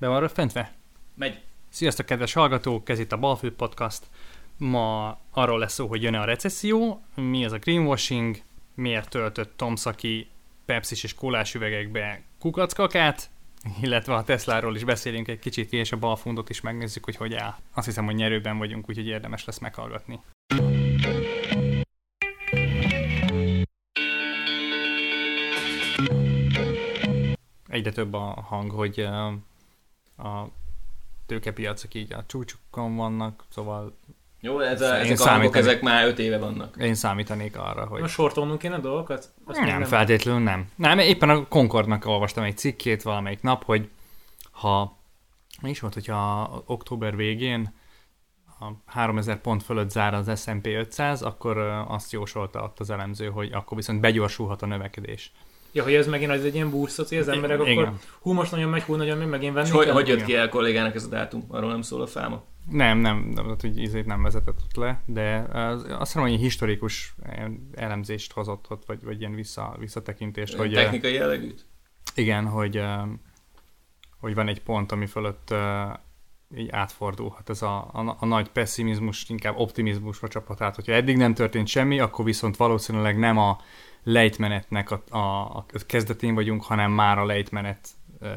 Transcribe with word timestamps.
Be 0.00 0.08
van 0.08 0.20
röffentve? 0.20 0.72
Megy. 1.14 1.40
Sziasztok, 1.68 2.06
kedves 2.06 2.32
hallgatók! 2.32 2.88
Ez 2.88 2.98
itt 2.98 3.12
a 3.12 3.18
Balfő 3.18 3.54
Podcast. 3.54 4.02
Ma 4.56 5.18
arról 5.30 5.58
lesz 5.58 5.72
szó, 5.72 5.86
hogy 5.86 6.02
jön-e 6.02 6.20
a 6.20 6.24
recesszió, 6.24 7.02
mi 7.14 7.44
az 7.44 7.52
a 7.52 7.58
greenwashing, 7.58 8.36
miért 8.74 9.10
töltött 9.10 9.56
Tom 9.56 9.76
Saki 9.76 10.28
Pepsi 10.64 10.94
és 11.02 11.14
kólás 11.14 11.54
üvegekbe 11.54 12.22
kukackakát, 12.38 13.30
illetve 13.82 14.14
a 14.14 14.24
Tesláról 14.24 14.76
is 14.76 14.84
beszélünk 14.84 15.28
egy 15.28 15.38
kicsit, 15.38 15.72
és 15.72 15.92
a 15.92 15.96
balfundot 15.96 16.50
is 16.50 16.60
megnézzük, 16.60 17.04
hogy 17.04 17.16
hogy 17.16 17.34
áll. 17.34 17.54
Azt 17.74 17.86
hiszem, 17.86 18.04
hogy 18.04 18.14
nyerőben 18.14 18.58
vagyunk, 18.58 18.88
úgyhogy 18.88 19.06
érdemes 19.06 19.44
lesz 19.44 19.58
meghallgatni. 19.58 20.20
Egyre 27.68 27.92
több 27.92 28.14
a 28.14 28.44
hang, 28.48 28.70
hogy 28.70 29.08
a 30.18 30.44
tőkepiacok 31.26 31.94
így 31.94 32.12
a 32.12 32.24
csúcsukon 32.26 32.96
vannak, 32.96 33.44
szóval 33.48 33.96
jó, 34.40 34.60
ez 34.60 34.80
a, 34.80 34.98
ezek 34.98 35.20
a 35.20 35.28
hangok, 35.28 35.56
ezek 35.56 35.82
már 35.82 36.06
öt 36.06 36.18
éve 36.18 36.38
vannak. 36.38 36.76
Én 36.76 36.94
számítanék 36.94 37.56
arra, 37.56 37.86
hogy... 37.86 38.00
Most 38.00 38.14
sortolnunk 38.14 38.58
kéne 38.58 38.78
dolgokat? 38.78 39.32
Azt 39.44 39.58
nem, 39.58 39.66
nem, 39.66 39.84
feltétlenül 39.84 40.42
nem. 40.42 40.70
Nem, 40.74 40.98
éppen 40.98 41.30
a 41.30 41.48
Concordnak 41.48 42.06
olvastam 42.06 42.44
egy 42.44 42.58
cikkét 42.58 43.02
valamelyik 43.02 43.42
nap, 43.42 43.64
hogy 43.64 43.90
ha 44.50 44.98
mi 45.62 45.70
is 45.70 45.80
volt, 45.80 45.94
hogyha 45.94 46.50
október 46.66 47.16
végén 47.16 47.74
a 48.60 48.66
3000 48.86 49.40
pont 49.40 49.62
fölött 49.62 49.90
zár 49.90 50.14
az 50.14 50.40
S&P 50.42 50.66
500, 50.66 51.22
akkor 51.22 51.58
azt 51.88 52.12
jósolta 52.12 52.62
ott 52.62 52.80
az 52.80 52.90
elemző, 52.90 53.28
hogy 53.28 53.52
akkor 53.52 53.76
viszont 53.76 54.00
begyorsulhat 54.00 54.62
a 54.62 54.66
növekedés. 54.66 55.32
Ja, 55.72 55.82
hogy 55.82 55.94
ez 55.94 56.06
megint 56.06 56.30
az 56.30 56.44
egy 56.44 56.54
ilyen 56.54 56.70
búszot, 56.70 57.08
hogy 57.08 57.18
az 57.18 57.28
emberek 57.28 57.60
Igen. 57.66 57.84
akkor 57.84 57.98
hú, 58.20 58.32
most 58.32 58.50
nagyon 58.50 58.70
megy, 58.70 58.82
hú, 58.82 58.94
nagyon 58.94 59.18
megy, 59.18 59.28
megint 59.28 59.54
venni 59.54 59.68
hogy, 59.68 59.88
hogy 59.88 60.08
jött 60.08 60.24
ki 60.24 60.34
el 60.34 60.48
kollégának 60.48 60.94
ez 60.94 61.04
a 61.04 61.08
dátum? 61.08 61.44
Arról 61.48 61.70
nem 61.70 61.82
szól 61.82 62.02
a 62.02 62.06
fáma? 62.06 62.44
Nem, 62.70 62.98
nem, 62.98 63.32
nem, 63.34 63.56
hogy 63.60 63.78
ízét 63.78 64.06
nem 64.06 64.22
vezetett 64.22 64.58
ott 64.64 64.76
le, 64.76 65.02
de 65.06 65.36
az, 65.52 65.82
azt 65.82 66.12
hiszem, 66.12 66.22
hogy 66.22 66.40
historikus 66.40 67.14
elemzést 67.74 68.32
hozott 68.32 68.70
ott, 68.70 68.84
vagy, 68.86 69.04
vagy 69.04 69.20
ilyen 69.20 69.34
vissza, 69.34 69.76
visszatekintést. 69.78 70.54
Hogy, 70.54 70.72
technikai 70.72 71.12
jellegűt? 71.12 71.64
Igen, 72.14 72.46
hogy, 72.46 72.82
hogy 74.20 74.34
van 74.34 74.48
egy 74.48 74.62
pont, 74.62 74.92
ami 74.92 75.06
fölött 75.06 75.54
így 76.56 76.68
átfordulhat 76.70 77.50
ez 77.50 77.62
a, 77.62 77.90
a, 77.92 78.16
a 78.20 78.26
nagy 78.26 78.48
pessimizmus, 78.48 79.28
inkább 79.28 79.56
optimizmusra 79.56 80.28
csaphat 80.28 80.60
át. 80.60 80.74
Hogyha 80.74 80.92
eddig 80.92 81.16
nem 81.16 81.34
történt 81.34 81.66
semmi, 81.66 82.00
akkor 82.00 82.24
viszont 82.24 82.56
valószínűleg 82.56 83.18
nem 83.18 83.38
a 83.38 83.58
lejtmenetnek 84.02 84.90
a, 84.90 85.02
a, 85.10 85.56
a 85.56 85.64
kezdetén 85.86 86.34
vagyunk, 86.34 86.64
hanem 86.64 86.90
már 86.90 87.18
a 87.18 87.26
lejtmenet 87.26 87.88
ö, 88.20 88.28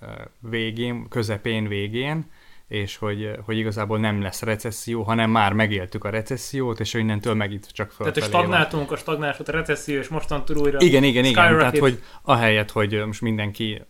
ö, 0.00 0.06
végén, 0.40 1.08
közepén, 1.08 1.68
végén, 1.68 2.30
és 2.68 2.96
hogy, 2.96 3.30
hogy 3.44 3.58
igazából 3.58 3.98
nem 3.98 4.22
lesz 4.22 4.42
recesszió, 4.42 5.02
hanem 5.02 5.30
már 5.30 5.52
megéltük 5.52 6.04
a 6.04 6.10
recessziót, 6.10 6.80
és 6.80 6.94
innentől 6.94 7.34
megint 7.34 7.72
csak 7.72 7.90
fel. 7.90 8.12
Tehát, 8.12 8.14
hogy 8.14 8.40
stagnáltunk, 8.40 8.92
a 8.92 8.96
stagnálás 8.96 9.38
a 9.38 9.42
recesszió, 9.46 9.98
és 9.98 10.08
mostantól 10.08 10.56
újra 10.56 10.80
Igen, 10.80 11.02
igen, 11.02 11.24
igen. 11.24 11.56
Tehát, 11.58 11.78
hogy 11.78 12.02
ahelyett, 12.22 12.70
hogy 12.70 13.02
most 13.06 13.20
mindenki 13.20 13.82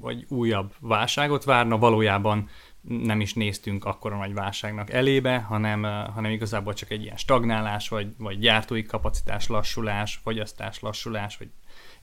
vagy 0.00 0.24
újabb 0.28 0.72
válságot 0.80 1.44
várna, 1.44 1.78
valójában 1.78 2.48
nem 2.88 3.20
is 3.20 3.34
néztünk 3.34 3.84
akkora 3.84 4.16
nagy 4.16 4.34
válságnak 4.34 4.90
elébe, 4.90 5.38
hanem, 5.38 5.82
hanem 6.14 6.30
igazából 6.30 6.74
csak 6.74 6.90
egy 6.90 7.02
ilyen 7.02 7.16
stagnálás, 7.16 7.88
vagy, 7.88 8.14
vagy 8.18 8.38
gyártói 8.38 8.82
kapacitás 8.82 9.46
lassulás, 9.46 10.20
fogyasztás 10.22 10.80
lassulás, 10.80 11.36
vagy 11.36 11.48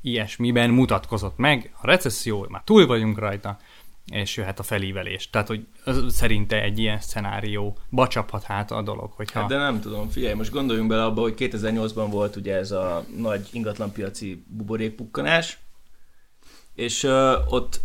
ilyesmiben 0.01 0.69
mutatkozott 0.69 1.37
meg. 1.37 1.73
A 1.81 1.87
recesszió, 1.87 2.45
már 2.49 2.61
túl 2.63 2.85
vagyunk 2.85 3.19
rajta, 3.19 3.57
és 4.05 4.37
jöhet 4.37 4.59
a 4.59 4.63
felívelés. 4.63 5.29
Tehát, 5.29 5.47
hogy 5.47 5.67
szerinte 6.09 6.61
egy 6.61 6.79
ilyen 6.79 6.99
szenárió 6.99 7.77
bacsaphat 7.89 8.43
hát 8.43 8.71
a 8.71 8.81
dolog. 8.81 9.11
Hogyha... 9.11 9.39
Hát 9.39 9.49
de 9.49 9.57
nem 9.57 9.79
tudom, 9.79 10.09
figyelj, 10.09 10.33
most 10.33 10.51
gondoljunk 10.51 10.89
bele 10.89 11.03
abba, 11.03 11.21
hogy 11.21 11.35
2008-ban 11.37 12.07
volt 12.09 12.35
ugye 12.35 12.55
ez 12.55 12.71
a 12.71 13.05
nagy 13.17 13.47
ingatlanpiaci 13.51 14.43
buborékpukkanás, 14.47 15.59
és 16.75 17.03
uh, 17.03 17.53
ott 17.53 17.81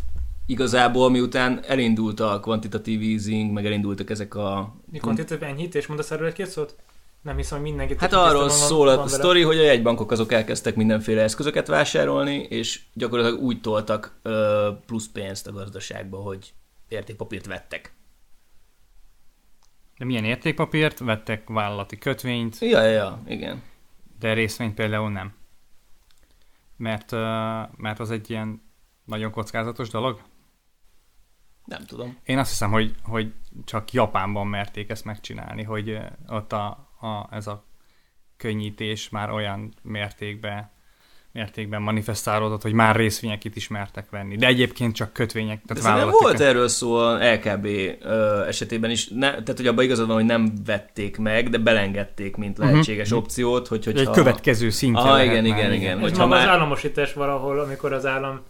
igazából 0.46 1.10
miután 1.10 1.64
elindult 1.66 2.20
a 2.20 2.40
kvantitatív 2.40 3.02
easing, 3.02 3.52
meg 3.52 3.66
elindultak 3.66 4.10
ezek 4.10 4.34
a... 4.34 4.74
Mi 4.90 4.98
kvantitatív 4.98 5.42
enyhítés? 5.42 5.86
Mondasz 5.86 6.10
erről 6.10 6.26
egy-két 6.26 6.46
szót? 6.46 6.76
Nem 7.22 7.36
hiszem, 7.36 7.58
hogy 7.58 7.66
mindenki... 7.68 7.94
Hát 7.98 8.12
arról 8.12 8.48
szól 8.48 8.88
a 8.88 9.06
sztori, 9.06 9.42
hogy 9.42 9.58
a 9.58 9.62
jegybankok 9.62 10.10
azok 10.10 10.32
elkezdtek 10.32 10.74
mindenféle 10.74 11.22
eszközöket 11.22 11.66
vásárolni, 11.66 12.36
és 12.36 12.80
gyakorlatilag 12.92 13.42
úgy 13.42 13.60
toltak 13.60 14.18
ö, 14.22 14.70
plusz 14.86 15.08
pénzt 15.08 15.46
a 15.46 15.52
gazdaságba, 15.52 16.16
hogy 16.16 16.52
értékpapírt 16.88 17.46
vettek. 17.46 17.94
De 19.98 20.04
milyen 20.04 20.24
értékpapírt? 20.24 20.98
Vettek 20.98 21.48
vállalati 21.48 21.98
kötvényt? 21.98 22.58
Ja, 22.58 22.82
ja, 22.82 22.90
ja, 22.90 23.22
igen. 23.26 23.62
De 24.18 24.32
részvényt 24.32 24.74
például 24.74 25.10
nem. 25.10 25.32
Mert, 26.76 27.10
mert 27.76 28.00
az 28.00 28.10
egy 28.10 28.30
ilyen 28.30 28.62
nagyon 29.04 29.30
kockázatos 29.30 29.88
dolog? 29.88 30.20
Nem 31.64 31.84
tudom. 31.86 32.18
Én 32.24 32.38
azt 32.38 32.50
hiszem, 32.50 32.70
hogy, 32.70 32.94
hogy 33.02 33.32
csak 33.64 33.92
Japánban 33.92 34.46
merték 34.46 34.90
ezt 34.90 35.04
megcsinálni, 35.04 35.62
hogy 35.62 35.98
ott 36.28 36.52
a, 36.52 36.66
a, 37.00 37.28
ez 37.30 37.46
a 37.46 37.64
könnyítés 38.36 39.08
már 39.08 39.30
olyan 39.30 39.74
mértékben 39.82 40.72
mértékben 41.34 41.82
manifestálódott, 41.82 42.62
hogy 42.62 42.72
már 42.72 42.96
részvények 42.96 43.44
itt 43.44 43.56
ismertek 43.56 44.10
venni. 44.10 44.36
De 44.36 44.46
egyébként 44.46 44.94
csak 44.94 45.12
kötvények. 45.12 45.62
Tehát 45.66 45.98
De 45.98 46.10
volt 46.10 46.40
erről 46.40 46.68
szó 46.68 46.94
a 46.94 47.32
LKB 47.32 47.66
ö, 48.02 48.44
esetében 48.46 48.90
is, 48.90 49.08
ne, 49.08 49.30
tehát 49.30 49.56
hogy 49.56 49.66
abban 49.66 49.84
igazad 49.84 50.06
van, 50.06 50.16
hogy 50.16 50.24
nem 50.24 50.52
vették 50.66 51.16
meg, 51.16 51.48
de 51.48 51.58
belengedték, 51.58 52.36
mint 52.36 52.58
mhm. 52.58 52.66
lehetséges 52.66 53.06
uh-huh. 53.10 53.22
opciót, 53.22 53.68
hogy 53.68 53.84
hogyha... 53.84 54.00
Egy 54.00 54.10
következő 54.10 54.70
szintje 54.70 55.10
ah, 55.10 55.24
igen, 55.24 55.44
igen, 55.44 55.56
igen, 55.58 55.72
igen. 55.72 56.00
Hogyha 56.00 56.26
már... 56.26 56.40
az 56.40 56.48
államosítás 56.48 57.12
valahol, 57.12 57.60
amikor 57.60 57.92
az 57.92 58.06
állam 58.06 58.40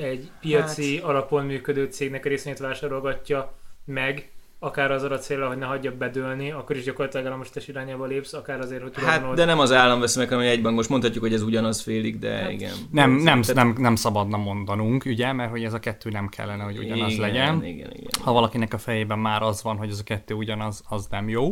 egy 0.00 0.30
piaci 0.40 0.96
hát... 0.96 1.04
alapon 1.04 1.44
működő 1.44 1.84
cégnek 1.84 2.24
a 2.24 2.28
részvényt 2.28 2.58
vásárolgatja 2.58 3.52
meg, 3.84 4.30
akár 4.62 4.90
az 4.90 5.02
a 5.02 5.18
célra, 5.18 5.48
hogy 5.48 5.58
ne 5.58 5.66
hagyja 5.66 5.96
bedőlni, 5.96 6.50
akkor 6.50 6.76
is 6.76 6.84
gyakorlatilag 6.84 7.26
államosítás 7.26 7.68
irányába 7.68 8.06
lépsz, 8.06 8.32
akár 8.32 8.60
azért, 8.60 8.82
hogy 8.82 8.92
Hát, 8.96 9.34
de 9.34 9.44
nem 9.44 9.58
az 9.58 9.72
állam 9.72 10.00
vesz 10.00 10.16
meg, 10.16 10.28
hanem 10.28 10.46
egy 10.46 10.62
bank. 10.62 10.76
Most 10.76 10.88
mondhatjuk, 10.88 11.22
hogy 11.22 11.32
ez 11.32 11.42
ugyanaz 11.42 11.80
félig, 11.80 12.18
de 12.18 12.30
hát, 12.30 12.50
igen. 12.50 12.72
Nem, 12.90 13.10
nem, 13.10 13.40
nem, 13.54 13.74
nem, 13.78 13.94
szabadna 13.94 14.36
mondanunk, 14.36 15.04
ugye, 15.04 15.32
mert 15.32 15.50
hogy 15.50 15.64
ez 15.64 15.72
a 15.72 15.78
kettő 15.78 16.10
nem 16.10 16.28
kellene, 16.28 16.62
hogy 16.62 16.78
ugyanaz 16.78 17.12
igen, 17.12 17.20
legyen. 17.20 17.64
Igen, 17.64 17.90
igen. 17.92 18.10
Ha 18.22 18.32
valakinek 18.32 18.74
a 18.74 18.78
fejében 18.78 19.18
már 19.18 19.42
az 19.42 19.62
van, 19.62 19.76
hogy 19.76 19.90
ez 19.90 19.98
a 19.98 20.04
kettő 20.04 20.34
ugyanaz, 20.34 20.82
az 20.88 21.06
nem 21.10 21.28
jó. 21.28 21.50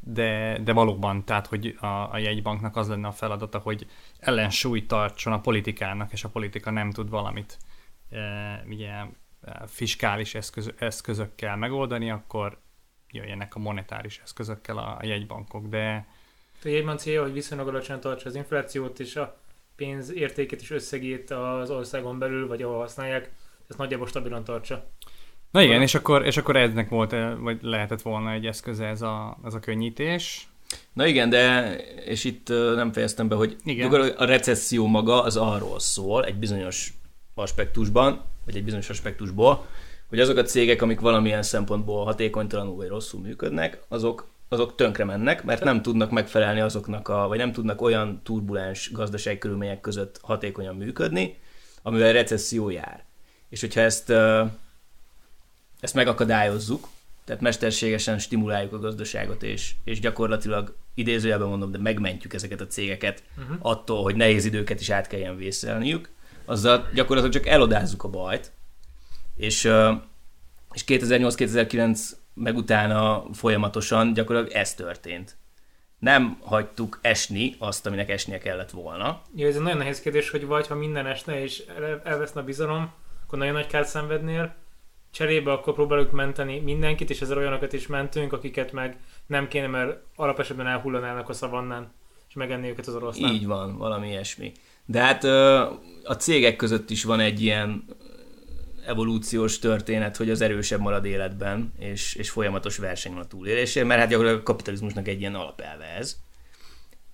De, 0.00 0.58
de 0.58 0.72
valóban, 0.72 1.24
tehát, 1.24 1.46
hogy 1.46 1.76
a, 1.80 1.86
a 1.86 2.18
jegybanknak 2.18 2.76
az 2.76 2.88
lenne 2.88 3.06
a 3.06 3.12
feladata, 3.12 3.58
hogy 3.58 3.86
ellensúlyt 4.18 4.88
tartson 4.88 5.32
a 5.32 5.40
politikának, 5.40 6.12
és 6.12 6.24
a 6.24 6.28
politika 6.28 6.70
nem 6.70 6.90
tud 6.90 7.10
valamit 7.10 7.58
e, 8.10 8.64
ugye, 8.68 8.92
fiskális 9.66 10.34
eszköz, 10.34 10.72
eszközökkel 10.78 11.56
megoldani, 11.56 12.10
akkor 12.10 12.58
jöjjenek 13.10 13.54
a 13.54 13.58
monetáris 13.58 14.20
eszközökkel 14.22 14.78
a, 14.78 14.96
a 15.00 15.06
jegybankok, 15.06 15.66
de... 15.66 16.06
A 16.64 16.68
jegybank 16.68 16.98
célja, 16.98 17.22
hogy 17.22 17.32
viszonylag 17.32 17.68
alacsony 17.68 18.00
tartsa 18.00 18.28
az 18.28 18.34
inflációt 18.34 19.00
és 19.00 19.16
a 19.16 19.38
pénz 19.76 20.12
értékét 20.12 20.60
és 20.60 20.70
összegét 20.70 21.30
az 21.30 21.70
országon 21.70 22.18
belül, 22.18 22.46
vagy 22.46 22.62
ahol 22.62 22.78
használják, 22.78 23.32
ezt 23.68 23.78
nagyjából 23.78 24.06
stabilan 24.06 24.44
tartsa. 24.44 24.90
Na 25.54 25.62
igen, 25.62 25.82
és 25.82 25.94
akkor, 25.94 26.26
és 26.26 26.36
akkor 26.36 26.56
eznek 26.56 26.88
volt, 26.88 27.14
vagy 27.40 27.58
lehetett 27.62 28.02
volna 28.02 28.32
egy 28.32 28.46
eszköze 28.46 28.86
ez 28.86 29.02
a, 29.02 29.38
ez 29.44 29.54
a 29.54 29.58
könnyítés. 29.58 30.48
Na 30.92 31.06
igen, 31.06 31.30
de, 31.30 31.74
és 32.04 32.24
itt 32.24 32.48
nem 32.48 32.92
fejeztem 32.92 33.28
be, 33.28 33.34
hogy 33.34 33.56
igen. 33.64 33.92
a 33.92 34.24
recesszió 34.24 34.86
maga 34.86 35.22
az 35.22 35.36
arról 35.36 35.80
szól 35.80 36.24
egy 36.24 36.34
bizonyos 36.34 36.92
aspektusban, 37.34 38.24
vagy 38.44 38.56
egy 38.56 38.64
bizonyos 38.64 38.90
aspektusból, 38.90 39.66
hogy 40.08 40.20
azok 40.20 40.36
a 40.36 40.42
cégek, 40.42 40.82
amik 40.82 41.00
valamilyen 41.00 41.42
szempontból 41.42 42.04
hatékonytalanul 42.04 42.76
vagy 42.76 42.88
rosszul 42.88 43.20
működnek, 43.20 43.82
azok, 43.88 44.28
azok 44.48 44.74
tönkre 44.74 45.04
mennek, 45.04 45.44
mert 45.44 45.64
nem 45.64 45.82
tudnak 45.82 46.10
megfelelni 46.10 46.60
azoknak, 46.60 47.08
a, 47.08 47.28
vagy 47.28 47.38
nem 47.38 47.52
tudnak 47.52 47.82
olyan 47.82 48.20
turbulens 48.24 48.92
gazdasági 48.92 49.38
körülmények 49.38 49.80
között 49.80 50.18
hatékonyan 50.22 50.76
működni, 50.76 51.38
amivel 51.82 52.12
recesszió 52.12 52.70
jár. 52.70 53.04
És 53.48 53.60
hogyha 53.60 53.80
ezt, 53.80 54.12
ezt 55.84 55.94
megakadályozzuk, 55.94 56.88
tehát 57.24 57.42
mesterségesen 57.42 58.18
stimuláljuk 58.18 58.72
a 58.72 58.78
gazdaságot, 58.78 59.42
és, 59.42 59.74
és 59.84 60.00
gyakorlatilag 60.00 60.76
idézőjelben 60.94 61.48
mondom, 61.48 61.70
de 61.70 61.78
megmentjük 61.78 62.34
ezeket 62.34 62.60
a 62.60 62.66
cégeket 62.66 63.22
uh-huh. 63.38 63.56
attól, 63.60 64.02
hogy 64.02 64.16
nehéz 64.16 64.44
időket 64.44 64.80
is 64.80 64.90
át 64.90 65.06
kelljen 65.06 65.36
vészelniük, 65.36 66.08
azzal 66.44 66.88
gyakorlatilag 66.94 67.34
csak 67.34 67.52
elodázzuk 67.52 68.04
a 68.04 68.08
bajt, 68.08 68.52
és, 69.36 69.64
és 70.72 70.84
2008-2009 70.86 72.00
meg 72.34 72.56
utána 72.56 73.24
folyamatosan 73.32 74.12
gyakorlatilag 74.12 74.56
ez 74.56 74.74
történt. 74.74 75.36
Nem 75.98 76.38
hagytuk 76.40 76.98
esni 77.02 77.54
azt, 77.58 77.86
aminek 77.86 78.10
esnie 78.10 78.38
kellett 78.38 78.70
volna. 78.70 79.22
Ja, 79.34 79.48
ez 79.48 79.56
egy 79.56 79.62
nagyon 79.62 79.78
nehéz 79.78 80.00
kérdés, 80.00 80.30
hogy 80.30 80.46
vagy 80.46 80.66
ha 80.66 80.74
minden 80.74 81.06
esne 81.06 81.42
és 81.42 81.62
elveszne 82.04 82.40
a 82.40 82.44
bizalom, 82.44 82.92
akkor 83.26 83.38
nagyon 83.38 83.54
nagy 83.54 83.66
kárt 83.66 83.88
szenvednél, 83.88 84.54
cserébe 85.14 85.52
akkor 85.52 85.74
próbáljuk 85.74 86.10
menteni 86.10 86.58
mindenkit, 86.58 87.10
és 87.10 87.20
ezzel 87.20 87.36
olyanokat 87.36 87.72
is 87.72 87.86
mentünk, 87.86 88.32
akiket 88.32 88.72
meg 88.72 88.96
nem 89.26 89.48
kéne, 89.48 89.66
mert 89.66 89.98
alapesetben 90.16 90.66
elhullanának 90.66 91.28
a 91.28 91.32
szavannán, 91.32 91.92
és 92.28 92.34
megenni 92.34 92.68
őket 92.68 92.86
az 92.86 92.94
oroszlán. 92.94 93.34
Így 93.34 93.46
van, 93.46 93.76
valami 93.76 94.08
ilyesmi. 94.08 94.52
De 94.84 95.00
hát 95.00 95.24
a 96.04 96.14
cégek 96.18 96.56
között 96.56 96.90
is 96.90 97.04
van 97.04 97.20
egy 97.20 97.42
ilyen 97.42 97.84
evolúciós 98.86 99.58
történet, 99.58 100.16
hogy 100.16 100.30
az 100.30 100.40
erősebb 100.40 100.80
marad 100.80 101.04
életben, 101.04 101.72
és, 101.78 102.14
és 102.14 102.30
folyamatos 102.30 102.76
verseny 102.76 103.12
van 103.12 103.22
a 103.22 103.26
túlélésért, 103.26 103.86
mert 103.86 104.00
hát 104.00 104.08
gyakorlatilag 104.08 104.46
a 104.46 104.50
kapitalizmusnak 104.50 105.08
egy 105.08 105.20
ilyen 105.20 105.34
alapelve 105.34 105.84
ez. 105.84 106.16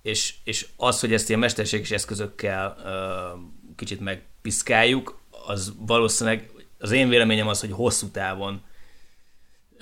És, 0.01 0.33
és 0.43 0.67
az, 0.77 0.99
hogy 0.99 1.13
ezt 1.13 1.27
ilyen 1.27 1.39
mesterséges 1.39 1.91
eszközökkel 1.91 2.75
uh, 2.77 3.75
kicsit 3.75 3.99
megpiszkáljuk, 3.99 5.19
az 5.47 5.73
valószínűleg 5.77 6.51
az 6.81 6.91
én 6.91 7.09
véleményem 7.09 7.47
az, 7.47 7.59
hogy 7.59 7.71
hosszú 7.71 8.07
távon 8.07 8.61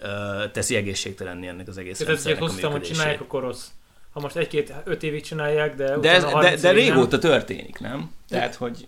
uh, 0.01 0.51
teszi 0.51 0.75
egészségtelenni 0.75 1.47
ennek 1.47 1.67
az 1.67 1.77
egész 1.77 1.97
Tehát 1.97 2.13
ezt 2.13 2.29
hosszú 2.29 2.59
távon 2.59 2.81
csinálják, 2.81 3.21
akkor 3.21 3.41
rossz. 3.41 3.67
Ha 4.11 4.19
most 4.19 4.35
egy-két, 4.35 4.73
öt 4.83 5.03
évig 5.03 5.23
csinálják, 5.23 5.75
de... 5.75 5.97
De, 5.97 6.11
ez, 6.11 6.23
de, 6.23 6.55
de 6.55 6.71
régóta 6.71 7.17
nem? 7.17 7.31
történik, 7.31 7.79
nem? 7.79 8.11
Tehát, 8.27 8.55
hogy 8.55 8.87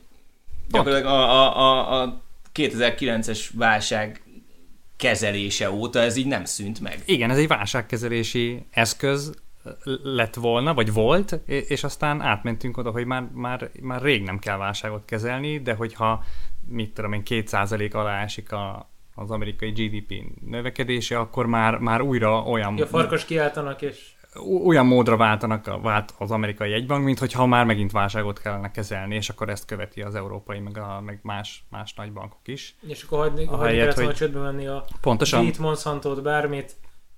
gyakorlatilag 0.69 1.13
a, 1.13 1.19
a, 1.19 1.57
a, 1.57 2.01
a 2.01 2.21
2009-es 2.53 3.45
válság 3.53 4.21
kezelése 4.97 5.71
óta 5.71 5.99
ez 5.99 6.15
így 6.15 6.27
nem 6.27 6.45
szűnt 6.45 6.79
meg. 6.79 7.01
Igen, 7.05 7.29
ez 7.29 7.37
egy 7.37 7.47
válságkezelési 7.47 8.65
eszköz 8.71 9.31
lett 10.03 10.35
volna, 10.35 10.73
vagy 10.73 10.93
volt, 10.93 11.39
és 11.45 11.83
aztán 11.83 12.21
átmentünk 12.21 12.77
oda, 12.77 12.91
hogy 12.91 13.05
már, 13.05 13.23
már, 13.33 13.69
már 13.81 14.01
rég 14.01 14.23
nem 14.23 14.39
kell 14.39 14.57
válságot 14.57 15.05
kezelni, 15.05 15.59
de 15.59 15.73
hogyha 15.73 16.23
mit 16.67 16.93
tudom 16.93 17.13
én, 17.13 17.21
2% 17.25 17.93
alá 17.93 18.21
esik 18.21 18.51
a, 18.51 18.89
az 19.15 19.31
amerikai 19.31 19.69
GDP 19.69 20.13
növekedése, 20.45 21.19
akkor 21.19 21.45
már, 21.45 21.77
már 21.77 22.01
újra 22.01 22.41
olyan... 22.41 22.77
Ja, 22.77 22.87
farkas 22.87 23.25
kiáltanak, 23.25 23.81
és 23.81 24.09
olyan 24.65 24.85
módra 24.85 25.17
váltanak 25.17 25.67
a, 25.67 25.79
vált 25.79 26.13
az 26.17 26.31
amerikai 26.31 26.69
jegybank, 26.69 27.03
mint 27.03 27.19
hogyha 27.19 27.45
már 27.45 27.65
megint 27.65 27.91
válságot 27.91 28.41
kellene 28.41 28.71
kezelni, 28.71 29.15
és 29.15 29.29
akkor 29.29 29.49
ezt 29.49 29.65
követi 29.65 30.01
az 30.01 30.15
európai, 30.15 30.59
meg, 30.59 30.77
a, 30.77 31.01
meg 31.05 31.19
más, 31.23 31.63
más 31.69 31.93
nagybankok 31.93 32.47
is. 32.47 32.75
És 32.87 33.03
akkor 33.03 33.19
hagyni, 33.19 33.45
a 33.45 33.55
hagyni 33.55 33.77
helyet, 33.77 33.93
hogy 33.99 34.13
csődbe 34.13 34.39
menni 34.39 34.67
a 34.67 34.85
pontosan. 35.01 35.43
Beat, 35.43 35.57
monsanto 35.57 36.21
bármit, 36.21 36.75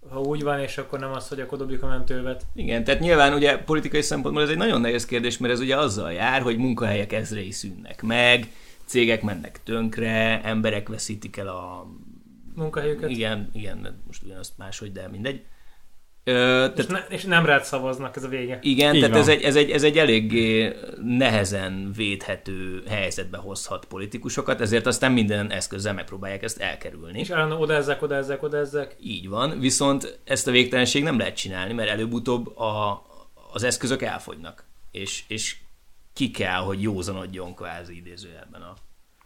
ha 0.09 0.19
úgy 0.19 0.43
van, 0.43 0.59
és 0.59 0.77
akkor 0.77 0.99
nem 0.99 1.11
az, 1.11 1.27
hogy 1.27 1.39
akkor 1.39 1.57
dobjuk 1.57 1.83
a 1.83 1.87
mentővet. 1.87 2.45
Igen, 2.55 2.83
tehát 2.83 2.99
nyilván 2.99 3.33
ugye 3.33 3.57
politikai 3.57 4.01
szempontból 4.01 4.43
ez 4.43 4.49
egy 4.49 4.57
nagyon 4.57 4.81
nehéz 4.81 5.05
kérdés, 5.05 5.37
mert 5.37 5.53
ez 5.53 5.59
ugye 5.59 5.77
azzal 5.77 6.11
jár, 6.11 6.41
hogy 6.41 6.57
munkahelyek 6.57 7.11
ezrei 7.11 7.51
szűnnek 7.51 8.01
meg, 8.01 8.47
cégek 8.85 9.21
mennek 9.21 9.63
tönkre, 9.63 10.41
emberek 10.43 10.89
veszítik 10.89 11.37
el 11.37 11.47
a 11.47 11.87
munkahelyüket. 12.55 13.09
Igen, 13.09 13.49
igen, 13.53 14.01
most 14.07 14.23
ugyanazt 14.23 14.57
máshogy, 14.57 14.91
de 14.91 15.07
mindegy. 15.07 15.45
Ö, 16.25 16.33
tehát, 16.33 16.79
és, 16.79 16.85
ne, 16.85 16.99
és 17.09 17.23
nem 17.23 17.45
rád 17.45 17.63
szavaznak, 17.63 18.15
ez 18.15 18.23
a 18.23 18.27
vége. 18.27 18.59
Igen, 18.61 18.95
Így 18.95 19.01
tehát 19.01 19.15
ez 19.15 19.27
egy, 19.27 19.41
ez, 19.41 19.55
egy, 19.55 19.71
ez 19.71 19.83
egy 19.83 19.97
eléggé 19.97 20.75
nehezen 21.01 21.91
védhető 21.95 22.83
helyzetbe 22.87 23.37
hozhat 23.37 23.85
politikusokat, 23.85 24.61
ezért 24.61 24.85
aztán 24.85 25.11
minden 25.11 25.51
eszközzel 25.51 25.93
megpróbálják 25.93 26.43
ezt 26.43 26.59
elkerülni. 26.61 27.19
És 27.19 27.29
állandóan 27.29 27.61
odaezzek, 27.61 28.01
odaezzek, 28.01 28.43
odaezzek. 28.43 28.95
Így 28.99 29.29
van, 29.29 29.59
viszont 29.59 30.19
ezt 30.23 30.47
a 30.47 30.51
végtelenség 30.51 31.03
nem 31.03 31.17
lehet 31.17 31.35
csinálni, 31.35 31.73
mert 31.73 31.89
előbb-utóbb 31.89 32.57
a, 32.57 33.05
az 33.51 33.63
eszközök 33.63 34.01
elfogynak, 34.01 34.65
és, 34.91 35.23
és 35.27 35.55
ki 36.13 36.31
kell, 36.31 36.61
hogy 36.61 36.81
józanodjon 36.81 37.55
kvázi 37.55 37.95
idézőjelben 37.95 38.61
a... 38.61 38.73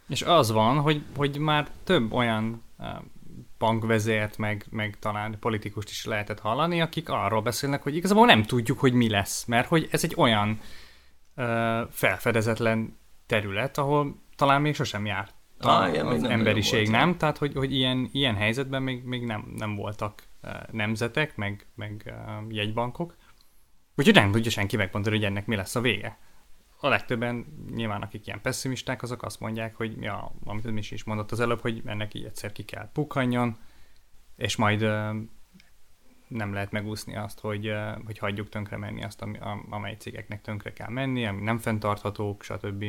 És 0.08 0.22
az 0.22 0.50
van, 0.50 0.80
hogy, 0.80 1.02
hogy 1.16 1.38
már 1.38 1.70
több 1.84 2.12
olyan 2.12 2.62
bankvezért, 3.58 4.38
meg, 4.38 4.66
meg 4.70 4.96
talán 4.98 5.36
politikust 5.40 5.90
is 5.90 6.04
lehetett 6.04 6.40
hallani, 6.40 6.80
akik 6.80 7.08
arról 7.08 7.42
beszélnek, 7.42 7.82
hogy 7.82 7.96
igazából 7.96 8.26
nem 8.26 8.42
tudjuk, 8.42 8.78
hogy 8.78 8.92
mi 8.92 9.08
lesz, 9.08 9.44
mert 9.44 9.68
hogy 9.68 9.88
ez 9.90 10.04
egy 10.04 10.14
olyan 10.16 10.60
ö, 11.34 11.82
felfedezetlen 11.90 12.98
terület, 13.26 13.78
ahol 13.78 14.22
talán 14.36 14.60
még 14.60 14.74
sosem 14.74 15.06
járt 15.06 15.34
ah, 15.58 15.88
igen, 15.88 16.06
az 16.06 16.20
nem 16.20 16.30
emberiség, 16.30 16.88
nem? 16.88 17.16
Tehát, 17.16 17.38
hogy, 17.38 17.54
hogy 17.54 17.74
ilyen, 17.74 18.08
ilyen 18.12 18.34
helyzetben 18.34 18.82
még, 18.82 19.04
még 19.04 19.24
nem, 19.24 19.52
nem 19.56 19.76
voltak 19.76 20.22
uh, 20.42 20.50
nemzetek, 20.70 21.36
meg, 21.36 21.66
meg 21.74 22.02
uh, 22.06 22.54
jegybankok. 22.54 23.16
Úgyhogy 23.96 24.14
nem 24.14 24.32
tudja 24.32 24.50
senki 24.50 24.76
megmondani, 24.76 25.16
hogy 25.16 25.24
ennek 25.24 25.46
mi 25.46 25.56
lesz 25.56 25.74
a 25.74 25.80
vége 25.80 26.18
a 26.80 26.88
legtöbben 26.88 27.46
nyilván 27.74 28.02
akik 28.02 28.26
ilyen 28.26 28.40
pessimisták, 28.40 29.02
azok 29.02 29.22
azt 29.22 29.40
mondják, 29.40 29.76
hogy 29.76 30.02
ja, 30.02 30.32
amit 30.44 30.70
Misi 30.70 30.94
is 30.94 31.04
mondott 31.04 31.32
az 31.32 31.40
előbb, 31.40 31.60
hogy 31.60 31.82
ennek 31.84 32.14
így 32.14 32.24
egyszer 32.24 32.52
ki 32.52 32.62
kell 32.62 32.90
pukkanjon, 32.92 33.58
és 34.36 34.56
majd 34.56 34.82
uh, 34.82 35.16
nem 36.28 36.52
lehet 36.52 36.70
megúszni 36.70 37.16
azt, 37.16 37.40
hogy, 37.40 37.68
uh, 37.68 38.04
hogy 38.04 38.18
hagyjuk 38.18 38.48
tönkre 38.48 38.76
menni 38.76 39.04
azt, 39.04 39.22
ami, 39.22 39.38
amely 39.70 39.96
cégeknek 39.98 40.42
tönkre 40.42 40.72
kell 40.72 40.88
menni, 40.88 41.26
ami 41.26 41.42
nem 41.42 41.58
fenntarthatók, 41.58 42.42
stb. 42.42 42.80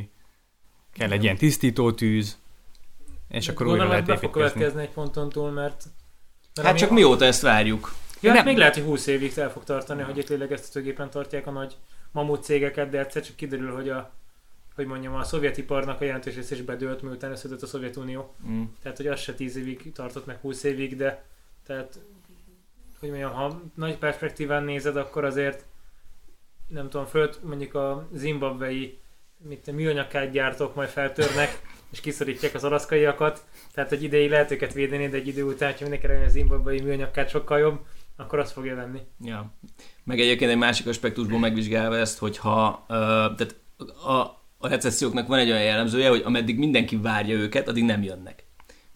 Kell 0.92 1.08
Igen. 1.08 1.12
egy 1.12 1.24
ilyen 1.24 1.38
tisztító 1.38 1.92
tűz, 1.92 2.40
és 3.28 3.46
De 3.46 3.52
akkor 3.52 3.68
újra 3.68 3.88
lehet 3.88 4.08
építkezni. 4.08 4.26
fog 4.26 4.32
következni 4.32 4.82
egy 4.82 4.90
ponton 4.90 5.30
túl, 5.30 5.52
mert... 5.52 5.86
mert 6.56 6.68
hát 6.68 6.78
csak 6.78 6.90
mióta 6.90 7.26
ezt 7.26 7.42
várjuk? 7.42 7.94
Ja, 8.22 8.34
nem. 8.34 8.46
még 8.46 8.58
lehet, 8.58 8.74
hogy 8.74 8.84
20 8.84 9.08
évig 9.08 9.38
el 9.38 9.52
fog 9.52 9.64
tartani, 9.64 10.02
hogy 10.02 10.18
itt 10.18 10.30
lélegeztetőgépen 10.30 11.10
tartják 11.10 11.48
a 11.48 11.52
nagy 11.52 11.76
mamut 12.12 12.44
cégeket, 12.44 12.90
de 12.90 13.00
egyszer 13.00 13.24
csak 13.24 13.36
kiderül, 13.36 13.74
hogy 13.74 13.90
a 13.90 14.12
hogy 14.80 14.88
mondjam, 14.88 15.16
a 15.16 15.24
szovjetiparnak 15.24 16.02
a 16.02 16.04
jelentős 16.04 16.36
része 16.36 16.56
is 16.56 16.62
bedőlt, 16.62 17.02
miután 17.02 17.32
összedőlt 17.32 17.62
a 17.62 17.68
Szovjetunió. 17.68 18.36
Mm. 18.48 18.64
Tehát, 18.82 18.98
hogy 18.98 19.08
az 19.08 19.20
se 19.20 19.34
10 19.34 19.56
évig 19.56 19.92
tartott 19.92 20.26
meg 20.26 20.38
20 20.38 20.64
évig, 20.64 20.96
de 20.96 21.24
tehát, 21.66 22.00
hogy 23.00 23.10
mondjam, 23.10 23.34
ha 23.34 23.62
nagy 23.76 23.98
perspektíván 23.98 24.64
nézed, 24.64 24.98
akkor 24.98 25.24
azért 25.24 25.66
nem 26.68 26.90
tudom, 26.90 27.06
föld 27.06 27.40
mondjuk 27.44 27.74
a 27.74 28.08
zimbabvei 28.14 29.00
mit 29.38 29.72
műanyagkát 29.72 30.32
gyártók 30.32 30.76
majd 30.76 30.90
feltörnek, 30.90 31.62
és 31.92 32.00
kiszorítják 32.00 32.54
az 32.54 32.64
alaszkaiakat, 32.64 33.46
tehát 33.74 33.92
egy 33.92 34.04
ideig 34.04 34.30
lehet 34.30 34.52
őket 34.52 34.74
védeni, 34.74 35.08
de 35.08 35.18
egy 35.18 35.28
idő 35.28 35.44
után, 35.44 35.72
ha 35.72 35.90
mindenki 35.90 36.08
a 36.08 36.30
zimbabvei 36.30 36.82
műanyagkát 36.82 37.30
sokkal 37.30 37.60
jobb, 37.60 37.80
akkor 38.20 38.40
azt 38.40 38.52
fogja 38.52 38.76
venni. 38.76 39.00
Ja. 39.22 39.52
Meg 40.04 40.20
egyébként 40.20 40.52
egy 40.52 40.58
másik 40.58 40.88
aspektusból 40.88 41.40
megvizsgálva 41.40 41.98
ezt, 41.98 42.18
hogyha 42.18 42.86
tehát 42.88 43.56
a, 44.06 44.12
a 44.58 44.68
recesszióknak 44.68 45.28
van 45.28 45.40
egy 45.40 45.50
olyan 45.50 45.64
jellemzője, 45.64 46.10
hogy 46.10 46.22
ameddig 46.26 46.58
mindenki 46.58 46.98
várja 46.98 47.36
őket, 47.36 47.68
addig 47.68 47.84
nem 47.84 48.04
jönnek. 48.04 48.46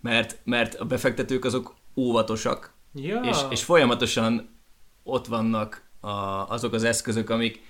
Mert, 0.02 0.40
mert 0.44 0.76
a 0.76 0.86
befektetők 0.86 1.46
azok 1.46 1.76
óvatosak, 1.96 2.74
ja. 2.94 3.22
és, 3.22 3.38
és 3.50 3.64
folyamatosan 3.64 4.60
ott 5.04 5.28
vannak 5.28 5.90
a, 6.00 6.10
azok 6.50 6.74
az 6.74 6.84
eszközök, 6.84 7.30
amik, 7.30 7.62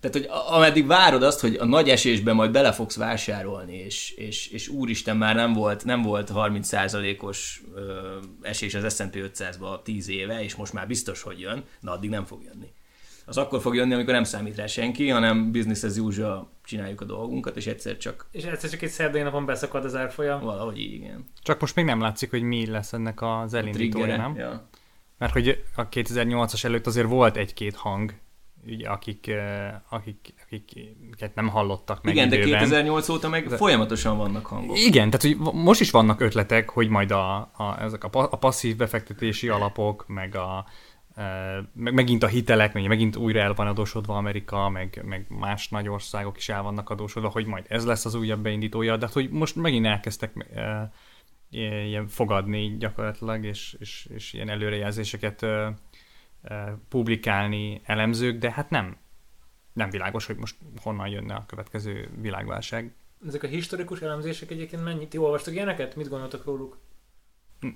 tehát, 0.00 0.16
hogy 0.16 0.26
ameddig 0.54 0.86
várod 0.86 1.22
azt, 1.22 1.40
hogy 1.40 1.54
a 1.54 1.64
nagy 1.64 1.88
esésben 1.88 2.34
majd 2.34 2.50
bele 2.50 2.72
fogsz 2.72 2.96
vásárolni, 2.96 3.76
és, 3.76 4.10
és, 4.10 4.46
és 4.48 4.68
úristen 4.68 5.16
már 5.16 5.34
nem 5.34 5.52
volt, 5.52 5.84
nem 5.84 6.02
volt 6.02 6.30
30%-os 6.34 7.62
ö, 7.74 8.16
esés 8.42 8.74
az 8.74 8.94
S&P 8.94 9.16
500-ba 9.16 9.82
10 9.82 10.08
éve, 10.08 10.42
és 10.42 10.54
most 10.54 10.72
már 10.72 10.86
biztos, 10.86 11.22
hogy 11.22 11.40
jön, 11.40 11.64
na 11.80 11.92
addig 11.92 12.10
nem 12.10 12.24
fog 12.24 12.42
jönni. 12.42 12.72
Az 13.26 13.36
akkor 13.36 13.60
fog 13.60 13.74
jönni, 13.74 13.94
amikor 13.94 14.12
nem 14.12 14.24
számít 14.24 14.56
rá 14.56 14.66
senki, 14.66 15.08
hanem 15.08 15.52
business 15.52 15.82
as 15.82 15.96
usual 15.96 16.50
csináljuk 16.64 17.00
a 17.00 17.04
dolgunkat, 17.04 17.56
és 17.56 17.66
egyszer 17.66 17.96
csak... 17.96 18.28
És 18.30 18.44
egyszer 18.44 18.70
csak 18.70 18.82
egy 18.82 18.90
szerdai 18.90 19.22
napon 19.22 19.46
beszakad 19.46 19.84
az 19.84 19.94
árfolyam. 19.94 20.40
Valahogy 20.40 20.78
így, 20.78 20.92
igen. 20.92 21.24
Csak 21.42 21.60
most 21.60 21.74
még 21.74 21.84
nem 21.84 22.00
látszik, 22.00 22.30
hogy 22.30 22.42
mi 22.42 22.66
lesz 22.66 22.92
ennek 22.92 23.22
az 23.22 23.54
elindítója, 23.54 24.16
nem? 24.16 24.36
Ja. 24.36 24.68
Mert 25.18 25.32
hogy 25.32 25.64
a 25.76 25.88
2008-as 25.88 26.64
előtt 26.64 26.86
azért 26.86 27.06
volt 27.06 27.36
egy-két 27.36 27.76
hang, 27.76 28.14
ugye, 28.66 28.88
akik, 28.88 29.30
akik, 29.88 30.34
akiket 30.48 31.34
nem 31.34 31.48
hallottak 31.48 32.02
meg 32.02 32.14
Igen, 32.14 32.26
időben. 32.26 32.50
de 32.50 32.58
2008 32.58 33.08
óta 33.08 33.28
meg 33.28 33.48
de... 33.48 33.56
folyamatosan 33.56 34.16
vannak 34.16 34.46
hangok. 34.46 34.78
Igen, 34.78 35.10
tehát 35.10 35.22
hogy 35.22 35.52
most 35.54 35.80
is 35.80 35.90
vannak 35.90 36.20
ötletek, 36.20 36.70
hogy 36.70 36.88
majd 36.88 37.10
a, 37.10 37.36
a, 37.36 37.76
ezek 37.80 38.04
a, 38.04 38.08
a 38.12 38.36
passzív 38.36 38.76
befektetési 38.76 39.48
alapok, 39.48 40.04
meg 40.06 40.34
a 40.36 40.66
meg 41.72 41.94
megint 41.94 42.22
a 42.22 42.26
hitelek, 42.26 42.72
meg 42.72 42.86
megint 42.86 43.16
újra 43.16 43.40
el 43.40 43.54
van 43.54 43.66
adósodva 43.66 44.16
Amerika, 44.16 44.68
meg, 44.68 45.02
meg 45.04 45.26
más 45.28 45.68
nagy 45.68 45.88
országok 45.88 46.36
is 46.36 46.48
el 46.48 46.62
vannak 46.62 46.90
adósodva, 46.90 47.28
hogy 47.28 47.46
majd 47.46 47.64
ez 47.68 47.84
lesz 47.84 48.04
az 48.04 48.14
újabb 48.14 48.40
beindítója, 48.40 48.96
de 48.96 49.04
hát, 49.06 49.14
hogy 49.14 49.30
most 49.30 49.56
megint 49.56 49.86
elkezdtek 49.86 50.32
ilyen 51.50 52.06
fogadni 52.08 52.76
gyakorlatilag, 52.78 53.44
és, 53.44 53.76
és, 53.78 54.08
és 54.14 54.32
ilyen 54.32 54.48
előrejelzéseket 54.48 55.46
publikálni 56.88 57.80
elemzők, 57.84 58.38
de 58.38 58.50
hát 58.50 58.70
nem, 58.70 58.96
nem 59.72 59.90
világos, 59.90 60.26
hogy 60.26 60.36
most 60.36 60.56
honnan 60.82 61.08
jönne 61.08 61.34
a 61.34 61.44
következő 61.46 62.08
világválság. 62.20 62.94
Ezek 63.26 63.42
a 63.42 63.46
historikus 63.46 64.00
elemzések 64.00 64.50
egyébként 64.50 64.84
mennyit? 64.84 65.08
Ti 65.08 65.18
olvastok 65.18 65.54
ilyeneket? 65.54 65.96
Mit 65.96 66.08
gondoltok 66.08 66.44
róluk? 66.44 66.78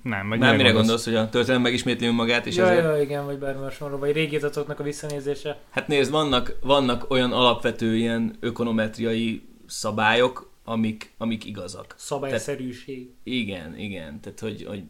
Nem, 0.03 0.29
vagy 0.29 0.39
nem 0.39 0.55
mire 0.55 0.71
gondolsz? 0.71 0.75
gondolsz, 0.75 1.05
hogy 1.05 1.15
a 1.15 1.29
történelem 1.29 1.61
megismétli 1.61 2.07
önmagát, 2.07 2.45
és 2.45 2.55
ja, 2.55 2.65
ezért... 2.65 2.83
Ja, 2.83 3.01
igen, 3.01 3.25
vagy 3.25 3.37
bármi 3.37 3.61
hasonló, 3.61 3.97
vagy 3.97 4.11
régi 4.11 4.35
adatoknak 4.35 4.79
a 4.79 4.83
visszanézése. 4.83 5.59
Hát 5.69 5.87
nézd, 5.87 6.11
vannak, 6.11 6.57
vannak 6.61 7.09
olyan 7.09 7.31
alapvető 7.31 7.95
ilyen 7.95 8.37
ökonometriai 8.39 9.47
szabályok, 9.65 10.51
amik, 10.63 11.13
amik 11.17 11.45
igazak. 11.45 11.93
Szabályszerűség. 11.97 13.05
Tehát, 13.05 13.21
igen, 13.23 13.77
igen. 13.77 14.21
Tehát, 14.21 14.39
hogy, 14.39 14.65
hogy 14.65 14.83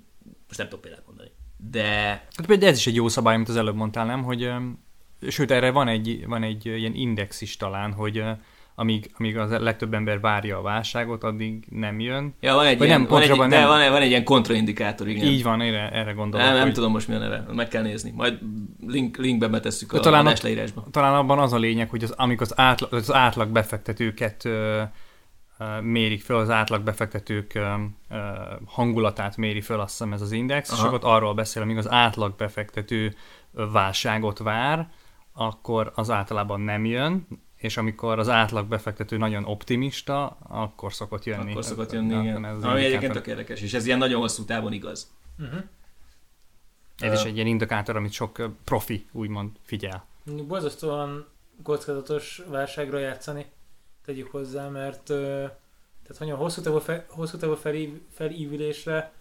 most 0.48 0.58
nem 0.58 0.68
tudok 0.68 0.82
példát 0.82 1.06
mondani. 1.06 1.32
De... 1.72 1.88
Hát 2.36 2.46
például 2.46 2.72
ez 2.72 2.78
is 2.78 2.88
egy 2.88 2.96
jó 2.96 3.08
szabály, 3.08 3.36
amit 3.36 3.50
az 3.50 3.56
előbb 3.56 3.76
mondtál, 3.76 4.06
nem? 4.06 4.24
Hogy, 4.24 4.52
sőt, 5.28 5.52
erre 5.52 5.72
van 5.72 5.88
egy, 5.88 6.24
van 6.28 6.44
egy 6.44 6.66
ilyen 6.66 6.96
index 6.96 7.42
is 7.42 7.58
talán, 7.58 7.94
hogy 7.94 8.24
amíg, 8.76 9.12
amíg 9.18 9.38
az 9.38 9.52
legtöbb 9.52 9.94
ember 9.94 10.20
várja 10.20 10.58
a 10.58 10.62
válságot, 10.62 11.24
addig 11.24 11.66
nem 11.70 12.00
jön. 12.00 12.34
Ja, 12.40 12.54
van 12.54 12.66
egy, 12.66 12.82
ilyen, 12.82 13.00
nem, 13.00 13.10
van, 13.10 13.22
egy, 13.22 13.38
nem... 13.38 13.50
De 13.50 13.66
van, 13.66 13.92
van 13.92 14.02
egy 14.02 14.10
ilyen 14.10 14.24
kontraindikátor, 14.24 15.08
igen. 15.08 15.28
Így 15.28 15.44
van, 15.44 15.62
erre, 15.62 15.92
erre 15.92 16.12
gondolok. 16.12 16.46
Nem, 16.46 16.56
nem 16.56 16.64
hogy... 16.64 16.74
tudom 16.74 16.92
most 16.92 17.08
mi 17.08 17.14
a 17.14 17.18
neve, 17.18 17.46
meg 17.54 17.68
kell 17.68 17.82
nézni. 17.82 18.12
Majd 18.16 18.40
link, 18.88 19.18
linkbe 19.18 19.48
betesszük 19.48 19.94
a, 19.94 20.00
talán 20.00 20.28
a 20.28 20.34
leírásba. 20.42 20.88
Talán 20.92 21.16
abban 21.16 21.40
az 21.40 21.54
a 21.54 21.58
lényeg, 21.58 21.90
hogy 21.90 22.04
az, 22.04 22.12
amikor 22.12 22.48
az 22.50 22.60
átlag, 22.60 22.94
az 22.94 23.14
átlag 23.14 23.50
befektetőket 23.50 24.44
mérik 25.82 26.22
föl, 26.22 26.38
az 26.38 26.50
átlag 26.50 26.82
befektetők 26.82 27.60
hangulatát 28.66 29.38
méri 29.38 29.62
föl, 29.62 29.80
azt 29.80 29.90
hiszem 29.90 30.14
ez 30.14 30.22
az 30.22 30.32
index, 30.32 30.72
Aha. 30.72 30.82
és 30.82 30.88
akkor 30.88 31.00
arról 31.04 31.34
beszél, 31.34 31.62
amíg 31.62 31.78
az 31.78 31.90
átlag 31.90 32.36
befektető 32.36 33.16
válságot 33.52 34.38
vár, 34.38 34.90
akkor 35.34 35.92
az 35.96 36.10
általában 36.10 36.62
nem 36.62 36.86
jön, 36.86 37.28
és 37.56 37.78
amikor 37.78 38.20
az 38.20 38.30
átlag 38.30 38.68
befektető 38.68 39.18
nagyon 39.18 39.46
optimista, 39.46 40.38
akkor 40.48 40.94
szokott 40.94 41.24
jönni. 41.24 41.52
Akkor 41.52 41.64
szokott 41.64 41.92
jönni, 41.92 42.22
igen. 42.22 42.46
Ez 42.46 42.64
Ami 42.64 42.84
egyébként 42.86 43.14
tök 43.14 43.28
érdekes, 43.28 43.62
és 43.62 43.74
ez 43.74 43.86
ilyen 43.86 43.98
nagyon 43.98 44.20
hosszú 44.20 44.44
távon 44.44 44.74
igaz. 44.74 45.12
Uh-huh. 45.40 45.64
Ez 46.98 47.12
uh, 47.12 47.20
is 47.20 47.26
egy 47.26 47.36
ilyen 47.36 47.48
indikátor, 47.48 47.96
amit 47.96 48.12
sok 48.12 48.50
profi 48.64 49.06
úgymond 49.12 49.50
figyel. 49.62 50.06
Borzasztóan 50.48 51.26
kockázatos 51.64 52.42
válságra 52.50 53.00
játszani, 53.00 53.46
tegyük 54.06 54.32
hozzá, 54.32 54.68
mert 54.68 55.04
tehát 56.08 56.34
a 56.34 56.36
hosszú 56.36 56.62
távú, 56.62 56.78
fe, 56.78 57.06
hosszú 57.10 57.38
távú 57.38 57.54
felív, 57.56 58.02
felívülésre 58.12 59.12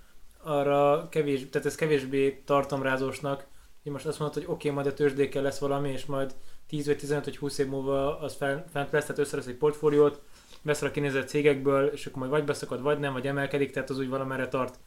arra 0.43 1.09
kevés, 1.11 1.49
tehát 1.51 1.67
ez 1.67 1.75
kevésbé 1.75 2.43
tartomrázósnak, 2.45 3.47
hogy 3.83 3.93
most 3.93 4.07
azt 4.07 4.19
mondod, 4.19 4.37
hogy 4.37 4.47
oké, 4.47 4.53
okay, 4.53 4.71
majd 4.71 4.87
a 4.87 4.97
tőzsdékkel 4.97 5.43
lesz 5.43 5.59
valami, 5.59 5.91
és 5.91 6.07
majd 6.07 6.35
10 6.67 6.87
vagy 6.87 6.99
15 6.99 7.25
vagy 7.25 7.37
20 7.37 7.59
év 7.59 7.67
múlva 7.67 8.19
az 8.19 8.35
fent 8.35 8.73
lesz, 8.73 8.89
tehát 8.91 9.19
összeresz 9.19 9.47
egy 9.47 9.55
portfóliót, 9.55 10.21
veszel 10.63 10.89
a 10.89 10.91
kinézett 10.91 11.29
cégekből, 11.29 11.87
és 11.87 12.07
akkor 12.07 12.19
majd 12.19 12.31
vagy 12.31 12.45
beszakad, 12.45 12.83
vagy 12.83 12.99
nem, 12.99 13.13
vagy 13.13 13.27
emelkedik, 13.27 13.71
tehát 13.71 13.91
az 13.91 13.99
úgy 13.99 14.09
valamerre 14.09 14.49
tart. 14.49 14.79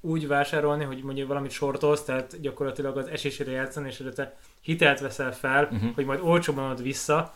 Úgy 0.00 0.26
vásárolni, 0.26 0.84
hogy 0.84 1.02
mondjuk 1.02 1.28
valamit 1.28 1.50
sortolsz, 1.50 2.04
tehát 2.04 2.40
gyakorlatilag 2.40 2.96
az 2.96 3.06
esésére 3.06 3.50
játszani, 3.50 3.88
és 3.88 4.02
te 4.14 4.36
hitelt 4.60 5.00
veszel 5.00 5.32
fel, 5.32 5.64
uh-huh. 5.64 5.94
hogy 5.94 6.04
majd 6.04 6.20
olcsóban 6.22 6.70
ad 6.70 6.82
vissza, 6.82 7.34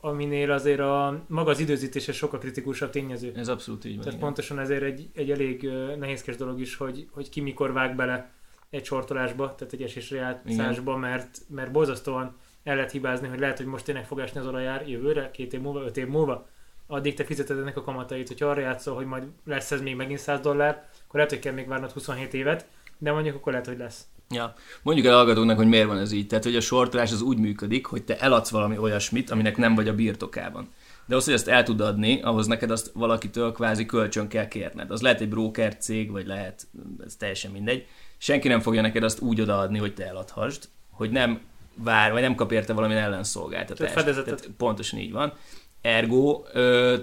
aminél 0.00 0.50
azért 0.50 0.80
a 0.80 1.24
maga 1.28 1.50
az 1.50 1.60
időzítése 1.60 2.12
sokkal 2.12 2.38
kritikusabb 2.38 2.90
tényező. 2.90 3.32
Ez 3.36 3.48
abszolút 3.48 3.84
így 3.84 3.94
van. 3.94 4.00
Tehát 4.00 4.18
igen. 4.18 4.26
pontosan 4.26 4.58
ezért 4.58 4.82
egy, 4.82 5.08
egy 5.14 5.30
elég 5.30 5.70
nehézkes 5.98 6.36
dolog 6.36 6.60
is, 6.60 6.76
hogy, 6.76 7.08
hogy 7.10 7.28
ki 7.28 7.40
mikor 7.40 7.72
vág 7.72 7.96
bele 7.96 8.32
egy 8.70 8.84
sortolásba, 8.84 9.54
tehát 9.54 9.72
egy 9.72 9.82
esésre 9.82 10.16
játszásba, 10.16 10.96
mert, 10.96 11.40
mert 11.48 11.72
borzasztóan 11.72 12.36
el 12.64 12.74
lehet 12.74 12.90
hibázni, 12.90 13.28
hogy 13.28 13.38
lehet, 13.38 13.56
hogy 13.56 13.66
most 13.66 13.84
tényleg 13.84 14.06
fog 14.06 14.18
esni 14.18 14.40
az 14.40 14.46
olajár 14.46 14.88
jövőre, 14.88 15.30
két 15.30 15.52
év 15.52 15.60
múlva, 15.60 15.84
öt 15.84 15.96
év 15.96 16.06
múlva, 16.06 16.46
addig 16.86 17.14
te 17.14 17.24
fizeted 17.24 17.58
ennek 17.58 17.76
a 17.76 17.82
kamatait, 17.82 18.28
hogyha 18.28 18.48
arra 18.48 18.60
játszol, 18.60 18.94
hogy 18.94 19.06
majd 19.06 19.24
lesz 19.44 19.70
ez 19.70 19.80
még 19.80 19.96
megint 19.96 20.18
100 20.18 20.40
dollár, 20.40 20.70
akkor 20.70 21.14
lehet, 21.14 21.30
hogy 21.30 21.38
kell 21.38 21.52
még 21.52 21.68
várnod 21.68 21.90
27 21.90 22.34
évet, 22.34 22.66
de 22.98 23.12
mondjuk 23.12 23.34
akkor 23.34 23.52
lehet, 23.52 23.66
hogy 23.66 23.78
lesz. 23.78 24.06
Ja. 24.30 24.54
Mondjuk 24.82 25.06
el 25.06 25.14
hallgatóknak, 25.14 25.56
hogy 25.56 25.66
miért 25.66 25.86
van 25.86 25.98
ez 25.98 26.12
így. 26.12 26.26
Tehát, 26.26 26.44
hogy 26.44 26.56
a 26.56 26.60
sortolás 26.60 27.12
az 27.12 27.20
úgy 27.20 27.38
működik, 27.38 27.86
hogy 27.86 28.02
te 28.02 28.18
eladsz 28.18 28.50
valami 28.50 28.78
olyasmit, 28.78 29.30
aminek 29.30 29.56
nem 29.56 29.74
vagy 29.74 29.88
a 29.88 29.94
birtokában. 29.94 30.68
De 31.06 31.16
az, 31.16 31.24
hogy 31.24 31.34
ezt 31.34 31.48
el 31.48 31.62
tud 31.62 31.80
adni, 31.80 32.20
ahhoz 32.22 32.46
neked 32.46 32.70
azt 32.70 32.90
valakitől 32.94 33.52
kvázi 33.52 33.86
kölcsön 33.86 34.28
kell 34.28 34.48
kérned. 34.48 34.90
Az 34.90 35.00
lehet 35.02 35.20
egy 35.20 35.28
broker 35.28 35.76
cég, 35.76 36.10
vagy 36.10 36.26
lehet, 36.26 36.66
ez 37.04 37.16
teljesen 37.16 37.50
mindegy. 37.50 37.86
Senki 38.18 38.48
nem 38.48 38.60
fogja 38.60 38.80
neked 38.80 39.02
azt 39.02 39.20
úgy 39.20 39.40
odaadni, 39.40 39.78
hogy 39.78 39.94
te 39.94 40.06
eladhasd, 40.06 40.68
hogy 40.90 41.10
nem 41.10 41.40
vár, 41.74 42.12
vagy 42.12 42.22
nem 42.22 42.34
kap 42.34 42.52
érte 42.52 42.72
valamilyen 42.72 43.02
ellenszolgáltatást. 43.02 43.94
Tehát 43.94 44.48
pontosan 44.56 44.98
így 44.98 45.12
van. 45.12 45.32
Ergo, 45.80 46.42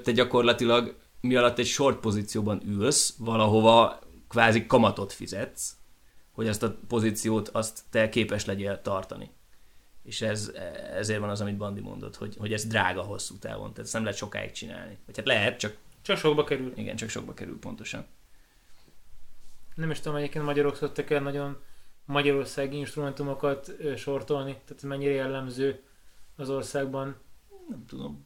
te 0.03 0.11
gyakorlatilag 0.13 0.95
mi 1.21 1.35
alatt 1.35 1.59
egy 1.59 1.65
short 1.65 1.99
pozícióban 1.99 2.61
ülsz, 2.67 3.13
valahova 3.17 3.99
kvázi 4.29 4.65
kamatot 4.65 5.13
fizetsz, 5.13 5.75
hogy 6.41 6.49
ezt 6.49 6.63
a 6.63 6.77
pozíciót 6.87 7.47
azt 7.47 7.79
te 7.89 8.09
képes 8.09 8.45
legyél 8.45 8.81
tartani. 8.81 9.29
És 10.03 10.21
ez, 10.21 10.51
ezért 10.93 11.19
van 11.19 11.29
az, 11.29 11.41
amit 11.41 11.57
Bandi 11.57 11.81
mondott, 11.81 12.15
hogy, 12.15 12.35
hogy 12.39 12.53
ez 12.53 12.65
drága 12.65 13.01
hosszú 13.01 13.37
távon, 13.37 13.69
tehát 13.69 13.79
ezt 13.79 13.93
nem 13.93 14.03
lehet 14.03 14.17
sokáig 14.17 14.51
csinálni. 14.51 14.97
Vagy 15.05 15.17
hát 15.17 15.25
lehet, 15.25 15.59
csak... 15.59 15.77
Csak 16.01 16.17
sokba 16.17 16.43
kerül. 16.43 16.73
Igen, 16.75 16.95
csak 16.95 17.09
sokba 17.09 17.33
kerül, 17.33 17.59
pontosan. 17.59 18.05
Nem 19.75 19.91
is 19.91 19.99
tudom, 19.99 20.17
egyébként 20.17 20.45
magyarok 20.45 20.75
szoktak 20.75 21.09
el 21.09 21.21
nagyon 21.21 21.57
magyarországi 22.05 22.77
instrumentumokat 22.77 23.71
sortolni, 23.97 24.57
tehát 24.65 24.83
mennyire 24.83 25.13
jellemző 25.13 25.83
az 26.35 26.49
országban. 26.49 27.15
Nem 27.69 27.85
tudom. 27.87 28.25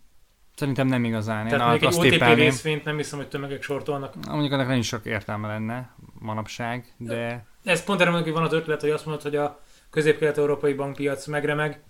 Szerintem 0.56 0.88
nem 0.88 1.04
igazán. 1.04 1.48
Tehát 1.48 1.82
Én 1.82 1.88
egy 1.88 1.96
OTP 1.96 2.36
részvényt 2.36 2.84
nem 2.84 2.98
hiszem, 2.98 3.20
hogy 3.20 3.28
tömegek 3.28 3.62
sortolnak. 3.62 4.26
Mondjuk 4.26 4.52
annak 4.52 4.68
nem 4.68 4.78
is 4.78 4.88
sok 4.88 5.06
értelme 5.06 5.48
lenne 5.48 5.96
manapság, 6.26 6.94
de... 6.98 7.46
Ez 7.64 7.84
pont 7.84 8.02
erre 8.02 8.10
mondjuk, 8.10 8.36
hogy 8.36 8.44
van 8.44 8.54
az 8.54 8.62
ötlet, 8.62 8.82
hogy 8.82 8.90
azt 8.90 9.06
mondod, 9.06 9.24
hogy 9.24 9.36
a 9.36 9.60
közép-kelet-európai 9.90 10.74
bankpiac 10.74 11.26
megremeg, 11.26 11.84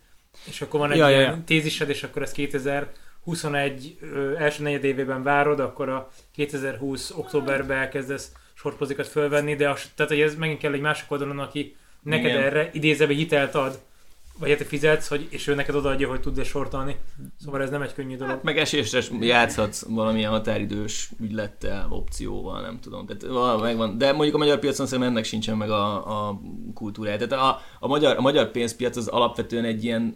és 0.48 0.62
akkor 0.62 0.80
van 0.80 0.92
egy 0.92 0.98
ja, 0.98 1.10
ilyen 1.10 1.22
ja, 1.22 1.44
tézised, 1.46 1.90
és 1.90 2.04
akkor 2.04 2.22
ez 2.22 2.32
2021 2.32 3.98
első 4.38 4.64
negyedévében 4.64 5.24
várod, 5.24 5.60
akkor 5.60 5.90
a 5.90 6.10
2020 6.34 7.12
októberben 7.12 7.78
elkezdesz 7.78 8.32
sortpozikat 8.54 9.08
fölvenni, 9.08 9.56
de 9.56 9.70
az, 9.70 9.92
tehát 9.96 10.12
hogy 10.12 10.22
ez 10.22 10.36
megint 10.36 10.60
kell 10.60 10.74
egy 10.74 10.82
másik 10.82 11.12
oldalon, 11.12 11.40
aki 11.40 11.76
neked 12.02 12.26
Igen. 12.26 12.44
erre 12.44 12.70
idézebe 12.74 13.14
hitelt 13.14 13.56
ad, 13.56 13.80
vagy 14.40 14.50
hát 14.50 14.58
te 14.58 14.66
fizetsz, 14.66 15.08
hogy, 15.08 15.28
és 15.30 15.48
ő 15.48 15.56
neked 15.56 15.76
odaadja, 15.76 16.08
hogy 16.10 16.20
tud-e 16.20 16.44
sortolni. 16.44 16.96
Szóval 17.40 17.62
ez 17.62 17.70
nem 17.70 17.82
egy 17.82 17.94
könnyű 17.94 18.16
dolog. 18.16 18.34
Hát 18.34 18.44
meg 18.44 18.58
esésre 18.58 19.02
játszhatsz 19.20 19.86
valamilyen 19.90 20.32
határidős 20.32 21.12
ügylettel, 21.20 21.88
opcióval, 21.90 22.62
nem 22.62 22.80
tudom. 22.80 23.06
Tehát 23.06 23.62
megvan. 23.62 23.98
De 23.98 24.12
mondjuk 24.12 24.36
a 24.36 24.38
magyar 24.38 24.60
piacon 24.60 24.86
szerintem 24.86 25.14
ennek 25.14 25.24
sincsen 25.24 25.58
meg 25.58 25.70
a, 25.70 26.28
a 26.28 26.42
kultúrája. 26.74 27.28
Tehát 27.28 27.46
a, 27.46 27.62
a, 27.80 27.88
magyar, 27.88 28.18
a 28.18 28.22
magyar 28.22 28.52
pénzpiac 28.52 28.98
az 28.98 29.08
alapvetően 29.08 29.64
egy 29.64 29.84
ilyen 29.84 30.16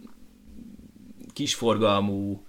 kisforgalmú, 1.32 2.44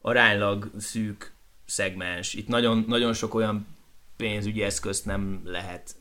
aránylag 0.00 0.70
szűk 0.78 1.34
szegmens. 1.66 2.34
Itt 2.34 2.48
nagyon, 2.48 2.84
nagyon 2.88 3.12
sok 3.12 3.34
olyan 3.34 3.66
pénzügyi 4.16 4.62
eszközt 4.62 5.06
nem 5.06 5.40
lehet 5.44 5.94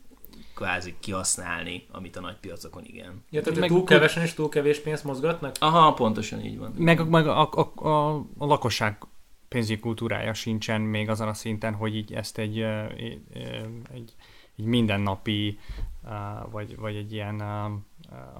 kvázi 0.53 0.95
kihasználni, 0.99 1.85
amit 1.91 2.15
a 2.15 2.21
nagy 2.21 2.35
piacokon 2.35 2.83
igen. 2.85 3.23
Ja, 3.29 3.41
tehát 3.41 3.59
meg 3.59 3.69
túl 3.69 3.83
kevesen 3.83 4.23
és 4.23 4.33
túl 4.33 4.49
kevés 4.49 4.79
pénzt 4.79 5.03
mozgatnak? 5.03 5.55
Aha, 5.59 5.93
pontosan 5.93 6.39
így 6.39 6.57
van. 6.57 6.73
Meg, 6.77 7.09
meg 7.09 7.27
a, 7.27 7.49
a, 7.51 7.87
a, 7.87 8.15
a 8.37 8.45
lakosság 8.45 8.97
pénzügyi 9.47 9.79
kultúrája 9.79 10.33
sincsen 10.33 10.81
még 10.81 11.09
azon 11.09 11.27
a 11.27 11.33
szinten, 11.33 11.73
hogy 11.73 11.95
így 11.95 12.13
ezt 12.13 12.37
egy, 12.37 12.59
egy, 12.61 13.21
egy, 13.93 14.15
egy 14.57 14.65
mindennapi, 14.65 15.59
vagy, 16.51 16.77
vagy 16.77 16.95
egy 16.95 17.13
ilyen, 17.13 17.41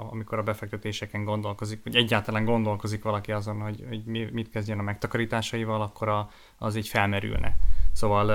amikor 0.10 0.38
a 0.38 0.44
befektetéseken 0.44 1.24
gondolkozik, 1.24 1.84
vagy 1.84 1.96
egyáltalán 1.96 2.46
gondolkozik 2.46 3.04
valaki 3.04 3.32
azon, 3.32 3.62
hogy, 3.62 3.86
hogy 3.88 4.32
mit 4.32 4.50
kezdjen 4.50 4.80
a 4.80 4.84
megtakarításaival, 4.84 5.82
akkor 5.82 6.08
a, 6.08 6.30
az 6.58 6.76
így 6.76 6.88
felmerülne. 6.88 7.58
Szóval 7.92 8.28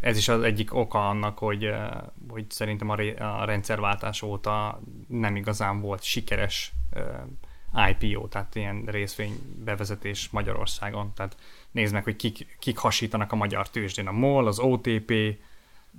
ez 0.00 0.16
is 0.16 0.28
az 0.28 0.42
egyik 0.42 0.74
oka 0.74 1.08
annak, 1.08 1.38
hogy, 1.38 1.64
eh, 1.64 1.88
hogy 2.28 2.50
szerintem 2.50 2.88
a, 2.90 2.96
a 3.40 3.44
rendszerváltás 3.44 4.22
óta 4.22 4.80
nem 5.08 5.36
igazán 5.36 5.80
volt 5.80 6.02
sikeres 6.02 6.72
eh, 6.90 7.90
IPO, 7.90 8.28
tehát 8.28 8.54
ilyen 8.54 8.84
részvénybevezetés 8.86 10.28
Magyarországon. 10.30 11.12
Tehát 11.14 11.36
nézd 11.70 11.92
meg, 11.92 12.04
hogy 12.04 12.16
kik, 12.16 12.56
kik 12.58 12.78
hasítanak 12.78 13.32
a 13.32 13.36
magyar 13.36 13.70
tőzsdén. 13.70 14.06
A 14.06 14.12
MOL, 14.12 14.46
az 14.46 14.58
OTP, 14.58 15.12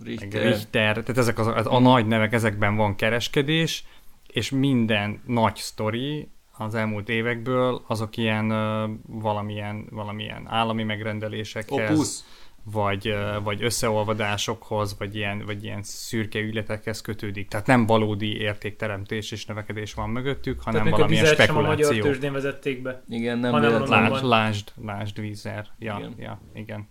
Richter, 0.03 0.41
Richter 0.41 0.97
tehát 0.97 1.17
ezek 1.17 1.39
az, 1.39 1.47
a 1.65 1.79
nagy 1.79 2.07
nevek, 2.07 2.33
ezekben 2.33 2.75
van 2.75 2.95
kereskedés, 2.95 3.85
és 4.27 4.49
minden 4.49 5.21
nagy 5.25 5.55
sztori 5.55 6.29
az 6.57 6.75
elmúlt 6.75 7.09
évekből 7.09 7.83
azok 7.87 8.17
ilyen 8.17 8.51
uh, 8.51 8.89
valamilyen, 9.05 9.87
valamilyen 9.89 10.47
állami 10.47 10.83
megrendelésekhez, 10.83 11.91
Opus 11.91 12.19
vagy, 12.63 13.15
vagy 13.43 13.63
összeolvadásokhoz, 13.63 14.95
vagy 14.97 15.15
ilyen, 15.15 15.45
vagy 15.45 15.63
ilyen 15.63 15.83
szürke 15.83 16.39
ügyletekhez 16.39 17.01
kötődik. 17.01 17.47
Tehát 17.47 17.67
nem 17.67 17.85
valódi 17.85 18.37
értékteremtés 18.37 19.31
és 19.31 19.45
növekedés 19.45 19.93
van 19.93 20.09
mögöttük, 20.09 20.61
hanem 20.61 20.81
Tehát 20.83 20.97
valamilyen 20.97 21.25
spekuláció. 21.25 21.85
a 21.85 21.91
magyar 21.91 22.03
tőzsdén 22.03 22.31
vezették 22.31 22.81
be. 22.81 23.03
Igen, 23.09 23.37
nem 23.37 23.51
hanem 23.51 23.83
lásd, 23.83 24.23
lásd, 24.23 24.71
lásd 24.83 25.19
vízer. 25.19 25.67
Ja, 25.79 25.95
igen. 25.99 26.13
Ja, 26.17 26.41
igen. 26.53 26.89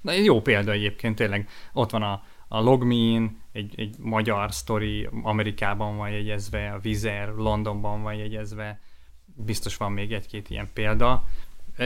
Na, 0.00 0.12
jó 0.12 0.40
példa 0.40 0.72
egyébként, 0.72 1.16
tényleg. 1.16 1.48
Ott 1.72 1.90
van 1.90 2.02
a, 2.02 2.22
a 2.48 2.60
Logmin, 2.60 3.40
egy, 3.52 3.74
egy 3.76 3.96
magyar 3.98 4.52
sztori, 4.52 5.08
Amerikában 5.22 5.96
van 5.96 6.10
jegyezve, 6.10 6.72
a 6.72 6.78
Vizer 6.78 7.28
Londonban 7.28 8.02
van 8.02 8.14
jegyezve, 8.14 8.80
biztos 9.36 9.76
van 9.76 9.92
még 9.92 10.12
egy-két 10.12 10.50
ilyen 10.50 10.68
példa, 10.74 11.24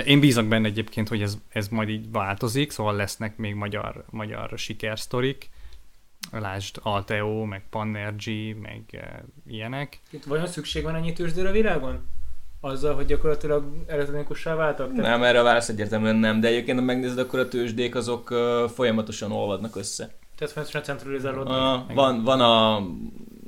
Én 0.06 0.20
bízok 0.20 0.46
benne 0.46 0.66
egyébként, 0.66 1.08
hogy 1.08 1.22
ez, 1.22 1.38
ez 1.48 1.68
majd 1.68 1.88
így 1.88 2.10
változik, 2.10 2.70
szóval 2.70 2.96
lesznek 2.96 3.36
még 3.36 3.54
magyar, 3.54 4.04
magyar 4.10 4.52
sikersztorik. 4.56 5.50
Lásd 6.32 6.76
Alteo, 6.82 7.44
meg 7.44 7.62
Panergy, 7.70 8.56
meg 8.62 8.82
uh, 8.92 9.02
ilyenek. 9.46 10.00
Itt 10.10 10.24
vajon 10.24 10.46
szükség 10.46 10.82
van 10.82 10.94
ennyi 10.94 11.12
tőzsdőre 11.12 11.48
a 11.48 11.52
világon? 11.52 12.06
Azzal, 12.60 12.94
hogy 12.94 13.06
gyakorlatilag 13.06 13.84
elektronikussá 13.86 14.54
váltak? 14.54 14.94
Tehát... 14.94 15.10
Nem, 15.10 15.22
erre 15.22 15.40
a 15.40 15.42
válasz 15.42 15.68
egyértelműen 15.68 16.16
nem, 16.16 16.40
de 16.40 16.48
egyébként, 16.48 16.78
ha 16.78 16.84
megnézed, 16.84 17.18
akkor 17.18 17.38
a 17.38 17.48
tőzsdék 17.48 17.94
azok 17.94 18.30
uh, 18.30 18.68
folyamatosan 18.68 19.32
olvadnak 19.32 19.76
össze. 19.76 20.14
Tehát 20.36 20.52
folyamatosan 20.52 20.82
centralizálódnak. 20.82 21.88
Uh, 21.88 21.94
van, 21.94 22.22
van 22.22 22.40
a 22.40 22.86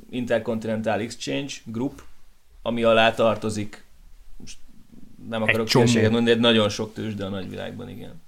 Intercontinental 0.09 0.99
Exchange 0.99 1.53
Group, 1.65 2.03
ami 2.61 2.83
alá 2.83 3.13
tartozik, 3.13 3.83
nem 5.29 5.41
akarok 5.41 5.69
hülyeséget 5.69 6.11
mondani, 6.11 6.35
de 6.35 6.41
nagyon 6.41 6.69
sok 6.69 6.93
tőzsde 6.93 7.25
a 7.25 7.29
nagyvilágban, 7.29 7.89
igen. 7.89 8.21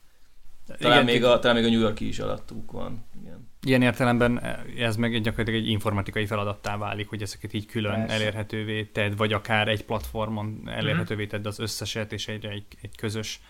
Talán, 0.77 1.01
igen, 1.01 1.13
még 1.13 1.23
a, 1.23 1.39
talán 1.39 1.55
még 1.55 1.65
a 1.65 1.69
New 1.69 1.79
Yorki 1.79 2.07
is 2.07 2.19
alattuk 2.19 2.71
van. 2.71 3.05
Igen. 3.21 3.49
Ilyen 3.63 3.81
értelemben 3.81 4.41
ez 4.77 4.95
meg 4.95 5.21
gyakorlatilag 5.21 5.61
egy 5.61 5.69
informatikai 5.69 6.25
feladattá 6.25 6.77
válik, 6.77 7.09
hogy 7.09 7.21
ezeket 7.21 7.53
így 7.53 7.65
külön 7.65 7.93
Persze. 7.93 8.13
elérhetővé 8.13 8.83
tedd, 8.83 9.15
vagy 9.15 9.33
akár 9.33 9.67
egy 9.67 9.85
platformon 9.85 10.61
elérhetővé 10.65 11.27
tedd 11.27 11.47
az 11.47 11.59
összeset, 11.59 12.13
és 12.13 12.27
egy, 12.27 12.45
egy, 12.45 12.65
egy 12.81 12.95
közös 12.95 13.41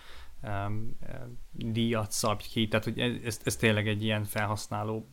um, 0.44 0.98
díjat 1.52 2.12
szabj 2.12 2.44
ki. 2.52 2.68
Tehát, 2.68 2.86
hogy 2.86 3.00
ez, 3.00 3.12
ez, 3.26 3.40
ez 3.44 3.56
tényleg 3.56 3.88
egy 3.88 4.04
ilyen 4.04 4.24
felhasználó 4.24 5.10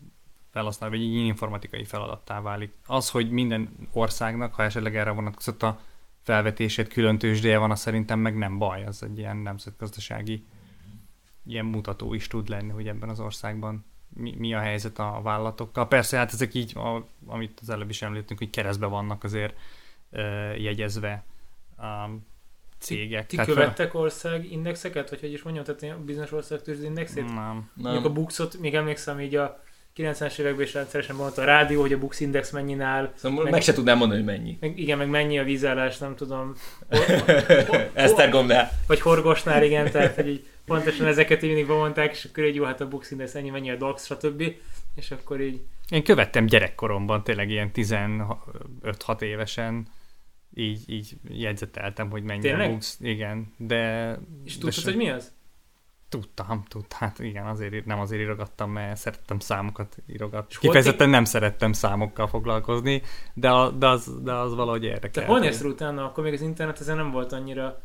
felhasználó, 0.51 0.93
vagy 0.93 1.03
egy 1.03 1.13
ilyen 1.13 1.25
informatikai 1.25 1.85
feladattá 1.85 2.41
válik. 2.41 2.73
Az, 2.87 3.11
hogy 3.11 3.31
minden 3.31 3.89
országnak, 3.93 4.55
ha 4.55 4.63
esetleg 4.63 4.97
erre 4.97 5.11
vonatkozott 5.11 5.63
a 5.63 5.81
felvetését 6.29 6.89
külön 6.89 7.19
tőzsdéje 7.19 7.59
van, 7.59 7.71
az 7.71 7.81
szerintem 7.81 8.19
meg 8.19 8.37
nem 8.37 8.59
baj, 8.59 8.85
az 8.85 9.03
egy 9.03 9.19
ilyen 9.19 9.37
nemzetgazdasági 9.37 10.47
ilyen 11.47 11.65
mutató 11.65 12.15
is 12.15 12.27
tud 12.27 12.49
lenni, 12.49 12.71
hogy 12.71 12.89
ebben 12.89 13.09
az 13.09 13.21
országban 13.21 13.85
mi, 14.09 14.35
mi 14.39 14.55
a 14.55 14.59
helyzet 14.59 14.99
a 14.99 15.21
vállalatokkal. 15.23 15.89
Persze, 15.89 16.17
hát 16.17 16.33
ezek 16.33 16.55
így, 16.55 16.77
a, 16.77 17.07
amit 17.27 17.59
az 17.61 17.71
előbb 17.71 17.91
is 17.91 18.03
említettünk, 18.03 18.39
hogy 18.39 18.51
keresztbe 18.51 18.87
vannak 18.87 19.25
azért 19.25 19.57
ö, 20.11 20.21
jegyezve 20.53 21.25
a 21.77 22.09
cégek. 22.79 23.27
Ti, 23.27 23.37
ti 23.37 23.45
követtek 23.45 23.91
fel... 23.91 24.01
ország 24.01 24.53
indexeket, 24.53 25.11
vagy 25.11 25.21
hogy 25.21 25.33
is 25.33 25.43
mondjam, 25.43 25.65
tehát 25.65 26.01
bizonyos 26.01 26.33
ország 26.33 26.61
indexét? 26.83 27.25
Nem. 27.25 27.35
nem. 27.35 27.71
Mondjuk 27.75 28.05
a 28.05 28.13
Buxot, 28.13 28.59
még 28.59 28.75
emlékszem 28.75 29.21
így 29.21 29.35
a 29.35 29.63
90-es 29.99 30.39
években 30.39 30.65
is 30.65 30.75
rendszeresen 30.75 31.17
mondta 31.17 31.43
a 31.43 31.45
rádió, 31.45 31.81
hogy 31.81 31.93
a 31.93 31.99
Bux 31.99 32.21
Index 32.21 32.51
mennyi 32.51 32.81
áll. 32.81 33.13
Szóval 33.15 33.43
meg, 33.43 33.53
meg 33.53 33.63
se 33.63 33.73
tudnám 33.73 33.99
mondani, 33.99 34.23
hogy 34.23 34.29
mennyi. 34.29 34.57
Meg, 34.61 34.79
igen, 34.79 34.99
meg 34.99 35.09
mennyi 35.09 35.39
a 35.39 35.45
vízállás, 35.45 35.99
nem 35.99 36.17
tudom. 36.17 36.55
Esztergomnál. 37.93 38.71
Vagy 38.87 39.01
Horgosnál, 39.01 39.65
igen, 39.65 39.91
tehát 39.91 40.15
hogy 40.15 40.29
így 40.29 40.47
pontosan 40.65 41.07
ezeket 41.07 41.43
így 41.43 41.49
mindig 41.49 41.67
bemondták, 41.67 42.13
és 42.13 42.25
akkor 42.25 42.45
így 42.45 42.55
jó, 42.55 42.65
hát 42.65 42.81
a 42.81 42.89
Bux 42.89 43.11
Index 43.11 43.35
ennyi, 43.35 43.51
mennyi 43.51 43.71
a 43.71 43.77
DOX, 43.77 44.05
stb. 44.05 44.43
És 44.95 45.11
akkor 45.11 45.41
így... 45.41 45.61
Én 45.91 46.05
követtem 46.05 46.47
gyerekkoromban, 46.47 47.25
tényleg 47.25 47.51
ilyen 47.51 47.71
15-6 47.75 49.21
évesen, 49.21 49.87
így, 50.55 50.81
így 50.87 51.17
jegyzeteltem, 51.29 52.11
hogy 52.11 52.23
mennyi 52.23 52.41
Tényleg? 52.41 52.71
a 52.71 52.73
Bux. 52.73 52.99
Igen, 53.01 53.53
de... 53.57 54.13
És 54.45 54.59
tudtad, 54.59 54.85
hogy 54.85 54.97
mi 54.97 55.11
az? 55.11 55.33
Tudtam, 56.09 56.65
tudtam. 56.69 56.99
Hát 56.99 57.19
igen, 57.19 57.47
azért 57.47 57.85
nem 57.85 58.01
azért 58.01 58.23
írogattam, 58.23 58.71
mert 58.71 58.97
szerettem 58.97 59.39
számokat 59.39 59.97
írogatni. 60.07 60.57
Kifejezetten 60.61 61.09
nem 61.11 61.25
szerettem 61.25 61.73
számokkal 61.73 62.27
foglalkozni, 62.27 63.03
de, 63.35 63.51
a, 63.51 63.71
de, 63.71 63.89
az, 63.89 64.23
de 64.23 64.33
az 64.33 64.55
valahogy 64.55 64.85
érdekel. 64.85 65.23
De 65.23 65.29
hol 65.29 65.39
néztél 65.39 65.69
utána? 65.69 66.05
Akkor 66.05 66.25
még 66.25 66.33
az 66.33 66.41
internet 66.41 66.81
ezen 66.81 66.97
nem 66.97 67.11
volt 67.11 67.33
annyira... 67.33 67.81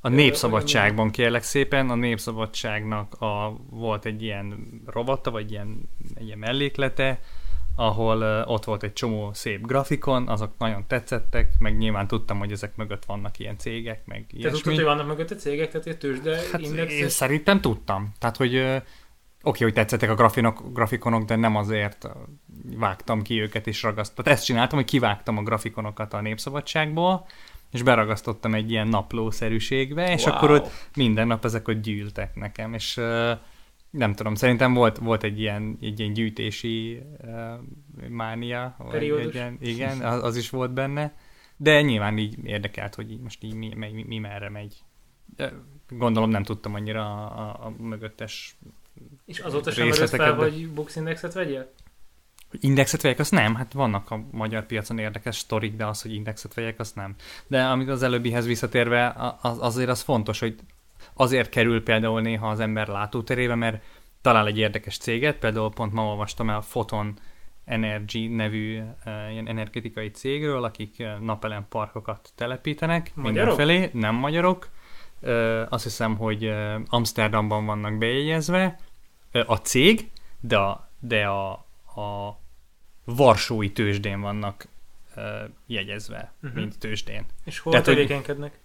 A 0.00 0.08
Népszabadságban 0.08 1.10
kérlek 1.10 1.42
szépen, 1.42 1.90
a 1.90 1.94
Népszabadságnak 1.94 3.14
a, 3.20 3.56
volt 3.70 4.04
egy 4.04 4.22
ilyen 4.22 4.70
rovata, 4.86 5.30
vagy 5.30 5.50
ilyen, 5.50 5.88
egy 6.14 6.26
ilyen 6.26 6.38
melléklete, 6.38 7.20
ahol 7.76 8.16
uh, 8.16 8.50
ott 8.50 8.64
volt 8.64 8.82
egy 8.82 8.92
csomó 8.92 9.32
szép 9.32 9.66
grafikon, 9.66 10.28
azok 10.28 10.52
nagyon 10.58 10.84
tetszettek, 10.86 11.48
meg 11.58 11.76
nyilván 11.76 12.06
tudtam, 12.06 12.38
hogy 12.38 12.52
ezek 12.52 12.76
mögött 12.76 13.04
vannak 13.04 13.38
ilyen 13.38 13.58
cégek, 13.58 14.06
meg 14.06 14.26
Te 14.42 14.50
tudtad, 14.50 14.74
hogy 14.74 14.84
vannak 14.84 15.06
mögött 15.06 15.30
a 15.30 15.34
cégek, 15.34 15.70
tehát 15.70 15.86
egy 15.86 15.98
tőzsde 15.98 16.40
hát 16.52 16.60
Én 16.60 17.08
szerintem 17.08 17.60
tudtam. 17.60 18.12
Tehát, 18.18 18.36
hogy 18.36 18.54
uh, 18.54 18.62
oké, 18.62 18.82
okay, 19.42 19.62
hogy 19.62 19.72
tetszettek 19.72 20.10
a 20.10 20.14
grafinok, 20.14 20.72
grafikonok, 20.72 21.24
de 21.24 21.36
nem 21.36 21.56
azért 21.56 22.08
vágtam 22.76 23.22
ki 23.22 23.40
őket 23.40 23.66
és 23.66 23.82
ragasztottam. 23.82 24.24
Tehát 24.24 24.38
ezt 24.38 24.46
csináltam, 24.48 24.78
hogy 24.78 24.88
kivágtam 24.88 25.38
a 25.38 25.42
grafikonokat 25.42 26.12
a 26.14 26.20
Népszabadságból, 26.20 27.26
és 27.72 27.82
beragasztottam 27.82 28.54
egy 28.54 28.70
ilyen 28.70 28.88
naplószerűségbe, 28.88 30.12
és 30.12 30.24
wow. 30.24 30.34
akkor 30.34 30.50
ott 30.50 30.70
minden 30.96 31.26
nap 31.26 31.44
ezek 31.44 31.68
ott 31.68 31.80
gyűltek 31.80 32.34
nekem, 32.34 32.74
és 32.74 32.96
uh, 32.96 33.30
nem 33.90 34.14
tudom, 34.14 34.34
szerintem 34.34 34.74
volt, 34.74 34.98
volt 34.98 35.22
egy 35.22 35.40
ilyen, 35.40 35.78
egy 35.80 36.00
ilyen 36.00 36.12
gyűjtési 36.12 37.02
uh, 37.22 38.08
mánia. 38.08 38.76
Periódus. 38.90 39.26
Egy 39.26 39.34
ilyen, 39.34 39.58
igen, 39.60 40.00
az, 40.00 40.22
az 40.22 40.36
is 40.36 40.50
volt 40.50 40.72
benne. 40.72 41.14
De 41.56 41.82
nyilván 41.82 42.18
így 42.18 42.44
érdekelt, 42.44 42.94
hogy 42.94 43.10
így 43.10 43.20
most 43.20 43.42
így 43.42 43.54
mi, 43.54 43.74
mi, 43.74 43.90
mi, 43.92 44.02
mi 44.02 44.18
merre 44.18 44.50
megy. 44.50 44.74
De 45.36 45.52
gondolom 45.88 46.30
nem 46.30 46.42
tudtam 46.42 46.74
annyira 46.74 47.02
a, 47.02 47.40
a, 47.40 47.66
a 47.66 47.82
mögöttes 47.82 48.56
És 49.24 49.38
azóta 49.38 49.70
sem 49.70 49.88
merült 49.88 50.10
fel, 50.10 50.34
hogy 50.34 50.68
Books 50.70 50.96
Indexet 50.96 51.32
vegyél? 51.32 51.72
Hogy 52.50 52.64
indexet 52.64 53.02
vegyek, 53.02 53.18
azt 53.18 53.30
nem. 53.30 53.54
Hát 53.54 53.72
vannak 53.72 54.10
a 54.10 54.24
magyar 54.30 54.66
piacon 54.66 54.98
érdekes 54.98 55.36
sztorik, 55.36 55.76
de 55.76 55.86
az, 55.86 56.02
hogy 56.02 56.14
indexet 56.14 56.54
vegyek, 56.54 56.78
azt 56.78 56.94
nem. 56.94 57.14
De 57.46 57.64
amit 57.64 57.88
az 57.88 58.02
előbbihez 58.02 58.46
visszatérve, 58.46 59.36
az, 59.40 59.58
azért 59.60 59.88
az 59.88 60.00
fontos, 60.00 60.38
hogy 60.38 60.54
azért 61.16 61.48
kerül 61.48 61.82
például 61.82 62.20
néha 62.20 62.48
az 62.48 62.60
ember 62.60 62.88
látóterébe, 62.88 63.54
mert 63.54 63.82
talál 64.20 64.46
egy 64.46 64.58
érdekes 64.58 64.98
céget, 64.98 65.36
például 65.36 65.70
pont 65.70 65.92
ma 65.92 66.06
olvastam 66.06 66.50
el 66.50 66.56
a 66.56 66.64
Photon 66.68 67.18
Energy 67.64 68.28
nevű 68.28 68.78
uh, 68.78 69.32
ilyen 69.32 69.48
energetikai 69.48 70.10
cégről, 70.10 70.64
akik 70.64 70.94
uh, 70.98 71.18
napelem 71.18 71.66
parkokat 71.68 72.32
telepítenek 72.34 73.12
magyarok? 73.14 73.56
mindenfelé, 73.56 73.90
nem 73.92 74.14
magyarok. 74.14 74.68
Uh, 75.20 75.62
azt 75.68 75.82
hiszem, 75.82 76.16
hogy 76.16 76.54
Amsterdamban 76.86 77.66
vannak 77.66 77.98
bejegyezve 77.98 78.78
a 79.46 79.56
cég, 79.56 80.10
de 80.40 80.56
a, 80.56 80.88
de 80.98 81.26
a, 81.26 81.52
a 82.00 82.38
Varsói 83.04 83.72
tőzsdén 83.72 84.20
vannak 84.20 84.66
jegyezve, 85.66 86.32
uh-huh. 86.42 86.58
mint 86.58 86.78
tőzsdén. 86.78 87.24
És 87.44 87.58
hol 87.58 87.72
Tehát, 87.72 87.86
tevékenykednek? 87.86 88.58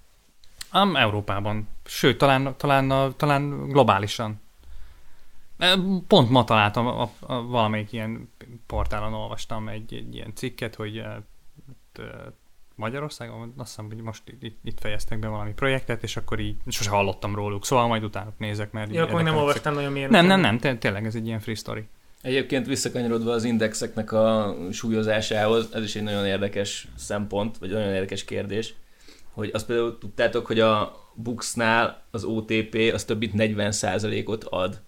Ám 0.72 0.96
Európában. 0.96 1.68
Sőt, 1.86 2.18
talán, 2.18 2.54
talán, 2.58 3.14
talán 3.18 3.68
globálisan. 3.68 4.42
Pont 6.08 6.30
ma 6.30 6.44
találtam, 6.44 6.88
a, 6.88 7.02
a, 7.02 7.12
a, 7.20 7.42
valamelyik 7.42 7.92
ilyen 7.92 8.30
portálon 8.68 9.14
olvastam 9.14 9.68
egy, 9.68 9.94
egy 9.94 10.16
ilyen 10.16 10.32
cikket, 10.36 10.76
hogy 10.76 10.98
uh, 10.98 12.06
Magyarországon, 12.76 13.54
azt 13.58 13.70
hiszem, 13.70 13.86
hogy 13.86 14.02
most 14.02 14.22
itt, 14.40 14.58
itt 14.64 14.80
fejeztek 14.80 15.20
be 15.20 15.28
valami 15.28 15.54
projektet, 15.54 16.04
és 16.04 16.18
akkor 16.18 16.40
így 16.40 16.56
sose 16.68 16.90
hallottam 16.90 17.36
róluk, 17.36 17.66
szóval 17.66 17.88
majd 17.88 18.04
utána 18.04 18.34
nézek, 18.38 18.72
mert... 18.72 18.94
Ja, 18.94 19.04
akkor 19.04 19.24
nem 19.24 19.36
olvastam 19.36 19.74
nagyon 19.74 19.92
milyen... 19.92 20.10
Nem, 20.10 20.26
nem, 20.26 20.40
nem, 20.40 20.58
té- 20.58 20.80
tényleg 20.80 21.06
ez 21.06 21.16
egy 21.16 21.26
ilyen 21.26 21.40
free 21.40 21.56
story. 21.56 21.88
Egyébként 22.22 22.66
visszakanyarodva 22.66 23.32
az 23.32 23.44
indexeknek 23.44 24.12
a 24.12 24.56
súlyozásához, 24.72 25.70
ez 25.74 25.84
is 25.84 25.96
egy 25.96 26.04
nagyon 26.04 26.26
érdekes 26.26 26.88
szempont, 26.96 27.58
vagy 27.58 27.70
nagyon 27.70 27.94
érdekes 27.94 28.26
kérdés, 28.26 28.74
hogy 29.32 29.50
azt 29.54 29.66
például 29.66 29.98
tudtátok, 29.98 30.46
hogy 30.46 30.60
a 30.60 31.00
Buxnál 31.14 32.04
az 32.12 32.24
OTP 32.24 32.92
az 32.94 33.04
több 33.04 33.20
mint 33.20 33.34
40%-ot 33.36 34.44
ad 34.44 34.82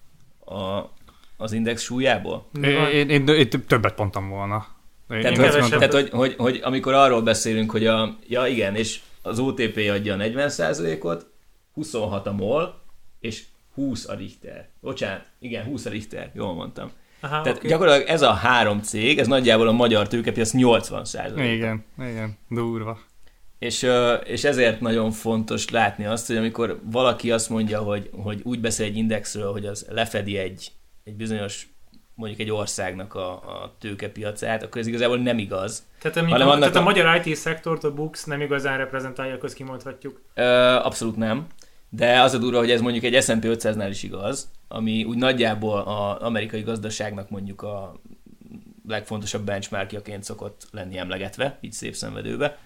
a, 0.44 0.90
az 1.36 1.52
index 1.52 1.82
súlyából? 1.82 2.46
Én, 2.62 2.70
én, 2.70 3.08
én, 3.08 3.28
én 3.28 3.48
többet 3.48 3.98
mondtam 3.98 4.28
volna. 4.28 4.66
Én, 5.10 5.20
tehát, 5.20 5.36
én 5.36 5.62
hogy, 5.62 5.70
tehát 5.70 5.92
hogy, 5.92 6.10
hogy, 6.10 6.34
hogy, 6.38 6.60
amikor 6.62 6.92
arról 6.92 7.22
beszélünk, 7.22 7.70
hogy 7.70 7.86
a, 7.86 8.16
ja 8.28 8.46
igen, 8.46 8.74
és 8.74 9.00
az 9.22 9.38
OTP 9.38 9.76
adja 9.76 10.14
a 10.14 10.16
40%-ot, 10.16 11.26
26 11.74 12.26
a 12.26 12.32
MOL, 12.32 12.82
és 13.20 13.44
20 13.74 14.08
a 14.08 14.14
Richter. 14.14 14.68
Bocsánat, 14.80 15.26
igen, 15.38 15.64
20 15.64 15.84
a 15.84 15.90
Richter, 15.90 16.30
jól 16.34 16.54
mondtam. 16.54 16.90
Aha, 17.20 17.40
Tehát 17.40 17.58
okay. 17.58 17.70
gyakorlatilag 17.70 18.08
ez 18.08 18.22
a 18.22 18.32
három 18.32 18.82
cég, 18.82 19.18
ez 19.18 19.26
nagyjából 19.26 19.68
a 19.68 19.72
magyar 19.72 20.08
tőkepiac 20.08 20.50
80% 20.54 21.32
Igen, 21.36 21.84
igen, 21.98 22.38
durva. 22.48 22.98
És, 23.64 23.86
és 24.24 24.44
ezért 24.44 24.80
nagyon 24.80 25.10
fontos 25.10 25.70
látni 25.70 26.04
azt, 26.04 26.26
hogy 26.26 26.36
amikor 26.36 26.80
valaki 26.82 27.30
azt 27.30 27.48
mondja, 27.48 27.78
hogy, 27.78 28.10
hogy 28.22 28.40
úgy 28.42 28.60
beszél 28.60 28.86
egy 28.86 28.96
indexről, 28.96 29.52
hogy 29.52 29.66
az 29.66 29.86
lefedi 29.90 30.36
egy, 30.36 30.72
egy 31.04 31.14
bizonyos 31.14 31.68
mondjuk 32.14 32.40
egy 32.40 32.50
országnak 32.50 33.14
a, 33.14 33.32
a 33.32 33.76
tőkepiacát, 33.80 34.62
akkor 34.62 34.80
ez 34.80 34.86
igazából 34.86 35.18
nem 35.18 35.38
igaz. 35.38 35.86
Tehát, 36.00 36.30
hanem 36.30 36.48
a, 36.48 36.58
tehát 36.58 36.76
a, 36.76 36.80
a 36.80 36.82
magyar 36.82 37.26
IT-szektort 37.26 37.84
a 37.84 37.94
Books 37.94 38.24
nem 38.24 38.40
igazán 38.40 38.78
reprezentálja, 38.78 39.38
ezt 39.42 39.54
kimondhatjuk. 39.54 40.20
Ö, 40.34 40.42
abszolút 40.82 41.16
nem. 41.16 41.46
De 41.88 42.20
az 42.20 42.34
a 42.34 42.38
durva, 42.38 42.58
hogy 42.58 42.70
ez 42.70 42.80
mondjuk 42.80 43.04
egy 43.04 43.22
S&P 43.22 43.44
500-nál 43.44 43.88
is 43.90 44.02
igaz, 44.02 44.50
ami 44.68 45.04
úgy 45.04 45.16
nagyjából 45.16 45.80
az 45.80 46.22
amerikai 46.22 46.62
gazdaságnak 46.62 47.30
mondjuk 47.30 47.62
a 47.62 48.00
legfontosabb 48.88 49.44
benchmarkjaként 49.44 50.24
szokott 50.24 50.66
lenni 50.70 50.98
emlegetve, 50.98 51.58
így 51.60 51.72
szép 51.72 51.94
szenvedőbe 51.94 52.58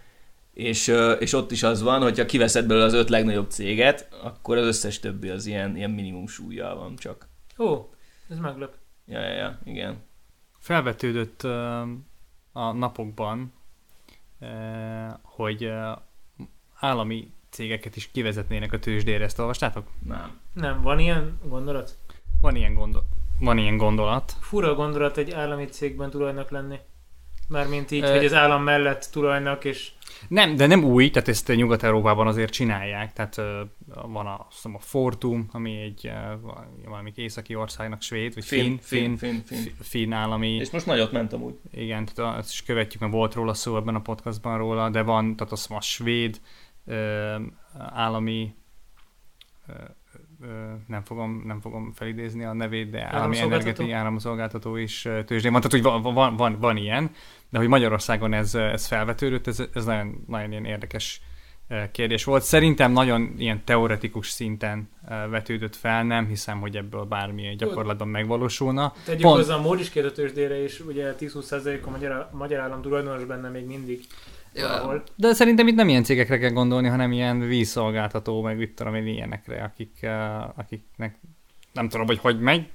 és, 0.58 0.94
és 1.18 1.32
ott 1.32 1.50
is 1.50 1.62
az 1.62 1.82
van, 1.82 2.02
hogyha 2.02 2.26
kiveszed 2.26 2.66
belőle 2.66 2.84
az 2.84 2.92
öt 2.92 3.08
legnagyobb 3.08 3.50
céget, 3.50 4.08
akkor 4.22 4.56
az 4.56 4.66
összes 4.66 5.00
többi 5.00 5.28
az 5.28 5.46
ilyen, 5.46 5.76
ilyen 5.76 5.90
minimum 5.90 6.26
súlyjal 6.26 6.76
van 6.76 6.96
csak. 6.96 7.28
Ó, 7.58 7.90
ez 8.28 8.38
meglep. 8.38 8.74
Ja, 9.06 9.20
ja, 9.20 9.34
ja, 9.34 9.58
igen. 9.64 10.02
Felvetődött 10.58 11.42
a 12.52 12.72
napokban, 12.72 13.52
hogy 15.22 15.70
állami 16.74 17.32
cégeket 17.50 17.96
is 17.96 18.10
kivezetnének 18.10 18.72
a 18.72 18.78
tőzsdére, 18.78 19.24
ezt 19.24 19.38
olvastátok? 19.38 19.88
Nem. 20.06 20.40
Nem, 20.52 20.82
van 20.82 20.98
ilyen 20.98 21.38
gondolat? 21.42 21.98
Van 22.40 22.56
ilyen, 22.56 22.74
gondol- 22.74 23.04
van 23.40 23.58
ilyen 23.58 23.76
gondolat. 23.76 24.34
Fura 24.40 24.74
gondolat 24.74 25.16
egy 25.16 25.30
állami 25.30 25.64
cégben 25.64 26.10
tulajnak 26.10 26.50
lenni. 26.50 26.78
Mármint 27.48 27.90
így, 27.90 28.02
e... 28.02 28.12
hogy 28.14 28.24
az 28.24 28.34
állam 28.34 28.62
mellett 28.62 29.08
tulajnak, 29.12 29.64
és... 29.64 29.92
Nem, 30.28 30.56
de 30.56 30.66
nem 30.66 30.84
új, 30.84 31.10
tehát 31.10 31.28
ezt 31.28 31.56
Nyugat-Európában 31.56 32.26
azért 32.26 32.52
csinálják, 32.52 33.12
tehát 33.12 33.36
uh, 33.36 33.44
van 34.12 34.26
a, 34.26 34.46
azt 34.48 34.64
a 34.64 34.78
Fortum, 34.78 35.48
ami 35.52 35.80
egy 35.80 36.10
uh, 36.42 36.52
valami 36.84 37.12
északi 37.14 37.54
országnak 37.54 38.02
svéd, 38.02 38.34
vagy 38.34 38.44
finn, 38.44 38.76
finn, 38.76 39.14
finn, 39.16 39.40
finn, 39.44 39.64
finn, 39.80 40.12
állami. 40.12 40.54
És 40.54 40.70
most 40.70 40.86
nagyot 40.86 41.12
ment 41.12 41.32
amúgy. 41.32 41.54
Igen, 41.70 42.04
tehát 42.14 42.38
ezt 42.38 42.50
is 42.50 42.62
követjük, 42.62 43.00
mert 43.00 43.12
volt 43.12 43.34
róla 43.34 43.54
szó 43.54 43.76
ebben 43.76 43.94
a 43.94 44.00
podcastban 44.00 44.58
róla, 44.58 44.90
de 44.90 45.02
van, 45.02 45.36
tehát 45.36 45.52
az 45.52 45.66
a 45.70 45.80
svéd 45.80 46.40
uh, 46.84 47.42
állami 47.78 48.54
nem 50.86 51.02
fogom, 51.04 51.42
nem 51.46 51.60
fogom 51.60 51.92
felidézni 51.92 52.44
a 52.44 52.52
nevét, 52.52 52.90
de 52.90 53.14
állami 53.14 53.38
energetikai 53.38 53.92
áramszolgáltató 53.92 54.76
is 54.76 55.08
tőzsdén 55.26 55.52
van, 55.52 55.60
tehát 55.60 55.70
hogy 55.70 55.82
van, 55.82 56.14
van, 56.14 56.36
van, 56.36 56.58
van 56.58 56.76
ilyen, 56.76 57.10
de 57.50 57.58
hogy 57.58 57.68
Magyarországon 57.68 58.32
ez, 58.32 58.54
ez 58.54 58.86
felvetődött, 58.86 59.46
ez, 59.46 59.62
ez 59.74 59.84
nagyon, 59.84 60.24
nagyon 60.26 60.50
ilyen 60.50 60.64
érdekes 60.64 61.20
kérdés 61.92 62.24
volt. 62.24 62.42
Szerintem 62.42 62.92
nagyon 62.92 63.34
ilyen 63.38 63.64
teoretikus 63.64 64.28
szinten 64.28 64.88
vetődött 65.30 65.76
fel, 65.76 66.04
nem 66.04 66.26
hiszem, 66.26 66.60
hogy 66.60 66.76
ebből 66.76 67.04
bármi 67.04 67.54
gyakorlatban 67.56 68.08
megvalósulna. 68.08 68.92
Tegyük 69.04 69.20
Pont... 69.20 69.36
hozzá 69.36 69.54
a 69.54 69.60
MOL 69.60 69.78
is 69.78 69.96
a 69.96 70.12
tőzsdére, 70.12 70.62
és 70.62 70.80
ugye 70.80 71.14
10-20% 71.20 71.82
a 71.84 71.90
magyar, 71.90 72.28
magyar 72.32 72.60
állam 72.60 72.82
tulajdonos 72.82 73.24
benne 73.24 73.48
még 73.48 73.66
mindig. 73.66 74.04
Ja, 74.54 75.02
de 75.16 75.32
szerintem 75.32 75.66
itt 75.66 75.74
nem 75.74 75.88
ilyen 75.88 76.02
cégekre 76.02 76.38
kell 76.38 76.50
gondolni, 76.50 76.88
hanem 76.88 77.12
ilyen 77.12 77.38
vízszolgáltató, 77.38 78.42
meg 78.42 78.60
itt 78.60 78.76
tudom 78.76 78.94
én 78.94 79.06
ilyenekre, 79.06 79.62
akik, 79.62 80.06
akiknek 80.56 81.18
nem 81.72 81.88
tudom, 81.88 82.06
hogy 82.06 82.18
hogy 82.18 82.40
megy. 82.40 82.70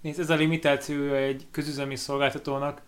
Nézd, 0.00 0.20
ez 0.20 0.30
a 0.30 0.34
limitáció 0.34 1.12
egy 1.12 1.46
közüzemi 1.50 1.96
szolgáltatónak, 1.96 2.82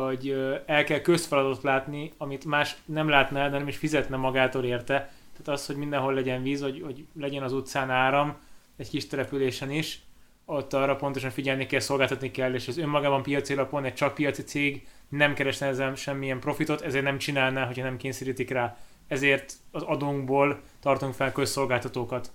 hogy 0.00 0.36
el 0.66 0.84
kell 0.84 1.00
közfeladatot 1.00 1.62
látni, 1.62 2.12
amit 2.16 2.44
más 2.44 2.76
nem 2.84 3.08
látna 3.08 3.38
el, 3.38 3.50
de 3.50 3.58
nem 3.58 3.68
is 3.68 3.76
fizetne 3.76 4.16
magától 4.16 4.64
érte. 4.64 4.94
Tehát 5.32 5.60
az, 5.60 5.66
hogy 5.66 5.76
mindenhol 5.76 6.14
legyen 6.14 6.42
víz, 6.42 6.62
hogy, 6.62 6.82
hogy 6.84 7.06
legyen 7.14 7.42
az 7.42 7.52
utcán 7.52 7.90
áram, 7.90 8.36
egy 8.76 8.88
kis 8.88 9.06
településen 9.06 9.70
is, 9.70 10.00
ott 10.44 10.72
arra 10.72 10.96
pontosan 10.96 11.30
figyelni 11.30 11.66
kell, 11.66 11.80
szolgáltatni 11.80 12.30
kell, 12.30 12.54
és 12.54 12.68
az 12.68 12.78
önmagában 12.78 13.22
piaci 13.22 13.52
alapon 13.52 13.84
egy 13.84 13.94
csak 13.94 14.14
piaci 14.14 14.42
cég 14.42 14.86
nem 15.08 15.34
keresne 15.34 15.66
ezzel 15.66 15.94
semmilyen 15.94 16.40
profitot, 16.40 16.80
ezért 16.80 17.04
nem 17.04 17.18
csinálná, 17.18 17.66
hogyha 17.66 17.84
nem 17.84 17.96
kényszerítik 17.96 18.50
rá. 18.50 18.76
Ezért 19.08 19.54
az 19.70 19.82
adónkból 19.82 20.60
tartunk 20.80 21.14
fel 21.14 21.32
közszolgáltatókat. 21.32 22.32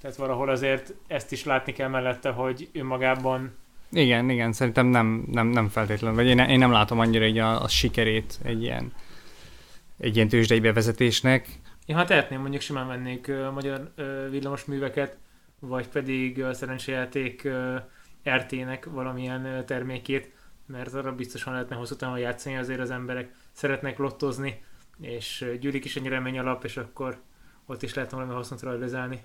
Tehát 0.00 0.16
valahol 0.16 0.48
azért 0.48 0.94
ezt 1.06 1.32
is 1.32 1.44
látni 1.44 1.72
kell 1.72 1.88
mellette, 1.88 2.30
hogy 2.30 2.68
önmagában 2.72 3.56
igen, 3.92 4.30
igen, 4.30 4.52
szerintem 4.52 4.86
nem, 4.86 5.24
nem, 5.30 5.46
nem 5.46 5.68
feltétlenül, 5.68 6.16
vagy 6.16 6.26
én, 6.26 6.38
én 6.38 6.58
nem 6.58 6.72
látom 6.72 6.98
annyira 6.98 7.24
így 7.24 7.38
a, 7.38 7.62
a 7.62 7.68
sikerét 7.68 8.38
egy 8.42 8.62
ilyen, 8.62 8.92
egy 9.98 10.16
ilyen 10.16 10.28
tőzsdei 10.28 10.60
bevezetésnek. 10.60 11.48
Én 11.86 11.96
ha 11.96 12.04
tehetném, 12.04 12.40
mondjuk 12.40 12.62
simán 12.62 12.86
vennék 12.86 13.26
uh, 13.28 13.52
magyar 13.52 13.92
uh, 13.98 14.30
villamosműveket, 14.30 15.16
vagy 15.58 15.88
pedig 15.88 16.42
a 16.42 16.54
szerencsejáték 16.54 17.42
uh, 17.44 18.34
RT-nek 18.36 18.84
valamilyen 18.84 19.44
uh, 19.44 19.64
termékét, 19.64 20.30
mert 20.66 20.94
arra 20.94 21.14
biztosan 21.14 21.52
lehetne 21.52 21.76
hosszú 21.76 21.94
távon 21.94 22.18
játszani, 22.18 22.56
azért 22.56 22.80
az 22.80 22.90
emberek 22.90 23.34
szeretnek 23.52 23.98
lottozni, 23.98 24.62
és 25.00 25.40
uh, 25.40 25.54
gyűlik 25.54 25.84
is 25.84 25.96
egy 25.96 26.06
remény 26.06 26.38
alap, 26.38 26.64
és 26.64 26.76
akkor 26.76 27.20
ott 27.66 27.82
is 27.82 27.94
lehetne 27.94 28.16
valami 28.16 28.34
hasznot 28.34 28.62
realizálni. 28.62 29.20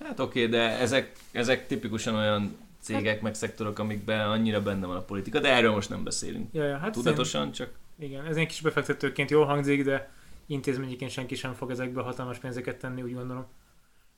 Hát 0.00 0.20
oké, 0.20 0.46
okay, 0.46 0.50
de 0.50 0.78
ezek, 0.78 1.12
ezek 1.32 1.66
tipikusan 1.66 2.14
olyan 2.14 2.56
cégek, 2.82 3.20
meg 3.20 3.34
szektorok, 3.34 3.78
amikben 3.78 4.28
annyira 4.28 4.62
benne 4.62 4.86
van 4.86 4.96
a 4.96 5.02
politika, 5.02 5.40
de 5.40 5.48
erről 5.48 5.72
most 5.72 5.88
nem 5.88 6.04
beszélünk. 6.04 6.48
Ja, 6.52 6.64
ja, 6.64 6.76
hát 6.76 6.92
Tudatosan 6.92 7.46
én, 7.46 7.52
csak... 7.52 7.70
Igen, 7.98 8.26
ez 8.26 8.36
egy 8.36 8.46
kis 8.46 8.60
befektetőként 8.60 9.30
jól 9.30 9.44
hangzik, 9.44 9.84
de 9.84 10.10
intézményeként 10.46 11.10
senki 11.10 11.34
sem 11.34 11.52
fog 11.52 11.70
ezekbe 11.70 12.00
hatalmas 12.00 12.38
pénzeket 12.38 12.76
tenni, 12.76 13.02
úgy 13.02 13.14
gondolom. 13.14 13.46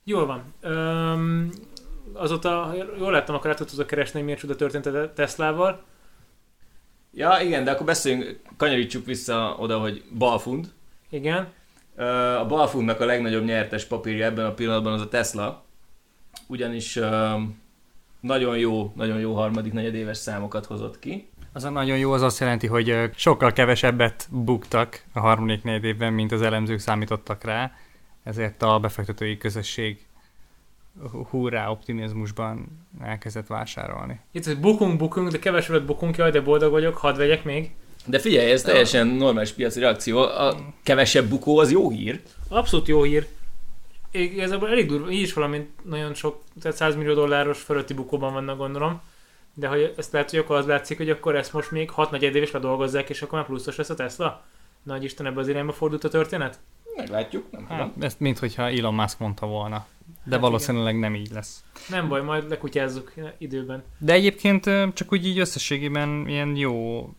Jól 0.03 0.25
van. 0.25 0.53
Um, 0.63 1.49
azóta, 2.13 2.73
jól 2.97 3.11
láttam, 3.11 3.35
akkor 3.35 3.49
át 3.49 3.65
tudod 3.65 3.85
keresni, 3.85 4.13
hogy 4.13 4.23
miért 4.23 4.39
csoda 4.39 4.55
történt 4.55 4.85
a 4.85 5.13
Teslával. 5.13 5.83
Ja, 7.13 7.39
igen, 7.41 7.63
de 7.63 7.71
akkor 7.71 7.85
beszéljünk, 7.85 8.39
kanyarítsuk 8.57 9.05
vissza 9.05 9.55
oda, 9.59 9.79
hogy 9.79 10.03
balfund. 10.17 10.73
Igen. 11.09 11.47
A 12.39 12.45
balfundnak 12.45 12.99
a 12.99 13.05
legnagyobb 13.05 13.43
nyertes 13.43 13.85
papírja 13.85 14.25
ebben 14.25 14.45
a 14.45 14.53
pillanatban 14.53 14.93
az 14.93 15.01
a 15.01 15.07
Tesla, 15.07 15.63
ugyanis 16.47 16.99
nagyon 18.25 18.57
jó, 18.57 18.91
nagyon 18.95 19.19
jó 19.19 19.33
harmadik 19.33 19.73
negyedéves 19.73 20.17
számokat 20.17 20.65
hozott 20.65 20.99
ki. 20.99 21.27
Az 21.53 21.63
a 21.63 21.69
nagyon 21.69 21.97
jó, 21.97 22.11
az 22.11 22.21
azt 22.21 22.39
jelenti, 22.39 22.67
hogy 22.67 23.09
sokkal 23.15 23.53
kevesebbet 23.53 24.27
buktak 24.31 25.03
a 25.13 25.19
harmadik 25.19 25.63
negyed 25.63 25.83
évben, 25.83 26.13
mint 26.13 26.31
az 26.31 26.41
elemzők 26.41 26.79
számítottak 26.79 27.43
rá, 27.43 27.71
ezért 28.23 28.61
a 28.61 28.79
befektetői 28.79 29.37
közösség 29.37 30.05
hurrá 31.29 31.69
optimizmusban 31.69 32.85
elkezdett 33.01 33.47
vásárolni. 33.47 34.19
Itt, 34.31 34.45
hogy 34.45 34.59
bukunk, 34.59 34.97
bukunk, 34.97 35.29
de 35.29 35.39
kevesebbet 35.39 35.85
bukunk, 35.85 36.17
jaj, 36.17 36.31
de 36.31 36.41
boldog 36.41 36.71
vagyok, 36.71 36.97
hadd 36.97 37.17
vegyek 37.17 37.43
még. 37.43 37.71
De 38.05 38.19
figyelj, 38.19 38.51
ez 38.51 38.61
teljesen 38.61 39.07
normális 39.07 39.51
piaci 39.51 39.79
reakció. 39.79 40.17
A 40.17 40.55
kevesebb 40.83 41.25
bukó 41.25 41.57
az 41.57 41.71
jó 41.71 41.89
hír. 41.89 42.21
Abszolút 42.49 42.87
jó 42.87 43.03
hír 43.03 43.27
igazából 44.21 44.69
elég 44.69 44.87
durva, 44.87 45.09
így 45.09 45.21
is 45.21 45.33
valami 45.33 45.69
nagyon 45.83 46.13
sok, 46.13 46.41
tehát 46.61 46.77
100 46.77 46.95
millió 46.95 47.13
dolláros 47.13 47.61
fölötti 47.61 47.93
bukóban 47.93 48.33
vannak 48.33 48.57
gondolom, 48.57 49.01
de 49.53 49.67
hogy 49.67 49.93
ezt 49.97 50.11
lehet, 50.11 50.29
hogy 50.29 50.39
akkor 50.39 50.55
az 50.55 50.65
látszik, 50.65 50.97
hogy 50.97 51.09
akkor 51.09 51.35
ezt 51.35 51.53
most 51.53 51.71
még 51.71 51.89
6 51.89 52.11
negyed 52.11 52.35
is 52.35 52.51
ledolgozzák, 52.51 53.09
és 53.09 53.21
akkor 53.21 53.37
már 53.37 53.47
pluszos 53.47 53.75
lesz 53.75 53.89
a 53.89 53.95
Tesla? 53.95 54.43
Nagy 54.83 55.03
Isten, 55.03 55.25
ebbe 55.25 55.39
az 55.39 55.47
irányba 55.47 55.71
fordult 55.71 56.03
a 56.03 56.09
történet? 56.09 56.59
Meglátjuk, 56.95 57.51
nem 57.51 57.65
hát, 57.67 57.81
tudom. 57.81 58.03
Ezt 58.03 58.19
mint 58.19 58.39
hogyha 58.39 58.69
Elon 58.69 58.93
Musk 58.93 59.19
mondta 59.19 59.45
volna. 59.45 59.85
De 60.23 60.31
hát 60.31 60.39
valószínűleg 60.39 60.95
igen. 60.95 61.11
nem 61.11 61.19
így 61.19 61.31
lesz. 61.31 61.63
Nem 61.89 62.07
baj, 62.07 62.21
majd 62.21 62.49
lekutyázzuk 62.49 63.13
időben. 63.37 63.83
De 63.97 64.13
egyébként 64.13 64.63
csak 64.93 65.11
úgy 65.11 65.25
így 65.25 65.39
összességében 65.39 66.27
ilyen 66.27 66.55
jó 66.55 67.09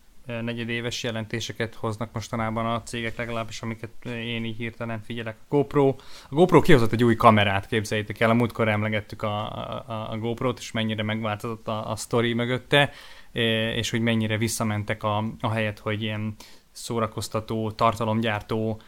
negyedéves 0.41 1.03
jelentéseket 1.03 1.75
hoznak 1.75 2.13
mostanában 2.13 2.65
a 2.65 2.83
cégek 2.83 3.17
legalábbis, 3.17 3.61
amiket 3.61 4.05
én 4.05 4.45
így 4.45 4.57
hirtelen 4.57 5.01
figyelek. 5.01 5.35
A 5.39 5.45
GoPro, 5.49 5.87
a 6.29 6.35
GoPro 6.35 6.61
kihozott 6.61 6.91
egy 6.91 7.03
új 7.03 7.15
kamerát, 7.15 7.67
képzeljétek 7.67 8.19
el, 8.19 8.29
a 8.29 8.33
múltkor 8.33 8.67
emlegettük 8.67 9.21
a, 9.21 9.57
a, 9.87 10.11
a 10.11 10.17
GoPro-t, 10.17 10.59
és 10.59 10.71
mennyire 10.71 11.03
megváltozott 11.03 11.67
a, 11.67 11.91
a 11.91 11.95
sztori 11.95 12.33
mögötte, 12.33 12.91
és 13.75 13.89
hogy 13.89 14.01
mennyire 14.01 14.37
visszamentek 14.37 15.03
a, 15.03 15.23
a 15.39 15.49
helyet, 15.49 15.79
hogy 15.79 16.01
ilyen 16.01 16.35
szórakoztató, 16.71 17.71
tartalomgyártó 17.71 18.81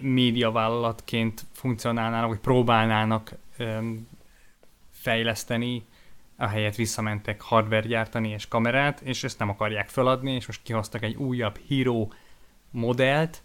médiavállalatként 0.00 1.42
funkcionálnának, 1.52 2.28
vagy 2.28 2.38
próbálnának 2.38 3.34
fejleszteni 4.90 5.84
ahelyett 6.44 6.74
visszamentek 6.74 7.40
hardware 7.40 7.86
gyártani 7.86 8.28
és 8.28 8.48
kamerát, 8.48 9.00
és 9.00 9.24
ezt 9.24 9.38
nem 9.38 9.48
akarják 9.48 9.88
feladni, 9.88 10.32
és 10.32 10.46
most 10.46 10.62
kihoztak 10.62 11.02
egy 11.02 11.14
újabb 11.14 11.58
Hero 11.68 12.08
modellt, 12.70 13.42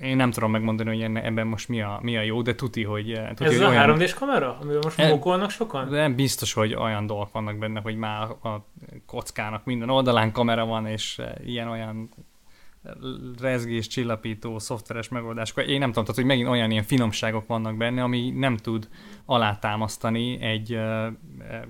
én 0.00 0.16
nem 0.16 0.30
tudom 0.30 0.50
megmondani, 0.50 1.02
hogy 1.02 1.16
ebben 1.16 1.46
most 1.46 1.68
mi 1.68 1.82
a, 1.82 1.98
mi 2.02 2.16
a 2.16 2.22
jó, 2.22 2.42
de 2.42 2.54
tuti, 2.54 2.84
hogy... 2.84 3.12
Eh, 3.12 3.28
tuti, 3.28 3.44
Ez 3.44 3.52
hogy 3.52 3.62
a 3.62 3.68
olyan... 3.68 3.96
3D-s 3.98 4.14
kamera, 4.14 4.58
amivel 4.60 4.80
most 4.82 4.98
e, 4.98 5.08
mokolnak 5.08 5.50
sokan? 5.50 5.88
De 5.88 5.96
nem 5.96 6.14
biztos, 6.14 6.52
hogy 6.52 6.74
olyan 6.74 7.06
dolgok 7.06 7.32
vannak 7.32 7.58
benne, 7.58 7.80
hogy 7.80 7.96
már 7.96 8.22
a 8.22 8.66
kockának 9.06 9.64
minden 9.64 9.90
oldalán 9.90 10.32
kamera 10.32 10.64
van, 10.64 10.86
és 10.86 11.18
eh, 11.18 11.32
ilyen-olyan 11.44 12.08
rezgés, 13.40 13.86
csillapító, 13.86 14.58
szoftveres 14.58 15.08
megoldás. 15.08 15.54
Én 15.56 15.78
nem 15.78 15.88
tudom, 15.88 16.04
tehát, 16.04 16.14
hogy 16.14 16.24
megint 16.24 16.48
olyan 16.48 16.70
ilyen 16.70 16.82
finomságok 16.82 17.46
vannak 17.46 17.76
benne, 17.76 18.02
ami 18.02 18.30
nem 18.30 18.56
tud 18.56 18.88
alátámasztani 19.24 20.40
egy 20.40 20.74
uh, 20.74 21.06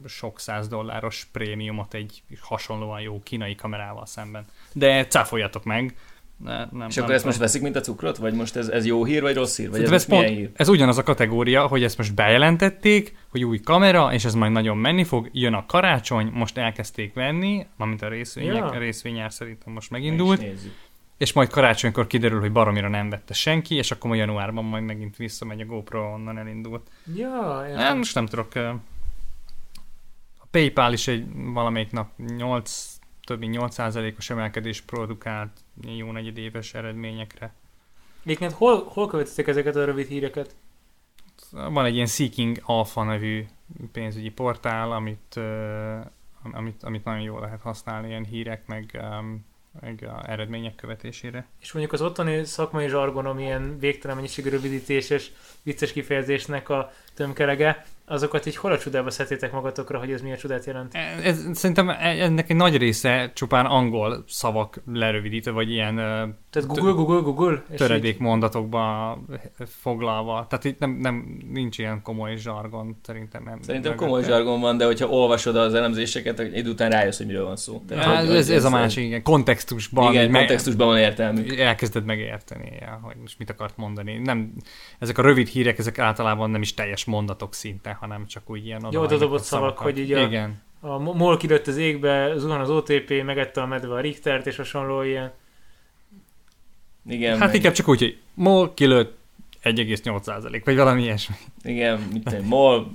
sok 0.07 0.41
száz 0.41 0.69
dolláros 0.69 1.29
prémiumot 1.33 1.95
egy 1.95 2.23
hasonlóan 2.41 3.01
jó 3.01 3.21
kínai 3.23 3.55
kamerával 3.55 4.07
szemben. 4.07 4.45
De 4.73 5.07
cáfoljatok 5.07 5.65
meg, 5.65 5.95
ne, 6.37 6.57
nem, 6.57 6.87
és 6.89 6.95
nem 6.95 7.05
akkor 7.05 7.17
ezt 7.17 7.25
most 7.25 7.39
veszik, 7.39 7.63
mint 7.63 7.77
a 7.77 7.81
cukrot? 7.81 8.17
Vagy 8.17 8.35
most 8.35 8.57
ez, 8.57 8.69
ez 8.69 8.87
jó 8.87 9.05
hír, 9.05 9.23
vagy 9.23 9.35
rossz 9.35 9.57
hír? 9.57 9.71
Vagy 9.71 9.83
ez, 9.83 9.93
ez, 9.93 10.07
pont, 10.07 10.29
hír? 10.29 10.51
ez 10.55 10.69
ugyanaz 10.69 10.99
a 10.99 11.03
kategória, 11.03 11.67
hogy 11.67 11.85
ezt 11.85 11.99
most 11.99 12.15
bejelentették, 12.15 13.17
hogy 13.31 13.45
új 13.45 13.61
kamera, 13.61 14.13
és 14.13 14.25
ez 14.25 14.35
majd 14.35 14.53
nagyon 14.53 14.77
menni 14.77 15.05
fog, 15.05 15.29
jön 15.33 15.55
a 15.55 15.67
karácsony, 15.67 16.31
most 16.33 16.59
elkezdték 16.59 17.15
venni, 17.15 17.67
amint 17.79 18.03
a 18.03 18.09
részvények, 18.09 18.57
ja. 18.57 18.65
a 18.65 18.79
részvényár 18.79 19.33
szerintem 19.33 19.73
most 19.73 19.91
megindult. 19.91 20.45
És 21.17 21.33
majd 21.33 21.49
karácsonykor 21.49 22.07
kiderül, 22.07 22.41
hogy 22.41 22.53
baromira 22.53 22.89
nem 22.89 23.11
vette 23.11 23.35
senki, 23.35 23.75
és 23.75 23.91
akkor 23.91 24.09
majd 24.11 24.21
januárban 24.21 24.65
majd 24.65 24.85
megint 24.85 25.17
visszamegy 25.17 25.61
a 25.61 25.65
GoPro, 25.65 26.13
onnan 26.13 26.39
elindult. 26.39 26.91
Ja, 27.15 27.63
nem, 27.75 27.97
most 27.97 28.15
nem 28.15 28.27
tudok. 28.27 28.55
A 30.39 30.47
PayPal 30.51 30.93
is 30.93 31.09
egy 31.09 31.27
valamelyik 31.35 31.91
nap 31.91 32.11
8, 32.17 32.99
több 33.25 33.39
mint 33.39 33.57
8%-os 33.59 34.31
emelkedés 34.31 34.81
produkált 34.81 35.61
jó 35.97 36.13
negyedéves 36.13 36.75
eredményekre. 36.75 37.55
Egyébként 38.25 38.53
hol, 38.53 38.85
hol 38.85 39.09
követitek 39.09 39.47
ezeket 39.47 39.77
a 39.77 39.85
rövid 39.85 40.07
híreket? 40.07 40.55
Van 41.51 41.85
egy 41.85 41.95
ilyen 41.95 42.07
Seeking 42.07 42.59
Alpha 42.63 43.03
nevű 43.03 43.45
pénzügyi 43.93 44.31
portál, 44.31 44.93
amit, 44.93 45.41
amit, 46.53 46.83
amit 46.83 47.05
nagyon 47.05 47.23
jól 47.23 47.41
lehet 47.41 47.61
használni 47.61 48.09
ilyen 48.09 48.25
hírek, 48.25 48.67
meg 48.67 49.01
um, 49.03 49.45
meg 49.81 50.09
a 50.09 50.31
eredmények 50.31 50.75
követésére. 50.75 51.47
És 51.61 51.73
mondjuk 51.73 51.95
az 51.95 52.03
ottani 52.03 52.45
szakmai 52.45 52.89
zsargon, 52.89 53.27
ami 53.27 53.43
ilyen 53.43 53.79
végtelen 53.79 54.17
mennyiségű 54.17 54.49
rövidítéses, 54.49 55.33
vicces 55.63 55.93
kifejezésnek 55.93 56.69
a 56.69 56.93
tömkelege, 57.15 57.85
azokat 58.07 58.47
így 58.47 58.57
hol 58.57 58.73
a 58.73 58.79
csodába 58.79 59.11
szedtétek 59.11 59.53
magatokra, 59.53 59.99
hogy 59.99 60.13
ez 60.13 60.21
milyen 60.21 60.37
csodát 60.37 60.65
jelent? 60.65 60.95
Ez, 61.23 61.45
szerintem 61.53 61.89
e, 61.89 61.97
ennek 62.01 62.51
egy 62.51 62.57
nagy 62.57 62.77
része 62.77 63.31
csupán 63.35 63.67
angol 63.67 64.25
szavak 64.27 64.83
lerövidítve, 64.93 65.51
vagy 65.51 65.71
ilyen 65.71 65.95
Tehát 66.51 66.69
Google, 66.69 66.93
Google, 66.93 67.21
Google, 67.21 67.63
töredék 67.77 68.15
így... 68.15 68.21
mondatokba 68.21 69.19
foglalva. 69.67 70.47
Tehát 70.49 70.65
itt 70.65 70.79
nem, 70.79 70.91
nem, 70.91 71.39
nincs 71.53 71.79
ilyen 71.79 72.03
komoly 72.03 72.37
zsargon 72.37 72.97
szerintem. 73.03 73.43
Nem 73.43 73.59
szerintem 73.63 73.93
mögötte. 73.93 74.07
komoly 74.07 74.25
zsargon 74.25 74.61
van, 74.61 74.77
de 74.77 74.85
hogyha 74.85 75.09
olvasod 75.09 75.57
az 75.57 75.75
elemzéseket, 75.75 76.39
egy 76.39 76.69
után 76.69 76.91
rájössz, 76.91 77.17
hogy 77.17 77.27
miről 77.27 77.45
van 77.45 77.57
szó. 77.57 77.83
Tehát, 77.89 78.05
ja, 78.05 78.13
ez, 78.13 78.29
ez, 78.29 78.51
ez, 78.51 78.65
a 78.65 78.71
másik, 78.71 79.05
igen. 79.05 79.23
Kontextusban. 79.23 80.13
Igen, 80.13 80.33
kontextusban 80.33 80.87
van 80.87 80.99
értelmű. 80.99 81.57
Elkezded 81.57 82.05
megérteni, 82.05 82.73
ja, 82.81 82.99
hogy 83.03 83.17
most 83.21 83.39
mit 83.39 83.51
akart 83.51 83.77
mondani. 83.77 84.19
Nem, 84.19 84.53
ezek 84.99 85.19
a 85.19 85.23
rövid 85.23 85.49
hírek, 85.49 85.79
ezek 85.79 85.99
általában 85.99 86.51
nem 86.51 86.63
is 86.63 86.75
teljes 86.75 87.05
mondatok 87.05 87.55
szinte, 87.55 87.94
hanem 88.01 88.27
csak 88.27 88.51
úgy 88.51 88.67
ilyen 88.67 88.87
Jó 88.91 89.07
dobott 89.07 89.43
szavak, 89.43 89.79
hogy 89.79 89.99
így 89.99 90.13
a, 90.13 90.21
Igen. 90.21 90.63
a 90.81 90.99
MOL 90.99 91.37
kidőtt 91.37 91.67
az 91.67 91.77
égbe, 91.77 92.33
zuhan 92.37 92.61
az 92.61 92.71
OTP, 92.71 93.23
megette 93.25 93.63
a 93.63 93.67
medve 93.67 93.95
a 93.95 94.01
Richtert, 94.01 94.47
és 94.47 94.57
hasonló 94.57 95.03
ilyen. 95.03 95.33
Igen. 97.09 97.39
Hát 97.39 97.47
meg... 97.47 97.55
inkább 97.55 97.73
csak 97.73 97.89
úgy, 97.89 97.99
hogy 97.99 98.19
MOL 98.35 98.75
kilőtt 98.75 99.17
1,8 99.65 100.61
vagy 100.65 100.77
valami 100.77 101.03
ilyesmi. 101.03 101.35
Igen, 101.63 102.01
mit 102.13 102.43
MOL 102.43 102.91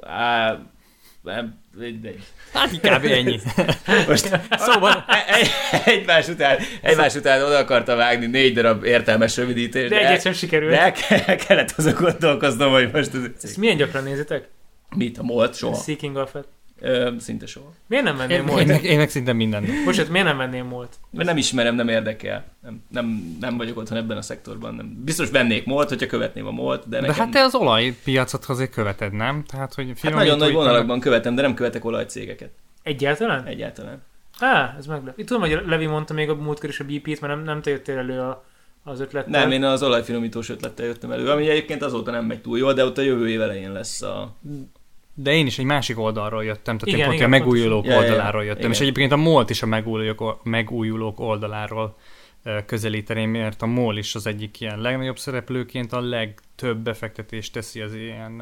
á, 0.00 0.58
nem, 1.22 1.60
mindegy. 1.76 2.22
Hát 2.52 2.72
inkább 2.72 3.04
ennyi. 3.04 3.40
Most 4.08 4.40
szóval 4.50 5.04
egymás 5.84 6.28
után, 6.28 6.58
egymás 6.82 7.14
után 7.14 7.42
oda 7.42 7.56
akarta 7.56 7.96
vágni 7.96 8.26
négy 8.26 8.54
darab 8.54 8.84
értelmes 8.84 9.36
rövidítést. 9.36 9.88
De 9.88 10.06
egyet 10.06 10.22
sem 10.22 10.32
sikerült. 10.32 10.72
De 10.72 10.94
el 11.26 11.36
kellett 11.36 11.74
azon 11.76 11.94
gondolkoznom, 11.94 12.72
hogy 12.72 12.90
most... 12.92 13.14
Ez... 13.14 13.20
Ezt 13.42 13.56
milyen 13.56 13.76
gyakran 13.76 14.02
nézitek? 14.02 14.48
Mit? 14.96 15.18
A 15.18 15.22
molt? 15.22 15.56
Soha. 15.56 15.82
Seeking 15.82 16.16
Alpha. 16.16 16.44
Ö, 16.80 17.12
szinte 17.18 17.46
soha. 17.46 17.72
Miért 17.86 18.04
nem 18.04 18.16
menném 18.16 18.44
molt? 18.44 18.68
Én, 18.68 18.74
én, 18.82 18.96
meg 18.96 19.10
szinte 19.10 19.32
minden. 19.32 19.64
Bocsát, 19.84 20.08
miért 20.08 20.26
nem 20.26 20.36
menném 20.36 20.66
molt? 20.66 20.96
Mert 21.10 21.28
nem 21.28 21.36
ismerem, 21.36 21.74
nem 21.74 21.88
érdekel. 21.88 22.44
Nem, 22.62 22.82
nem, 22.88 23.36
nem 23.40 23.56
vagyok 23.56 23.76
otthon 23.76 23.98
ebben 23.98 24.16
a 24.16 24.22
szektorban. 24.22 24.74
Nem. 24.74 25.02
Biztos 25.04 25.30
vennék 25.30 25.64
molt, 25.64 25.88
hogyha 25.88 26.06
követném 26.06 26.46
a 26.46 26.50
molt, 26.50 26.88
de 26.88 27.00
nekem... 27.00 27.16
De 27.16 27.22
hát 27.22 27.30
te 27.30 27.42
az 27.42 27.54
olajpiacot 27.54 28.44
azért 28.44 28.70
követed, 28.70 29.12
nem? 29.12 29.44
Tehát, 29.44 29.74
hogy 29.74 29.92
hát 30.02 30.14
nagyon 30.14 30.38
nagy 30.38 30.52
vonalakban 30.52 31.00
követem, 31.00 31.34
de 31.34 31.42
nem 31.42 31.54
követek 31.54 31.84
olajcégeket. 31.84 32.50
Egyáltalán? 32.82 33.44
Egyáltalán. 33.44 34.02
Á, 34.38 34.74
ez 34.78 34.86
meg. 34.86 35.12
Itt 35.16 35.26
tudom, 35.26 35.42
hogy 35.42 35.60
Levi 35.66 35.86
mondta 35.86 36.14
még 36.14 36.28
a 36.28 36.34
múltkor 36.34 36.68
is 36.68 36.80
a 36.80 36.84
BP-t, 36.84 37.20
mert 37.20 37.34
nem, 37.34 37.42
nem 37.42 37.62
te 37.62 37.70
jöttél 37.70 37.96
elő 37.96 38.20
a, 38.20 38.44
az 38.84 39.00
ötlettel. 39.00 39.40
Nem, 39.40 39.50
én 39.50 39.64
az 39.64 39.82
olajfinomítós 39.82 40.48
ötlettel 40.48 40.86
jöttem 40.86 41.10
elő, 41.10 41.30
ami 41.30 41.48
egyébként 41.48 41.82
azóta 41.82 42.10
nem 42.10 42.24
megy 42.24 42.40
túl 42.40 42.58
jól, 42.58 42.72
de 42.72 42.84
ott 42.84 42.98
a 42.98 43.02
jövő 43.02 43.28
év 43.28 43.40
elején 43.40 43.72
lesz 43.72 44.02
a 44.02 44.36
de 45.20 45.32
én 45.32 45.46
is 45.46 45.58
egy 45.58 45.64
másik 45.64 45.98
oldalról 45.98 46.44
jöttem, 46.44 46.78
tehát 46.78 46.86
igen, 46.86 46.98
én 46.98 47.04
pont 47.04 47.18
igen, 47.18 47.32
a 47.32 47.38
megújulók 47.38 47.86
ja, 47.86 47.96
oldaláról 47.96 48.44
jöttem, 48.44 48.58
igen. 48.58 48.70
és 48.70 48.80
egyébként 48.80 49.12
a 49.12 49.16
MOLT 49.16 49.50
is 49.50 49.62
a 49.62 49.66
megújulók, 49.66 50.44
megújulók 50.44 51.20
oldaláról 51.20 51.96
közelíteném, 52.66 53.30
mert 53.30 53.62
a 53.62 53.66
MOL 53.66 53.96
is 53.96 54.14
az 54.14 54.26
egyik 54.26 54.60
ilyen 54.60 54.80
legnagyobb 54.80 55.18
szereplőként 55.18 55.92
a 55.92 56.00
legtöbb 56.00 56.78
befektetést 56.78 57.52
teszi 57.52 57.80
az 57.80 57.94
ilyen 57.94 58.40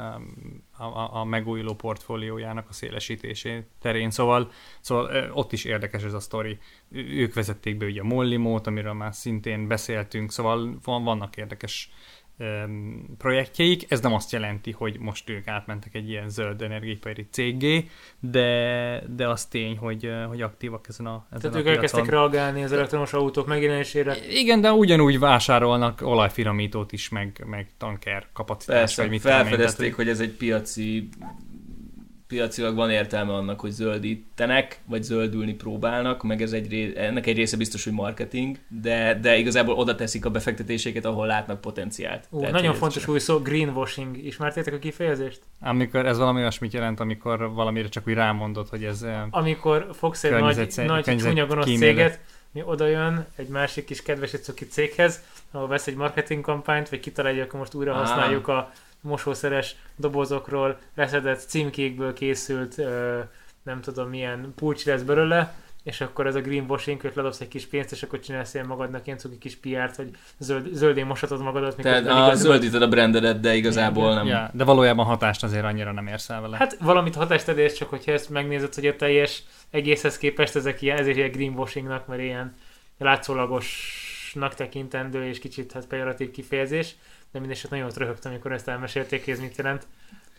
a, 0.78 0.84
a, 0.84 1.16
a 1.16 1.24
megújuló 1.24 1.74
portfóliójának 1.74 2.68
a 2.68 2.72
szélesítésé 2.72 3.64
terén, 3.80 4.10
szóval, 4.10 4.50
szóval 4.80 5.30
ott 5.32 5.52
is 5.52 5.64
érdekes 5.64 6.02
ez 6.02 6.12
a 6.12 6.20
sztori. 6.20 6.58
Ők 6.92 7.34
vezették 7.34 7.76
be 7.76 7.86
ugye 7.86 8.00
a 8.00 8.04
Mollimót, 8.04 8.66
amiről 8.66 8.92
már 8.92 9.14
szintén 9.14 9.68
beszéltünk, 9.68 10.32
szóval 10.32 10.78
van, 10.84 11.04
vannak 11.04 11.36
érdekes 11.36 11.90
projektjeik. 13.18 13.86
Ez 13.88 14.00
nem 14.00 14.12
azt 14.12 14.32
jelenti, 14.32 14.70
hogy 14.70 14.98
most 14.98 15.30
ők 15.30 15.46
átmentek 15.46 15.94
egy 15.94 16.08
ilyen 16.08 16.28
zöld 16.28 16.62
energiaipari 16.62 17.26
céggé, 17.30 17.88
de, 18.20 19.02
de 19.08 19.28
az 19.28 19.44
tény, 19.44 19.76
hogy, 19.76 20.10
hogy 20.28 20.42
aktívak 20.42 20.86
ezen 20.88 21.06
a 21.06 21.26
ezen 21.30 21.50
Tehát 21.50 21.66
a 21.66 21.70
ők 21.70 21.74
elkezdtek 21.74 22.08
reagálni 22.08 22.62
az 22.62 22.72
elektromos 22.72 23.12
autók 23.12 23.46
megjelenésére. 23.46 24.16
Igen, 24.30 24.60
de 24.60 24.72
ugyanúgy 24.72 25.18
vásárolnak 25.18 26.00
olajfinomítót 26.02 26.92
is, 26.92 27.08
meg, 27.08 27.44
meg 27.46 27.70
tanker 27.78 28.26
kapacitást. 28.32 28.78
Persze, 28.78 29.02
vagy 29.02 29.10
mit 29.10 29.20
felfedezték, 29.20 29.94
hogy 29.94 30.08
ez 30.08 30.20
egy 30.20 30.32
piaci 30.32 31.08
piacilag 32.28 32.74
van 32.74 32.90
értelme 32.90 33.32
annak, 33.32 33.60
hogy 33.60 33.70
zöldítenek, 33.70 34.80
vagy 34.86 35.02
zöldülni 35.02 35.54
próbálnak, 35.54 36.22
meg 36.22 36.42
ez 36.42 36.52
egy 36.52 36.68
ré... 36.68 36.92
ennek 36.96 37.26
egy 37.26 37.36
része 37.36 37.56
biztos, 37.56 37.84
hogy 37.84 37.92
marketing, 37.92 38.56
de, 38.68 39.18
de 39.20 39.36
igazából 39.36 39.74
oda 39.74 39.94
teszik 39.94 40.24
a 40.24 40.30
befektetéseket, 40.30 41.04
ahol 41.04 41.26
látnak 41.26 41.60
potenciált. 41.60 42.26
Ú, 42.30 42.38
Tehát, 42.38 42.54
nagyon 42.54 42.74
fontos 42.74 43.02
csak... 43.02 43.10
új 43.10 43.18
szó, 43.18 43.38
greenwashing. 43.38 44.24
Ismertétek 44.24 44.74
a 44.74 44.78
kifejezést? 44.78 45.40
Amikor 45.60 46.06
ez 46.06 46.18
valami 46.18 46.40
olyasmit 46.40 46.72
jelent, 46.72 47.00
amikor 47.00 47.52
valamire 47.52 47.88
csak 47.88 48.08
úgy 48.08 48.14
rámondod, 48.14 48.68
hogy 48.68 48.84
ez 48.84 49.06
Amikor 49.30 49.88
fogsz 49.92 50.24
egy 50.24 50.32
nagy, 50.32 50.72
nagy 50.86 51.16
csúnya 51.16 51.46
gonosz 51.46 51.66
céget, 51.66 52.20
mi 52.52 52.62
oda 52.64 52.86
jön 52.86 53.26
egy 53.36 53.48
másik 53.48 53.84
kis 53.84 54.02
kedves 54.02 54.30
cuki 54.30 54.66
céghez, 54.66 55.22
ahol 55.50 55.68
vesz 55.68 55.86
egy 55.86 55.94
marketing 55.94 56.44
kampányt, 56.44 56.88
vagy 56.88 57.00
kitalálja, 57.00 57.44
akkor 57.44 57.58
most 57.58 57.74
újra 57.74 57.94
használjuk 57.94 58.48
a 58.48 58.72
mosószeres 59.00 59.76
dobozokról 59.96 60.78
leszedett 60.94 61.40
címkékből 61.40 62.12
készült, 62.12 62.76
nem 63.62 63.80
tudom 63.80 64.08
milyen 64.08 64.52
pulcs 64.56 64.84
lesz 64.84 65.02
belőle, 65.02 65.54
és 65.86 66.00
akkor 66.00 66.26
ez 66.26 66.34
a 66.34 66.40
greenwashing, 66.40 67.00
hogy 67.00 67.12
ledobsz 67.14 67.40
egy 67.40 67.48
kis 67.48 67.66
pénzt, 67.66 67.92
és 67.92 68.02
akkor 68.02 68.20
csinálsz 68.20 68.54
ilyen 68.54 68.66
magadnak 68.66 69.06
ilyen 69.06 69.18
cuki 69.18 69.38
kis 69.38 69.56
PR-t, 69.56 69.96
hogy 69.96 70.10
zöld, 70.38 70.68
zöldén 70.72 71.06
mosatod 71.06 71.42
magadat. 71.42 71.76
Tehát 71.76 72.06
a 72.06 72.34
zöldíted 72.34 72.82
a 72.82 72.88
brandedet, 72.88 73.40
de 73.40 73.54
igazából 73.54 74.14
nem. 74.14 74.26
Ja, 74.26 74.50
de 74.52 74.64
valójában 74.64 75.06
hatást 75.06 75.42
azért 75.42 75.64
annyira 75.64 75.92
nem 75.92 76.06
érsz 76.06 76.30
el 76.30 76.40
vele. 76.40 76.56
Hát 76.56 76.76
valamit 76.80 77.14
hatást 77.14 77.48
adés, 77.48 77.72
csak 77.72 77.88
hogyha 77.88 78.12
ezt 78.12 78.30
megnézed, 78.30 78.74
hogy 78.74 78.86
a 78.86 78.96
teljes 78.96 79.42
egészhez 79.70 80.18
képest 80.18 80.56
ezek 80.56 80.82
ilyen, 80.82 80.98
ezért 80.98 81.16
ilyen 81.16 81.30
greenwashingnak, 81.30 82.06
mert 82.06 82.20
ilyen 82.20 82.54
látszólagosnak 82.98 84.54
tekintendő 84.54 85.24
és 85.24 85.38
kicsit 85.38 85.72
hát 85.72 85.86
pejoratív 85.86 86.30
kifejezés 86.30 86.94
de 87.36 87.42
mindesetre 87.42 87.76
nagyon 87.76 87.90
ott 87.90 87.98
röhögtem, 87.98 88.30
amikor 88.30 88.52
ezt 88.52 88.68
elmesélték, 88.68 89.24
hogy 89.24 89.32
ez 89.32 89.40
mit 89.40 89.56
jelent. 89.56 89.86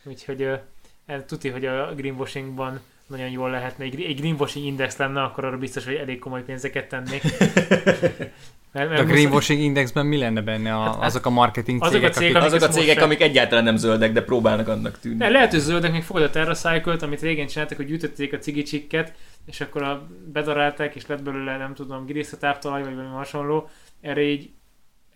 Úgyhogy 0.04 0.42
uh, 0.42 1.26
tuti, 1.26 1.50
hogy 1.50 1.66
a 1.66 1.94
greenwashingban 1.96 2.80
nagyon 3.08 3.30
jól 3.30 3.50
lehetne. 3.50 3.84
Egy, 3.84 4.02
egy 4.02 4.20
greenwashing 4.20 4.66
index 4.66 4.98
lenne, 4.98 5.22
akkor 5.22 5.46
arra 5.46 5.58
biztos, 5.58 5.86
hogy 5.86 5.94
elég 5.94 6.20
komoly 6.20 6.44
pénzeket 6.44 6.90
tennék. 6.90 7.22
mert, 8.74 8.90
mert 8.90 9.00
a 9.00 9.04
greenwashing 9.04 9.62
indexben 9.62 10.06
mi 10.06 10.18
lenne 10.18 10.42
benne 10.42 10.76
a, 10.76 10.84
hát, 10.84 11.04
azok 11.04 11.26
a 11.26 11.30
marketing 11.30 11.84
azok 11.84 11.94
cégek? 11.94 12.10
A 12.10 12.14
cégek, 12.14 12.36
akik, 12.36 12.54
azok 12.54 12.70
a 12.70 12.72
cégek, 12.72 13.02
amik 13.02 13.22
egyáltalán 13.22 13.64
nem 13.64 13.76
zöldek, 13.76 14.12
de 14.12 14.24
próbálnak 14.24 14.68
annak 14.68 15.00
tűnni. 15.00 15.18
De 15.18 15.30
lehet, 15.30 15.52
hogy 15.52 15.60
zöldek, 15.60 15.92
még 15.92 16.04
fogod 16.04 16.24
a 16.24 16.30
TerraCycle-t, 16.30 17.02
amit 17.02 17.22
régen 17.22 17.48
csináltak, 17.48 17.78
hogy 17.78 17.88
gyűjtötték 17.88 18.34
a 18.34 18.38
cigicsikket, 18.38 19.14
és 19.46 19.62
akkor 19.62 19.84
a 19.84 20.08
bedarálták, 20.32 20.96
és 20.96 21.06
lett 21.08 21.24
belőle, 21.24 21.58
nem 21.58 21.74
tudom, 21.74 22.06
girisztatáptalaj, 22.06 22.84
vagy 22.84 22.96
valami 22.96 23.16
hasonló. 23.16 23.70
Erre 24.02 24.22
így 24.22 24.50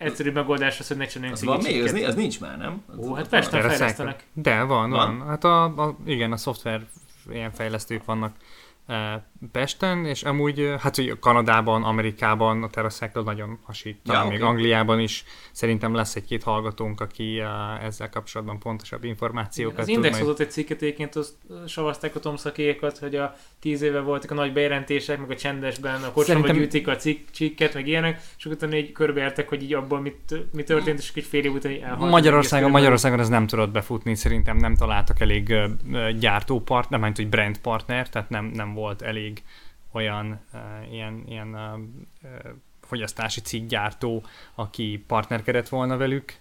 egyszerű 0.02 0.30
megoldás 0.30 0.80
az, 0.80 0.88
hogy 0.88 0.96
ne 0.96 1.06
csináljunk 1.06 1.38
az 1.38 1.44
van 1.44 1.60
még? 1.62 1.82
Az, 1.82 1.92
az 1.92 2.14
nincs 2.14 2.40
már, 2.40 2.58
nem? 2.58 2.82
Ó, 2.98 3.14
hát 3.14 3.28
Pesten 3.28 3.62
fejlesztenek. 3.62 4.26
De 4.32 4.62
van, 4.62 4.90
van. 4.90 5.18
van. 5.18 5.28
Hát 5.28 5.44
a, 5.44 5.64
a, 5.64 5.96
igen, 6.04 6.32
a 6.32 6.36
szoftver 6.36 6.86
ilyen 7.30 7.52
fejlesztők 7.52 8.04
vannak 8.04 8.34
Pesten, 9.52 10.06
és 10.06 10.22
amúgy, 10.22 10.74
hát 10.78 10.96
hogy 10.96 11.18
Kanadában, 11.20 11.84
Amerikában 11.84 12.62
a 12.62 12.68
TerraCycle 12.68 13.22
nagyon 13.22 13.58
hasít, 13.62 13.98
ja, 14.04 14.18
okay. 14.18 14.30
még 14.30 14.42
Angliában 14.42 15.00
is 15.00 15.24
szerintem 15.52 15.94
lesz 15.94 16.16
egy-két 16.16 16.42
hallgatónk, 16.42 17.00
aki 17.00 17.42
ezzel 17.82 18.10
kapcsolatban 18.10 18.58
pontosabb 18.58 19.04
információkat 19.04 19.78
Az 19.78 19.88
Index 19.88 20.18
hozott 20.18 20.40
egy 20.40 20.50
cikket 20.50 20.82
egyébként, 20.82 21.16
azt 21.16 21.34
savazták 21.66 22.14
a 22.14 22.20
tomszakékat, 22.20 22.98
hogy 22.98 23.14
a 23.14 23.36
tíz 23.60 23.82
éve 23.82 24.00
voltak 24.00 24.30
a 24.30 24.34
nagy 24.34 24.52
bejelentések, 24.52 25.18
meg 25.18 25.30
a 25.30 25.36
csendesben, 25.36 25.94
a 25.94 26.12
kocsmában 26.12 26.24
szerintem... 26.24 26.56
gyűjtik 26.56 26.88
a 26.88 26.96
cik, 26.96 27.28
cikket, 27.32 27.74
meg 27.74 27.86
ilyenek, 27.86 28.20
és 28.38 28.44
utána 28.44 28.76
így 28.76 28.92
körbeértek, 28.92 29.48
hogy 29.48 29.62
így 29.62 29.74
abból 29.74 30.00
mit, 30.00 30.34
mi 30.52 30.62
történt, 30.62 30.98
és 30.98 31.12
egy 31.14 31.24
fél 31.24 31.44
év 31.44 31.52
után 31.52 31.82
elhalt. 31.82 32.10
Magyarországon, 32.10 32.70
Magyarországon 32.70 33.20
ez 33.20 33.28
nem 33.28 33.46
tudott 33.46 33.70
befutni, 33.70 34.14
szerintem 34.14 34.56
nem 34.56 34.74
találtak 34.74 35.20
elég 35.20 35.54
gyártópart, 36.18 36.90
nem 36.90 37.00
hogy 37.02 37.28
brand 37.28 37.58
partner, 37.58 38.08
tehát 38.08 38.30
nem, 38.30 38.44
nem 38.44 38.74
volt 38.74 39.02
elég 39.02 39.31
olyan 39.92 40.40
uh, 40.52 40.92
ilyen, 40.92 41.24
ilyen 41.26 41.54
uh, 41.54 42.50
fogyasztási 42.92 43.40
cikkgyártó, 43.40 44.22
aki 44.54 45.04
partnerkedett 45.06 45.68
volna 45.68 45.96
velük 45.96 46.34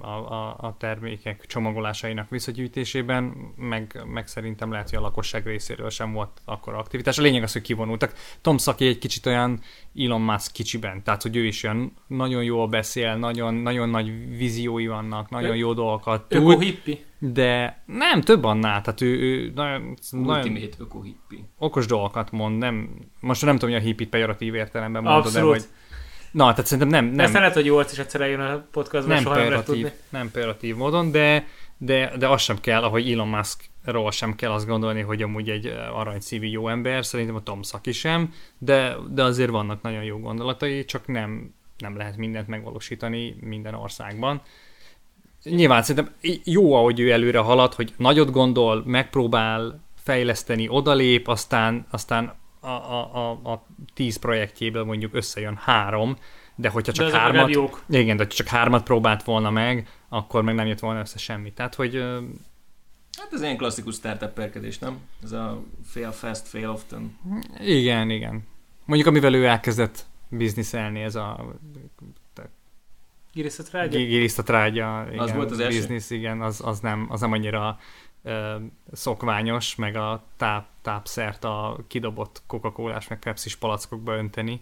a, 0.00 0.06
a, 0.08 0.56
a 0.58 0.76
termékek 0.78 1.46
csomagolásainak 1.46 2.30
visszagyűjtésében, 2.30 3.24
meg, 3.56 4.02
meg 4.06 4.26
szerintem 4.26 4.70
lehet, 4.70 4.90
hogy 4.90 4.98
a 4.98 5.02
lakosság 5.02 5.46
részéről 5.46 5.90
sem 5.90 6.12
volt 6.12 6.40
akkor 6.44 6.74
aktivitás. 6.74 7.18
A 7.18 7.22
lényeg 7.22 7.42
az, 7.42 7.52
hogy 7.52 7.62
kivonultak. 7.62 8.14
Tom 8.40 8.58
Saki 8.58 8.86
egy 8.86 8.98
kicsit 8.98 9.26
olyan 9.26 9.60
Elon 9.96 10.20
Musk 10.20 10.52
kicsiben, 10.52 11.02
tehát 11.02 11.22
hogy 11.22 11.36
ő 11.36 11.44
is 11.44 11.62
olyan 11.62 11.92
nagyon 12.06 12.44
jól 12.44 12.68
beszél, 12.68 13.16
nagyon, 13.16 13.54
nagyon 13.54 13.88
nagy 13.88 14.36
víziói 14.36 14.86
vannak, 14.86 15.30
nagyon 15.30 15.56
jó 15.56 15.72
dolgokat 15.72 16.28
tud. 16.28 16.62
hippi. 16.62 17.04
De 17.18 17.82
nem, 17.86 18.20
több 18.20 18.44
annál, 18.44 18.80
tehát 18.80 19.00
ő, 19.00 19.20
ő 19.20 19.52
nagyon, 19.54 19.96
nagyon 20.10 20.58
öko-hippi. 20.78 21.44
okos 21.58 21.86
dolgokat 21.86 22.30
mond, 22.30 22.58
nem, 22.58 22.88
most 23.20 23.44
nem 23.44 23.58
tudom, 23.58 23.74
hogy 23.74 23.82
a 23.82 23.84
hippit 23.84 24.08
pejoratív 24.08 24.54
értelemben 24.54 25.02
mondod, 25.02 25.32
de 25.32 25.40
hogy 25.40 25.64
Na, 26.32 26.50
tehát 26.50 26.66
szerintem 26.66 26.88
nem... 26.88 27.14
nem 27.14 27.24
Ezt 27.24 27.34
lehet, 27.34 27.54
hogy 27.54 27.64
jó 27.64 27.80
is 27.80 27.98
egyszer 27.98 28.20
eljön 28.20 28.40
a 28.40 28.66
podcastban, 28.70 29.22
nem 29.22 29.32
pejoratív, 29.32 29.90
nem 30.08 30.30
pejoratív 30.30 30.76
módon, 30.76 31.10
de, 31.10 31.46
de, 31.78 32.16
de 32.18 32.28
az 32.28 32.40
sem 32.40 32.60
kell, 32.60 32.82
ahogy 32.82 33.10
Elon 33.10 33.28
Muskról 33.84 34.10
sem 34.10 34.34
kell 34.34 34.50
azt 34.50 34.66
gondolni, 34.66 35.00
hogy 35.00 35.22
amúgy 35.22 35.50
egy 35.50 35.66
aranyszívű 35.92 36.46
jó 36.46 36.68
ember, 36.68 37.04
szerintem 37.06 37.34
a 37.34 37.42
Tom 37.42 37.62
Saki 37.62 37.92
sem, 37.92 38.32
de, 38.58 38.96
de 39.10 39.22
azért 39.22 39.50
vannak 39.50 39.82
nagyon 39.82 40.04
jó 40.04 40.18
gondolatai, 40.18 40.84
csak 40.84 41.06
nem, 41.06 41.54
nem 41.78 41.96
lehet 41.96 42.16
mindent 42.16 42.48
megvalósítani 42.48 43.36
minden 43.40 43.74
országban. 43.74 44.42
Nyilván 45.44 45.82
szerintem 45.82 46.14
jó, 46.44 46.74
ahogy 46.74 47.00
ő 47.00 47.10
előre 47.10 47.38
halad, 47.38 47.74
hogy 47.74 47.94
nagyot 47.96 48.30
gondol, 48.30 48.82
megpróbál 48.86 49.80
fejleszteni, 49.96 50.68
odalép, 50.68 51.28
aztán, 51.28 51.86
aztán 51.90 52.34
a, 52.60 52.66
a, 52.68 53.14
a, 53.14 53.30
a 53.30 53.66
tíz 53.94 54.16
projektjéből 54.16 54.84
mondjuk 54.84 55.14
összejön 55.14 55.56
három, 55.56 56.16
de 56.54 56.68
hogyha 56.68 56.92
csak 56.92 57.10
de 57.10 57.18
hármat, 57.18 57.50
jók. 57.50 57.82
igen, 57.88 58.16
de 58.16 58.26
csak 58.26 58.46
hármat 58.46 58.82
próbált 58.82 59.22
volna 59.22 59.50
meg, 59.50 59.88
akkor 60.08 60.42
meg 60.42 60.54
nem 60.54 60.66
jött 60.66 60.78
volna 60.78 61.00
össze 61.00 61.18
semmi. 61.18 61.52
Tehát, 61.52 61.74
hogy 61.74 62.04
Hát 63.18 63.32
ez 63.32 63.42
ilyen 63.42 63.56
klasszikus 63.56 63.94
startup 63.94 64.32
perkedés, 64.32 64.78
nem? 64.78 65.00
Ez 65.22 65.32
a 65.32 65.62
fail 65.84 66.12
fast, 66.12 66.48
fail 66.48 66.70
often. 66.70 67.18
Igen, 67.60 68.10
igen. 68.10 68.46
Mondjuk 68.84 69.08
amivel 69.08 69.34
ő 69.34 69.46
elkezdett 69.46 70.06
bizniszelni, 70.28 71.02
ez 71.02 71.14
a 71.14 71.54
Girisztatrágya? 73.32 73.98
Girisztatrágya, 73.98 75.06
igen. 75.08 75.18
Az 75.18 75.32
volt 75.32 75.50
az 75.50 75.60
első? 75.60 75.78
Business, 75.78 76.10
igen, 76.10 76.40
az, 76.40 76.60
az, 76.64 76.80
nem, 76.80 77.06
az 77.10 77.20
nem 77.20 77.32
annyira 77.32 77.78
szokványos, 78.92 79.74
meg 79.74 79.96
a 79.96 80.24
táp, 80.36 80.66
tápszert 80.82 81.44
a 81.44 81.78
kidobott 81.86 82.42
coca 82.46 82.72
cola 82.72 83.00
meg 83.08 83.18
pepsi 83.18 83.50
palackokba 83.58 84.16
önteni. 84.16 84.60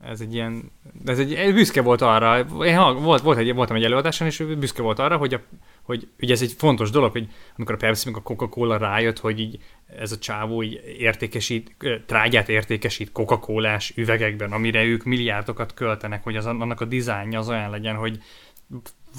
Ez 0.00 0.20
egy 0.20 0.34
ilyen, 0.34 0.70
ez 1.04 1.18
egy, 1.18 1.54
büszke 1.54 1.82
volt 1.82 2.00
arra, 2.00 2.38
én 2.64 3.02
volt, 3.02 3.22
volt 3.22 3.38
egy, 3.38 3.54
voltam 3.54 3.76
egy 3.76 3.84
előadáson, 3.84 4.26
és 4.26 4.44
büszke 4.58 4.82
volt 4.82 4.98
arra, 4.98 5.16
hogy, 5.16 5.34
a, 5.34 5.40
hogy 5.82 6.08
ugye 6.20 6.32
ez 6.32 6.42
egy 6.42 6.54
fontos 6.58 6.90
dolog, 6.90 7.12
hogy 7.12 7.28
amikor 7.56 7.74
a 7.74 7.78
Pepsi 7.78 8.10
meg 8.10 8.18
a 8.18 8.22
Coca-Cola 8.22 8.76
rájött, 8.76 9.18
hogy 9.18 9.40
így 9.40 9.58
ez 9.98 10.12
a 10.12 10.18
csávó 10.18 10.62
így 10.62 10.82
értékesít, 10.98 11.76
trágyát 12.06 12.48
értékesít 12.48 13.12
coca 13.12 13.38
cola 13.38 13.78
üvegekben, 13.94 14.52
amire 14.52 14.84
ők 14.84 15.04
milliárdokat 15.04 15.74
költenek, 15.74 16.22
hogy 16.22 16.36
az, 16.36 16.46
annak 16.46 16.80
a 16.80 16.84
dizájnja 16.84 17.38
az 17.38 17.48
olyan 17.48 17.70
legyen, 17.70 17.96
hogy 17.96 18.22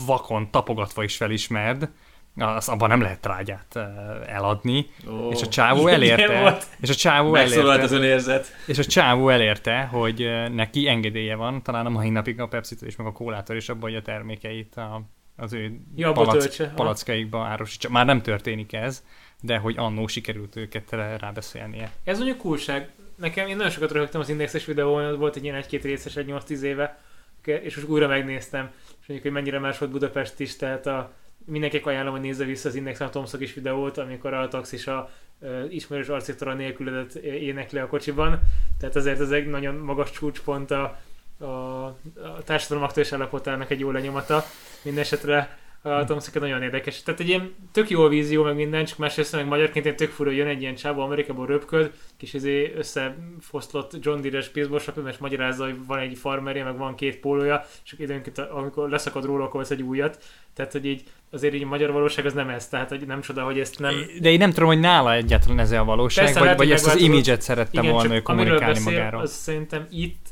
vakon 0.06 0.52
tapogatva 0.52 1.04
is 1.04 1.16
felismerd, 1.16 1.90
az, 2.36 2.70
abban 2.70 2.90
nem 2.90 3.02
lehet 3.02 3.20
trágyát 3.20 3.80
eladni, 4.26 4.86
oh, 5.08 5.32
és 5.32 5.42
a 5.42 5.48
csávó 5.48 5.88
elérte, 5.88 6.58
és 6.80 6.90
a 6.90 6.96
csávó 6.96 7.36
elérte, 7.36 7.84
az 7.84 7.92
önérzet. 7.92 8.56
és 8.68 8.78
a 8.78 8.84
csávó 8.84 9.30
elérte, 9.30 9.82
hogy 9.82 10.30
neki 10.54 10.88
engedélye 10.88 11.36
van, 11.36 11.64
talán 11.64 11.86
a 11.86 11.90
mai 11.90 12.10
napig 12.10 12.40
a 12.40 12.48
pepsi 12.48 12.76
és 12.82 12.96
meg 12.96 13.08
a 13.08 13.12
kólától 13.12 13.56
is 13.56 13.70
abban, 13.70 13.90
hogy 13.90 13.96
a 13.96 14.02
termékeit 14.02 14.76
a, 14.76 15.02
az 15.42 15.54
ő 15.54 15.80
palac, 15.96 16.74
palackaikba 16.76 17.44
árusítsa. 17.44 17.90
Már 17.90 18.06
nem 18.06 18.22
történik 18.22 18.74
ez, 18.74 19.04
de 19.42 19.58
hogy 19.58 19.76
annó 19.78 20.08
sikerült 20.08 20.56
őket 20.56 20.92
rábeszélnie. 20.92 21.92
Ez 22.04 22.18
mondjuk 22.18 22.38
kulság. 22.38 22.90
Nekem 23.16 23.48
én 23.48 23.56
nagyon 23.56 23.72
sokat 23.72 23.92
röhögtem 23.92 24.22
az 24.22 24.30
indexes 24.30 24.66
videón, 24.66 25.18
volt 25.18 25.36
egy 25.36 25.44
ilyen 25.44 25.56
egy-két 25.56 25.84
részes, 25.84 26.16
egy 26.16 26.28
8-10 26.30 26.60
éve, 26.62 27.00
és 27.46 27.76
most 27.76 27.88
újra 27.88 28.08
megnéztem, 28.08 28.72
és 28.88 29.08
mondjuk, 29.08 29.22
hogy 29.22 29.32
mennyire 29.32 29.60
más 29.60 29.78
volt 29.78 29.92
Budapest 29.92 30.40
is, 30.40 30.56
tehát 30.56 30.88
a, 30.88 31.14
mindenkinek 31.46 31.86
ajánlom, 31.86 32.14
hogy 32.14 32.22
nézze 32.22 32.46
vissza 32.46 32.70
az 32.70 32.76
Index 32.76 33.00
Tomszok 33.12 33.42
is 33.42 33.54
videót, 33.54 33.98
amikor 33.98 34.34
a 34.34 34.48
taxis 34.48 34.88
a 34.88 35.10
uh, 35.40 35.74
ismerős 35.74 36.08
arciktora 36.08 36.54
nélküledet 36.54 37.16
énekli 37.16 37.80
a 37.80 37.88
kocsiban. 37.88 38.40
Tehát 38.80 38.96
azért 38.96 39.20
ez 39.20 39.32
egy 39.32 39.48
nagyon 39.48 39.76
magas 39.76 40.12
csúcspont 40.12 40.72
a, 40.72 41.00
a, 41.42 41.86
a 41.86 42.44
társadalom 42.46 42.84
aktuális 42.84 43.14
állapotának 43.14 43.72
egy 43.72 43.80
jó 43.80 43.92
lenyomata. 43.92 44.44
Mindenesetre 44.84 45.60
a 45.84 46.04
Tomszika 46.04 46.40
nagyon 46.40 46.62
érdekes. 46.62 47.04
Tehát 47.04 47.20
egy 47.20 47.28
ilyen 47.28 47.56
tök 47.72 47.90
jó 47.90 48.08
vízió, 48.08 48.44
meg 48.44 48.56
minden, 48.56 48.86
csak 48.86 48.98
másrészt 48.98 49.32
meg 49.32 49.48
magyarként 49.48 49.86
én 49.86 49.96
tök 49.96 50.10
fura, 50.10 50.32
jön 50.32 50.48
egy 50.48 50.62
ilyen 50.62 50.76
csávó 50.76 51.02
Amerikából 51.02 51.46
röpköd, 51.46 51.92
kis 52.18 52.34
izé 52.34 52.74
összefoszlott 52.76 53.92
John 54.00 54.22
Deere-es 54.22 54.50
baseball 54.50 55.08
és 55.08 55.18
magyarázza, 55.18 55.64
hogy 55.64 55.86
van 55.86 56.00
egy 56.00 56.18
farmerje, 56.18 56.64
meg 56.64 56.78
van 56.78 56.96
két 56.96 57.20
pólója, 57.20 57.66
és 57.86 57.96
időnként, 57.98 58.38
amikor 58.38 58.90
leszakad 58.90 59.26
róla, 59.26 59.44
akkor 59.44 59.60
vesz 59.60 59.70
egy 59.70 59.82
újat. 59.82 60.24
Tehát, 60.54 60.72
hogy 60.72 60.86
így 60.86 61.04
azért 61.32 61.54
így 61.54 61.64
a 61.64 61.68
magyar 61.68 61.92
valóság 61.92 62.26
az 62.26 62.34
nem 62.34 62.50
ez, 62.50 62.68
tehát 62.68 62.90
hogy 62.90 63.06
nem 63.06 63.22
csoda, 63.22 63.44
hogy 63.44 63.60
ezt 63.60 63.80
nem... 63.80 63.94
De 64.20 64.30
én 64.30 64.38
nem 64.38 64.52
tudom, 64.52 64.68
hogy 64.68 64.80
nála 64.80 65.14
egyáltalán 65.14 65.60
ez 65.60 65.72
a 65.72 65.84
valóság, 65.84 66.26
Persze, 66.26 66.40
vagy, 66.40 66.58
vagy 66.58 66.72
ezt 66.72 66.88
az 66.88 66.96
imidzset 66.96 67.42
szerette 67.42 67.82
Igen, 67.82 67.94
volna 67.94 68.16
ő 68.16 68.22
kommunikálni 68.22 68.74
beszél, 68.74 68.92
magáról. 68.92 69.22
Az 69.22 69.32
szerintem 69.32 69.88
itt, 69.90 70.31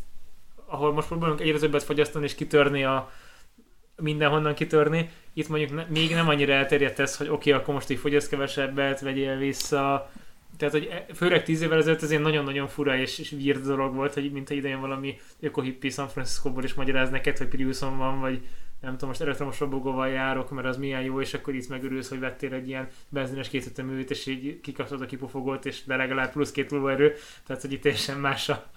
ahol 0.70 0.94
most 0.94 1.08
próbálunk 1.08 1.42
egyre 1.42 1.58
többet 1.58 1.84
fogyasztani 1.84 2.26
és 2.26 2.36
kitörni 2.36 2.84
a 2.84 3.12
mindenhonnan 3.96 4.54
kitörni, 4.54 5.10
itt 5.34 5.48
mondjuk 5.48 5.74
ne, 5.74 5.86
még 5.90 6.12
nem 6.12 6.30
annyira 6.30 6.54
elterjedt 6.54 7.00
ez, 7.00 7.18
hogy 7.18 7.28
oké, 7.28 7.50
okay, 7.50 7.62
akkor 7.62 7.74
most 7.74 7.90
így 7.90 8.00
fogyaszt 8.00 8.30
kevesebbet, 8.30 9.02
vegyél 9.02 9.38
vissza, 9.38 10.10
tehát, 10.58 10.74
hogy 10.74 10.88
e, 10.92 11.14
főleg 11.14 11.44
tíz 11.44 11.62
évvel 11.62 11.78
ezelőtt 11.78 12.02
ez 12.02 12.10
ilyen 12.10 12.22
nagyon-nagyon 12.22 12.68
fura 12.68 12.98
és, 12.98 13.20
és 13.20 13.32
weird 13.32 13.66
dolog 13.66 13.96
volt, 13.96 14.14
hogy 14.14 14.32
mint 14.32 14.50
idején 14.50 14.80
valami 14.80 15.18
ökohippi 15.40 15.90
San 15.90 16.08
Francisco-ból 16.08 16.64
is 16.64 16.74
magyaráz 16.74 17.10
neked, 17.10 17.38
hogy 17.38 17.48
Priuson 17.48 17.98
van, 17.98 18.20
vagy 18.20 18.42
nem 18.82 18.92
tudom, 18.92 19.10
most 19.10 19.22
elektromos 19.22 19.60
robogóval 19.60 20.08
járok, 20.08 20.50
mert 20.50 20.68
az 20.68 20.78
milyen 20.78 21.02
jó, 21.02 21.22
és 21.22 21.34
akkor 21.34 21.56
itt 21.56 21.70
megörülsz, 21.70 22.10
hogy 22.10 22.20
vettél 22.20 22.54
egy 22.54 22.68
ilyen 22.68 22.88
benzines 23.10 23.50
készíteművét, 23.50 24.10
és 24.10 24.26
így 24.26 24.60
kikapcsolod 24.62 25.04
a 25.04 25.06
kipufogót, 25.06 25.66
és 25.66 25.84
de 25.84 25.96
legalább 25.96 26.32
plusz 26.32 26.52
két 26.52 26.74
erő, 26.74 27.16
tehát 27.46 27.62
hogy 27.62 27.72
itt 27.72 27.82
teljesen 27.82 28.18
más 28.18 28.50
a, 28.50 28.72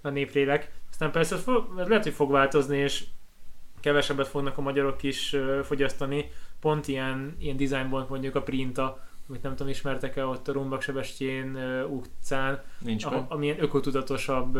a 0.00 0.08
néplélek. 0.08 0.70
Aztán 0.96 1.10
persze 1.10 1.34
ez 1.34 1.42
fog, 1.42 1.76
lehet, 1.76 2.02
hogy 2.02 2.12
fog 2.12 2.30
változni, 2.30 2.76
és 2.76 3.04
kevesebbet 3.80 4.28
fognak 4.28 4.58
a 4.58 4.60
magyarok 4.60 5.02
is 5.02 5.36
fogyasztani, 5.62 6.30
pont 6.60 6.88
ilyen, 6.88 7.36
ilyen 7.38 7.56
designból 7.56 8.06
mondjuk 8.08 8.34
a 8.34 8.42
Printa, 8.42 9.06
amit 9.28 9.42
nem 9.42 9.56
tudom, 9.56 9.68
ismertek-e 9.68 10.26
ott 10.26 10.48
a 10.48 10.52
Rumbak 10.52 10.82
Sebestyén 10.82 11.56
utcán, 11.88 12.62
Nincs 12.78 13.04
a, 13.04 13.26
amilyen 13.28 13.62
ökotudatosabb 13.62 14.58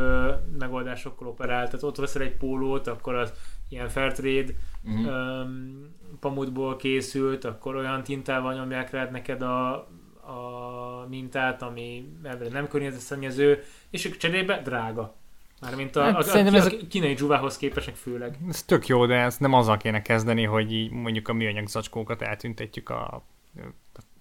megoldásokkal 0.58 1.28
operál. 1.28 1.64
Tehát 1.64 1.82
ott 1.82 1.96
veszel 1.96 2.22
egy 2.22 2.36
pólót, 2.36 2.86
akkor 2.86 3.14
az 3.14 3.32
ilyen 3.68 3.88
Fairtrade 3.88 4.52
uh-huh. 4.84 5.40
um, 5.42 5.94
pamutból 6.20 6.76
készült, 6.76 7.44
akkor 7.44 7.76
olyan 7.76 8.02
tintával 8.02 8.54
nyomják 8.54 8.90
rád 8.90 9.10
neked 9.10 9.42
a, 9.42 9.74
a 10.20 11.06
mintát, 11.08 11.62
ami 11.62 12.12
nem 12.50 12.68
környezetszennyező, 12.68 13.62
és 13.90 14.16
cserébe 14.18 14.60
drága. 14.62 15.14
Mármint 15.60 15.96
a, 15.96 16.02
hát, 16.02 16.28
a, 16.28 16.38
a, 16.38 16.54
a, 16.54 16.64
a 16.64 16.70
kínai 16.88 17.14
dzsuvához 17.14 17.56
képesek 17.56 17.94
főleg. 17.94 18.38
Ez 18.48 18.62
tök 18.62 18.86
jó, 18.86 19.06
de 19.06 19.14
ezt 19.14 19.40
nem 19.40 19.52
azzal 19.52 19.76
kéne 19.76 20.02
kezdeni, 20.02 20.44
hogy 20.44 20.72
így 20.72 20.90
mondjuk 20.90 21.28
a 21.28 21.32
műanyag 21.32 21.68
zacskókat 21.68 22.22
eltüntetjük 22.22 22.88
a, 22.88 23.04
a 23.04 23.22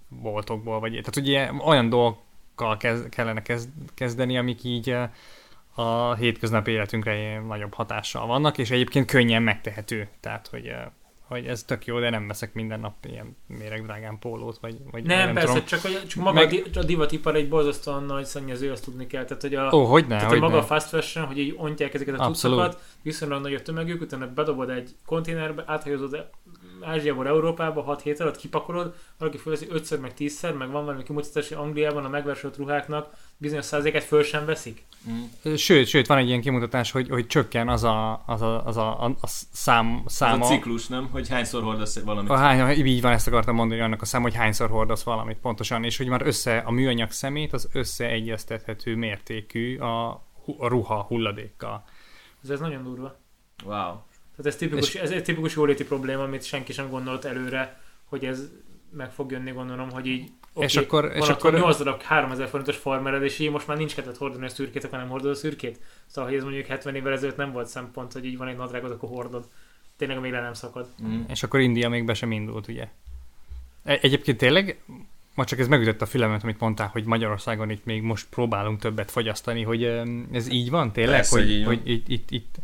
boltokból, 0.08 0.80
vagy 0.80 0.92
tehát 0.92 1.16
ugye 1.16 1.52
olyan 1.66 1.90
dolgokkal 1.90 2.78
kezd, 2.78 3.10
kellene 3.10 3.42
kezd, 3.42 3.70
kezdeni, 3.94 4.38
amik 4.38 4.64
így 4.64 4.90
eh, 4.90 5.10
a 5.76 6.14
hétköznapi 6.16 6.72
életünkre 6.72 7.40
nagyobb 7.40 7.74
hatással 7.74 8.28
vannak, 8.28 8.58
és 8.58 8.72
egyébként 8.72 9.12
könnyen 9.12 9.44
megtehető. 9.44 10.08
Tehát, 10.20 10.48
hogy 10.48 10.68
eh, 10.68 10.86
hogy 11.28 11.46
ez 11.46 11.64
tök 11.64 11.86
jó, 11.86 12.00
de 12.00 12.10
nem 12.10 12.28
veszek 12.28 12.54
minden 12.54 12.80
nap 12.80 12.94
ilyen 13.06 13.38
méregdrágán 13.48 14.20
pólót, 14.20 14.58
vagy, 14.58 14.78
vagy 14.92 15.04
nem, 15.04 15.18
nem 15.18 15.34
persze, 15.34 15.48
tudom. 15.48 15.66
csak, 15.66 15.82
hogy, 15.82 16.08
csak 16.08 16.24
maga 16.24 16.40
Meg... 16.40 16.70
a 16.76 16.84
divatipar 16.84 17.36
egy 17.36 17.50
borzasztóan 17.50 18.04
nagy 18.04 18.26
szennyező, 18.26 18.72
azt 18.72 18.84
tudni 18.84 19.08
kell. 19.08 19.26
Tehát, 19.26 19.42
hogy 19.42 19.56
a, 19.56 19.70
Ó, 19.74 19.84
hogy 19.84 20.08
ne, 20.08 20.16
tehát, 20.16 20.32
hogy 20.32 20.40
maga 20.40 20.54
ne. 20.54 20.60
a 20.60 20.64
fast 20.64 20.88
fashion, 20.88 21.26
hogy 21.26 21.38
így 21.38 21.56
ontják 21.58 21.94
ezeket 21.94 22.20
a 22.20 22.26
tudszokat, 22.26 22.82
viszonylag 23.02 23.42
nagy 23.42 23.54
a 23.54 23.62
tömegük, 23.62 24.02
utána 24.02 24.28
bedobod 24.28 24.70
egy 24.70 24.96
konténerbe, 25.06 25.64
áthajozod 25.68 26.30
Ázsiából 26.82 27.28
Európába 27.28 27.82
6 27.82 28.02
hét 28.02 28.20
alatt 28.20 28.38
kipakolod, 28.38 28.96
valaki 29.18 29.38
fölveszi 29.38 29.68
5 29.70 30.02
meg 30.02 30.14
10 30.14 30.42
meg 30.42 30.72
van 30.72 30.86
valami 30.86 31.04
kimutatás, 31.04 31.48
hogy 31.48 31.58
Angliában 31.58 32.06
a 32.06 32.10
megvásárolott 32.10 32.58
ruháknak 32.58 33.14
bizonyos 33.38 33.66
százaléket 33.66 34.04
föl 34.04 34.24
sem 34.24 34.46
veszik? 34.46 34.84
Mm. 35.10 35.54
Sőt, 35.56 35.88
sőt, 35.88 36.08
van 36.08 36.18
egy 36.18 36.28
ilyen 36.28 36.42
kimutatás, 36.42 36.92
hogy, 36.92 37.10
hogy 37.10 37.28
csökken 37.28 37.70
az 37.70 37.84
a, 37.84 38.24
az 38.26 38.42
a, 38.42 38.66
az 38.66 38.78
a, 38.78 39.04
a 39.04 39.28
szám, 39.52 40.04
száma. 40.06 40.46
Az 40.46 40.52
a 40.52 40.54
ciklus, 40.54 40.88
nem? 40.88 41.10
Hogy 41.12 41.30
hányszor 41.30 41.64
hordasz 41.64 42.00
valamit. 42.00 42.30
A 42.30 42.36
hány, 42.36 42.86
így 42.86 43.02
van, 43.02 43.12
ezt 43.12 43.28
akartam 43.28 43.56
mondani, 43.56 43.82
annak 43.82 44.02
a 44.02 44.06
szám, 44.06 44.22
hogy 44.22 44.36
hányszor 44.36 44.70
hordasz 44.70 45.04
valamit 45.04 45.38
pontosan, 45.38 45.84
és 45.84 45.98
hogy 45.98 46.08
már 46.08 46.22
össze, 46.26 46.58
a 46.58 46.72
műanyag 46.72 47.12
szemét 47.12 47.54
az 47.54 47.70
összeegyeztethető 47.74 48.96
mértékű 48.96 49.78
a, 49.78 50.10
a 50.58 50.68
ruha 50.68 51.02
hulladékkal. 51.02 51.84
Ez, 52.44 52.50
ez 52.50 52.60
nagyon 52.60 52.84
durva. 52.84 53.16
Wow. 53.66 53.94
Tehát 54.36 54.46
ez 54.52 54.56
tipikus, 54.56 54.96
ez 54.96 55.12
egy 55.12 55.24
tipikus 55.24 55.56
jóléti 55.56 55.84
probléma, 55.84 56.24
amit 56.24 56.44
senki 56.44 56.74
sem 56.74 56.90
gondolt 56.90 57.26
előre, 57.26 57.82
hogy 58.06 58.26
ez 58.26 58.50
meg 58.92 59.12
fog 59.12 59.32
jönni, 59.32 59.52
gondolom, 59.52 59.92
hogy 59.92 60.08
így 60.08 60.32
Okay, 60.58 60.68
és 60.68 60.76
akkor, 60.76 61.12
és 61.16 61.28
akkor 61.28 61.54
8 61.54 61.78
darab 61.78 62.02
3000 62.02 62.48
forintos 62.48 62.76
farmered, 62.76 63.24
és 63.24 63.40
így 63.40 63.52
most 63.52 63.68
már 63.68 63.78
nincs 63.78 63.96
kedved 63.96 64.18
hordani 64.18 64.46
a 64.46 64.50
szürkét, 64.50 64.84
akkor 64.84 65.00
nem 65.00 65.10
hordod 65.10 65.32
a 65.32 65.36
szürkét. 65.36 65.80
Szóval, 66.06 66.30
hogy 66.30 66.40
ez 66.40 66.46
mondjuk 66.46 66.66
70 66.66 66.96
évvel 66.96 67.14
ezelőtt 67.14 67.38
nem 67.38 67.52
volt 67.52 67.68
szempont, 67.68 68.14
hogy 68.14 68.26
így 68.26 68.38
van 68.38 68.48
egy 68.48 68.58
nadrágod, 68.58 68.92
akkor 68.92 69.10
hordod. 69.10 69.46
Tényleg 69.98 70.20
még 70.20 70.32
le 70.32 70.42
nem 70.42 70.54
szakad. 70.54 70.88
Mm. 71.04 71.22
És 71.28 71.44
akkor 71.44 71.60
India 71.60 71.90
még 71.90 72.06
be 72.06 72.14
sem 72.14 72.32
indult, 72.32 72.68
ugye? 72.68 72.88
E- 73.84 74.00
egyébként 74.02 74.38
tényleg, 74.38 74.84
ma 75.34 75.46
csak 75.46 75.60
ez 75.60 75.68
megütött 75.68 76.02
a 76.02 76.06
fülemet, 76.06 76.44
amit 76.44 76.60
mondtál, 76.60 76.88
hogy 76.88 77.06
Magyarországon 77.06 77.70
itt 77.70 77.86
még 77.86 78.02
most 78.02 78.28
próbálunk 78.30 78.80
többet 78.80 79.12
fogyasztani, 79.12 79.64
hogy 79.64 79.84
ez 80.32 80.48
így 80.48 80.70
van 80.70 80.92
tényleg? 80.92 81.16
Persze, 81.16 81.40
hogy, 81.40 81.50
így 81.50 81.66
van. 81.66 81.76
hogy 81.76 81.90
itt, 81.90 82.08
itt, 82.08 82.32
itt 82.32 82.56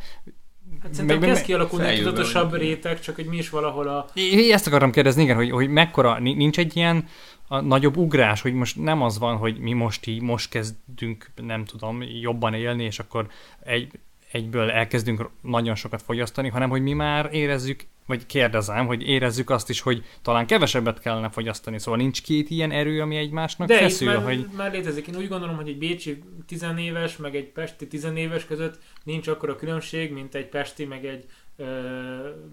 Hát 0.82 0.94
szerintem 0.94 1.20
meg, 1.20 1.30
kezd 1.30 1.44
kialakulni 1.44 1.88
egy 1.88 1.98
tudatosabb 1.98 2.54
réteg, 2.54 3.00
csak 3.00 3.16
hogy 3.16 3.26
mi 3.26 3.38
is 3.38 3.50
valahol 3.50 3.88
a... 3.88 4.06
Én 4.14 4.54
ezt 4.54 4.68
akarom 4.68 4.92
kérdezni, 4.92 5.24
igen, 5.24 5.36
hogy, 5.36 5.52
hogy 5.52 5.70
mekkora, 5.70 6.20
nincs 6.20 6.60
egy 6.60 6.76
ilyen 6.76 7.08
a 7.48 7.62
nagyobb 7.62 7.98
ugrás, 7.98 8.42
hogy 8.42 8.54
most 8.54 8.78
nem 8.78 9.02
az 9.02 9.20
van, 9.20 9.38
hogy 9.38 9.58
mi 9.60 9.74
most 9.74 10.08
így, 10.08 10.22
most 10.22 10.50
kezdünk, 10.50 11.32
nem 11.36 11.66
tudom, 11.66 12.04
jobban 12.22 12.54
élni, 12.54 12.84
és 12.84 13.00
akkor 13.00 13.28
egy, 13.64 13.92
egyből 14.32 14.70
elkezdünk 14.70 15.30
nagyon 15.42 15.76
sokat 15.76 16.02
fogyasztani, 16.02 16.50
hanem 16.50 16.70
hogy 16.70 16.82
mi 16.82 16.94
már 16.94 17.30
érezzük, 17.32 17.86
vagy 18.06 18.26
kérdezem, 18.26 18.86
hogy 18.86 19.08
érezzük 19.08 19.50
azt 19.50 19.70
is, 19.70 19.82
hogy 19.82 20.04
talán 20.22 20.46
kevesebbet 20.46 21.00
kellene 21.00 21.30
fogyasztani. 21.30 21.80
Szóval 21.80 22.00
nincs 22.00 22.22
két 22.22 22.50
ilyen 22.50 22.72
erő, 22.72 23.02
ami 23.02 23.16
egymásnak 23.16 23.68
De 23.68 23.78
feszül, 23.78 24.08
már, 24.08 24.24
hogy... 24.24 24.48
már 24.56 24.72
létezik. 24.72 25.08
Én 25.08 25.16
úgy 25.16 25.28
gondolom, 25.28 25.56
hogy 25.56 25.68
egy 25.68 25.78
bécsi 25.78 26.24
tizenéves, 26.46 27.18
meg 27.18 27.36
egy 27.36 27.48
pesti 27.48 27.88
tizenéves 27.88 28.46
között 28.46 28.80
nincs 29.04 29.28
akkora 29.28 29.56
különbség, 29.56 30.12
mint 30.12 30.36
egy 30.36 30.48
pesti, 30.48 30.86
meg 30.86 31.06
egy 31.06 31.26
ö, 31.56 31.66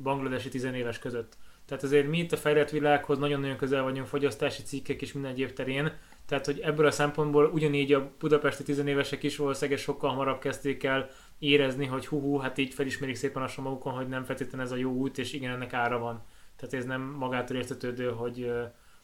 bangladesi 0.02 0.48
tizenéves 0.48 0.98
között. 0.98 1.36
Tehát 1.66 1.84
azért 1.84 2.08
mi 2.08 2.18
itt 2.18 2.32
a 2.32 2.36
fejlett 2.36 2.70
világhoz 2.70 3.18
nagyon-nagyon 3.18 3.56
közel 3.56 3.82
vagyunk 3.82 4.06
fogyasztási 4.06 4.62
cikkek 4.62 5.02
és 5.02 5.12
minden 5.12 5.30
egyéb 5.30 5.52
terén. 5.52 5.92
Tehát, 6.26 6.46
hogy 6.46 6.60
ebből 6.60 6.86
a 6.86 6.90
szempontból 6.90 7.50
ugyanígy 7.54 7.92
a 7.92 8.10
budapesti 8.18 8.62
tizenévesek 8.62 9.22
is 9.22 9.36
valószínűleg 9.36 9.80
sokkal 9.80 10.10
hamarabb 10.10 10.38
kezdték 10.38 10.84
el 10.84 11.10
érezni, 11.38 11.86
hogy 11.86 12.06
hú, 12.06 12.20
hú 12.20 12.36
hát 12.36 12.58
így 12.58 12.74
felismerik 12.74 13.16
szépen 13.16 13.42
a 13.42 13.60
magukon, 13.60 13.92
hogy 13.92 14.08
nem 14.08 14.24
feltétlenül 14.24 14.66
ez 14.66 14.72
a 14.72 14.76
jó 14.76 14.90
út, 14.90 15.18
és 15.18 15.32
igen, 15.32 15.52
ennek 15.52 15.72
ára 15.72 15.98
van. 15.98 16.22
Tehát 16.56 16.74
ez 16.74 16.84
nem 16.84 17.02
magától 17.02 17.56
értetődő, 17.56 18.10
hogy, 18.10 18.52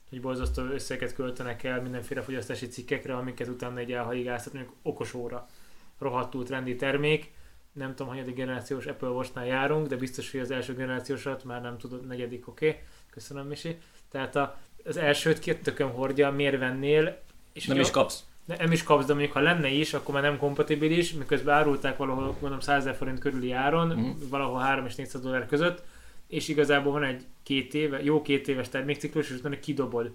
hogy 0.08 0.20
borzasztó 0.20 0.62
összeget 0.62 1.14
költenek 1.14 1.64
el 1.64 1.82
mindenféle 1.82 2.22
fogyasztási 2.22 2.66
cikkekre, 2.66 3.16
amiket 3.16 3.48
utána 3.48 3.78
egy 3.78 3.92
elhaigáztat, 3.92 4.52
mondjuk 4.52 4.74
okos 4.82 5.14
óra, 5.14 5.48
rohadtul 5.98 6.44
trendi 6.44 6.76
termék, 6.76 7.32
nem 7.72 7.94
tudom, 7.94 8.08
hanyadik 8.08 8.34
generációs 8.34 8.86
Apple 8.86 9.08
Watch-nál 9.08 9.46
járunk, 9.46 9.86
de 9.86 9.96
biztos, 9.96 10.30
hogy 10.30 10.40
az 10.40 10.50
első 10.50 10.74
generációsat 10.74 11.44
már 11.44 11.62
nem 11.62 11.78
tudod, 11.78 12.06
negyedik, 12.06 12.48
oké. 12.48 12.68
Okay. 12.68 12.80
Köszönöm, 13.10 13.46
Misi. 13.46 13.78
Tehát 14.10 14.36
a, 14.36 14.58
az 14.84 14.96
elsőt 14.96 15.38
két 15.38 15.62
tököm 15.62 15.90
hordja, 15.90 16.30
miért 16.30 16.58
vennél? 16.58 17.22
És 17.52 17.66
nem 17.66 17.80
is 17.80 17.90
kapsz. 17.90 18.24
Nem 18.44 18.72
is 18.72 18.82
kapsz, 18.82 19.06
de 19.06 19.12
mondjuk 19.12 19.32
ha 19.32 19.40
lenne 19.40 19.68
is, 19.68 19.94
akkor 19.94 20.14
már 20.14 20.22
nem 20.22 20.38
kompatibilis, 20.38 21.12
miközben 21.12 21.54
árulták 21.54 21.96
valahol, 21.96 22.36
mondom, 22.40 22.60
100 22.60 22.96
forint 22.96 23.18
körüli 23.18 23.52
áron, 23.52 23.96
mm. 23.98 24.28
valahol 24.28 24.58
3 24.58 24.86
és 24.86 24.94
400 24.94 25.22
dollár 25.22 25.46
között, 25.46 25.82
és 26.28 26.48
igazából 26.48 26.92
van 26.92 27.04
egy 27.04 27.24
két 27.42 27.74
éve, 27.74 28.02
jó 28.02 28.22
két 28.22 28.48
éves 28.48 28.68
termékciklus, 28.68 29.30
és 29.30 29.36
utána 29.36 29.58
kidobod. 29.58 30.12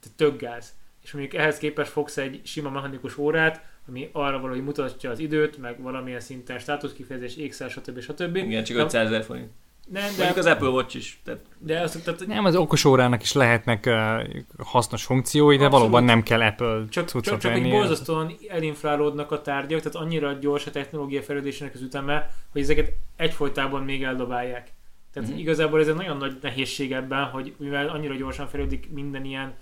Tehát 0.00 0.16
tök 0.16 0.40
gáz. 0.40 0.74
És 1.02 1.12
mondjuk 1.12 1.34
ehhez 1.34 1.58
képest 1.58 1.90
fogsz 1.90 2.16
egy 2.16 2.40
sima 2.44 2.70
mechanikus 2.70 3.18
órát, 3.18 3.64
ami 3.88 4.08
arra 4.12 4.40
való, 4.40 4.52
hogy 4.52 4.64
mutatja 4.64 5.10
az 5.10 5.18
időt, 5.18 5.58
meg 5.58 5.82
valamilyen 5.82 6.20
szinten 6.20 6.58
státuszkifejezés, 6.58 7.36
ékszel, 7.36 7.68
stb. 7.68 8.00
stb. 8.00 8.36
Igen, 8.36 8.64
csak 8.64 8.76
500 8.76 9.06
ezer 9.06 9.24
forint. 9.24 9.50
Nem, 9.92 10.10
de... 10.16 10.16
Mondjuk 10.16 10.36
az 10.36 10.46
Apple 10.46 10.68
Watch 10.68 10.96
is. 10.96 11.20
Tehát... 11.24 11.40
De 11.58 11.80
azt, 11.80 12.04
tehát, 12.04 12.26
nem, 12.26 12.44
az 12.44 12.56
okos 12.56 12.84
órának 12.84 13.22
is 13.22 13.32
lehetnek 13.32 13.84
uh, 13.86 14.64
hasznos 14.64 15.04
funkciói, 15.04 15.56
de 15.56 15.64
Abszolút. 15.64 15.90
valóban 15.90 16.04
nem 16.04 16.22
kell 16.22 16.40
Apple 16.40 16.84
csak, 16.88 17.10
csak, 17.10 17.22
csak 17.22 17.42
venni. 17.42 17.64
egy 17.64 17.70
borzasztóan 17.70 18.36
elinflálódnak 18.48 19.32
a 19.32 19.40
tárgyak, 19.42 19.80
tehát 19.80 20.06
annyira 20.06 20.32
gyors 20.32 20.66
a 20.66 20.70
technológia 20.70 21.22
fejlődésének 21.22 21.74
az 21.74 21.80
üteme, 21.80 22.30
hogy 22.52 22.60
ezeket 22.60 22.92
egyfolytában 23.16 23.82
még 23.82 24.02
eldobálják. 24.02 24.72
Tehát 25.12 25.28
mm-hmm. 25.28 25.38
igazából 25.38 25.80
ez 25.80 25.88
egy 25.88 25.94
nagyon 25.94 26.16
nagy 26.16 26.38
nehézség 26.42 26.92
ebben, 26.92 27.24
hogy 27.24 27.54
mivel 27.56 27.88
annyira 27.88 28.14
gyorsan 28.14 28.48
fejlődik 28.48 28.90
minden 28.92 29.24
ilyen, 29.24 29.54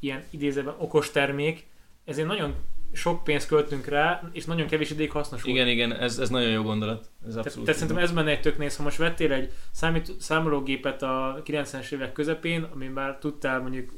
ilyen 0.00 0.24
idézőben 0.30 0.74
okos 0.78 1.10
termék, 1.10 1.66
ezért 2.04 2.26
nagyon 2.26 2.54
sok 2.94 3.24
pénzt 3.24 3.46
költünk 3.46 3.86
rá, 3.86 4.22
és 4.32 4.44
nagyon 4.44 4.66
kevés 4.66 4.90
ideig 4.90 5.10
hasznos 5.10 5.42
volt. 5.42 5.56
Igen, 5.56 5.68
igen, 5.68 5.92
ez, 5.92 6.18
ez 6.18 6.28
nagyon 6.28 6.50
jó 6.50 6.62
gondolat. 6.62 7.10
Ez 7.26 7.36
abszolút. 7.36 7.64
Tehát 7.64 7.80
szerintem 7.80 8.04
ez 8.04 8.12
benne 8.12 8.30
egy 8.30 8.40
tök 8.40 8.58
néz, 8.58 8.76
ha 8.76 8.82
most 8.82 8.96
vettél 8.96 9.32
egy 9.32 9.52
számít, 9.70 10.12
számológépet 10.20 11.02
a 11.02 11.42
90-es 11.46 11.92
évek 11.92 12.12
közepén, 12.12 12.66
ami 12.74 12.86
már 12.86 13.18
tudtál 13.18 13.60
mondjuk 13.60 13.92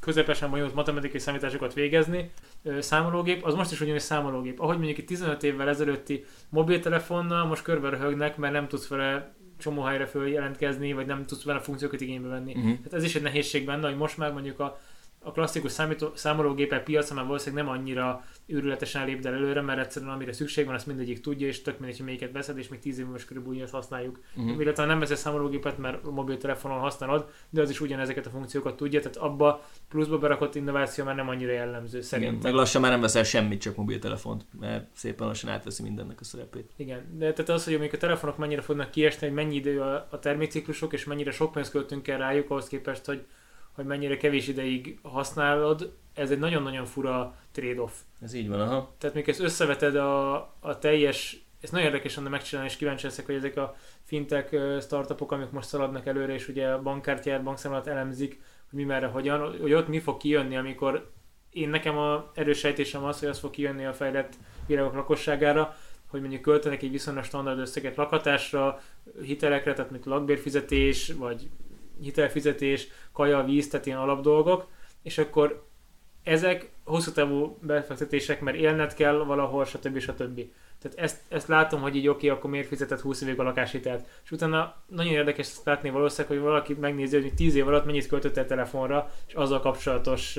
közepesen 0.00 0.50
bonyolult 0.50 0.74
matematikai 0.74 1.20
számításokat 1.20 1.74
végezni, 1.74 2.30
számológép, 2.78 3.44
az 3.44 3.54
most 3.54 3.72
is 3.72 3.80
ugyanúgy 3.80 4.00
számológép. 4.00 4.60
Ahogy 4.60 4.76
mondjuk 4.76 4.98
itt 4.98 5.06
15 5.06 5.42
évvel 5.42 5.68
ezelőtti 5.68 6.24
mobiltelefonnal 6.48 7.46
most 7.46 7.62
körbe 7.62 7.88
röhögnek, 7.88 8.36
mert 8.36 8.52
nem 8.52 8.68
tudsz 8.68 8.88
vele 8.88 9.36
csomó 9.58 9.82
helyre 9.82 10.06
följelentkezni, 10.06 10.92
vagy 10.92 11.06
nem 11.06 11.26
tudsz 11.26 11.44
vele 11.44 11.60
funkciókat 11.60 12.00
igénybe 12.00 12.28
venni. 12.28 12.54
Uh-huh. 12.54 12.76
Tehát 12.76 12.92
ez 12.92 13.04
is 13.04 13.14
egy 13.14 13.22
nehézség 13.22 13.64
benne, 13.64 13.88
hogy 13.88 13.96
most 13.96 14.16
már 14.16 14.32
mondjuk 14.32 14.60
a 14.60 14.80
a 15.28 15.32
klasszikus 15.32 15.72
számító, 15.72 16.10
számológépek 16.14 16.82
piaca 16.82 17.14
már 17.14 17.26
valószínűleg 17.26 17.64
nem 17.64 17.74
annyira 17.74 18.24
őrületesen 18.46 19.06
lép 19.06 19.26
el 19.26 19.34
előre, 19.34 19.60
mert 19.60 19.80
egyszerűen 19.80 20.12
amire 20.12 20.32
szükség 20.32 20.66
van, 20.66 20.74
azt 20.74 20.86
mindegyik 20.86 21.20
tudja, 21.20 21.46
és 21.46 21.62
tök 21.62 21.78
mindegy, 21.78 21.96
hogy 21.96 22.06
melyiket 22.06 22.32
veszed, 22.32 22.58
és 22.58 22.68
még 22.68 22.78
10 22.78 22.98
év 22.98 23.06
most 23.06 23.26
körülbelül 23.26 23.62
ezt 23.62 23.72
használjuk. 23.72 24.20
Uh-huh. 24.36 24.60
Illetve 24.60 24.84
nem 24.84 24.98
veszel 24.98 25.16
számológépet, 25.16 25.78
mert 25.78 26.10
mobiltelefonon 26.10 26.78
használod, 26.78 27.30
de 27.50 27.60
az 27.60 27.70
is 27.70 27.80
ugyanezeket 27.80 28.26
a 28.26 28.30
funkciókat 28.30 28.76
tudja, 28.76 29.00
tehát 29.00 29.16
abba 29.16 29.64
pluszba 29.88 30.18
berakott 30.18 30.54
innováció 30.54 31.04
már 31.04 31.14
nem 31.14 31.28
annyira 31.28 31.52
jellemző 31.52 32.00
szerintem. 32.00 32.34
Igen, 32.34 32.50
meg 32.50 32.58
lassan 32.60 32.80
már 32.80 32.90
nem 32.90 33.00
veszel 33.00 33.24
semmit, 33.24 33.60
csak 33.60 33.76
mobiltelefont, 33.76 34.44
mert 34.60 34.86
szépen 34.92 35.26
lassan 35.26 35.50
átveszi 35.50 35.82
mindennek 35.82 36.20
a 36.20 36.24
szerepét. 36.24 36.70
Igen, 36.76 37.18
de 37.18 37.32
tehát 37.32 37.50
az, 37.50 37.64
hogy 37.64 37.74
amik 37.74 37.92
a 37.92 37.96
telefonok 37.96 38.36
mennyire 38.36 38.60
fognak 38.60 38.90
kiesni, 38.90 39.26
hogy 39.26 39.36
mennyi 39.36 39.54
idő 39.54 39.80
a, 39.80 40.08
a 40.10 40.18
termékciklusok, 40.18 40.92
és 40.92 41.04
mennyire 41.04 41.30
sok 41.30 41.52
pénzt 41.52 41.70
költünk 41.70 42.08
el 42.08 42.18
rájuk, 42.18 42.50
ahhoz 42.50 42.68
képest, 42.68 43.04
hogy 43.04 43.24
hogy 43.78 43.86
mennyire 43.86 44.16
kevés 44.16 44.48
ideig 44.48 44.98
használod, 45.02 45.92
ez 46.14 46.30
egy 46.30 46.38
nagyon-nagyon 46.38 46.84
fura 46.84 47.36
trade-off. 47.52 47.92
Ez 48.20 48.34
így 48.34 48.48
van, 48.48 48.60
aha. 48.60 48.94
Tehát 48.98 49.16
még 49.16 49.28
ezt 49.28 49.40
összeveted 49.40 49.96
a, 49.96 50.34
a 50.60 50.78
teljes, 50.78 51.46
ez 51.60 51.70
nagyon 51.70 51.86
érdekes 51.86 52.16
lenne 52.16 52.28
megcsinálni, 52.28 52.70
és 52.70 52.76
kíváncsi 52.76 53.06
leszek, 53.06 53.26
hogy 53.26 53.34
ezek 53.34 53.56
a 53.56 53.76
fintech 54.02 54.80
startupok, 54.80 55.32
amik 55.32 55.50
most 55.50 55.68
szaladnak 55.68 56.06
előre, 56.06 56.32
és 56.34 56.48
ugye 56.48 56.68
a 56.68 56.82
bankkártyát, 56.82 57.42
bankszámlát 57.42 57.86
elemzik, 57.86 58.40
hogy 58.70 58.78
mi 58.78 58.84
merre, 58.84 59.06
hogyan, 59.06 59.60
hogy 59.60 59.72
ott 59.72 59.88
mi 59.88 59.98
fog 59.98 60.16
kijönni, 60.16 60.56
amikor 60.56 61.10
én 61.50 61.68
nekem 61.68 61.98
a 61.98 62.30
erős 62.34 62.58
sejtésem 62.58 63.04
az, 63.04 63.18
hogy 63.18 63.28
az 63.28 63.38
fog 63.38 63.50
kijönni 63.50 63.84
a 63.84 63.92
fejlett 63.92 64.32
világok 64.66 64.94
lakosságára, 64.94 65.76
hogy 66.06 66.20
mondjuk 66.20 66.42
költenek 66.42 66.82
egy 66.82 66.90
viszonylag 66.90 67.24
standard 67.24 67.58
összeget 67.58 67.96
lakatásra, 67.96 68.80
hitelekre, 69.22 69.72
tehát 69.72 69.90
mint 69.90 70.04
lakbérfizetés, 70.04 71.12
vagy 71.18 71.48
hitelfizetés, 72.00 72.88
kaja, 73.12 73.44
víz, 73.44 73.68
tehát 73.68 73.86
ilyen 73.86 73.98
alapdolgok, 73.98 74.66
és 75.02 75.18
akkor 75.18 75.66
ezek 76.22 76.70
hosszú 76.84 77.12
távú 77.12 77.58
befektetések, 77.60 78.40
mert 78.40 78.56
élned 78.56 78.94
kell 78.94 79.16
valahol, 79.16 79.64
stb. 79.64 79.98
stb. 79.98 80.40
Tehát 80.78 80.98
ezt, 80.98 81.20
ezt 81.28 81.48
látom, 81.48 81.80
hogy 81.80 81.96
így 81.96 82.08
oké, 82.08 82.26
okay, 82.26 82.38
akkor 82.38 82.50
miért 82.50 82.68
fizetett 82.68 83.00
20 83.00 83.20
évig 83.20 83.40
a 83.40 83.42
lakáshitelt. 83.42 84.06
És 84.24 84.30
utána 84.30 84.82
nagyon 84.86 85.12
érdekes 85.12 85.46
ezt 85.46 85.64
látni 85.64 85.90
valószínűleg, 85.90 86.36
hogy 86.36 86.46
valaki 86.46 86.74
megnézi, 86.74 87.20
hogy 87.20 87.34
10 87.34 87.54
év 87.54 87.68
alatt 87.68 87.84
mennyit 87.84 88.06
költött 88.06 88.36
a 88.36 88.44
telefonra, 88.44 89.10
és 89.26 89.34
azzal 89.34 89.60
kapcsolatos 89.60 90.38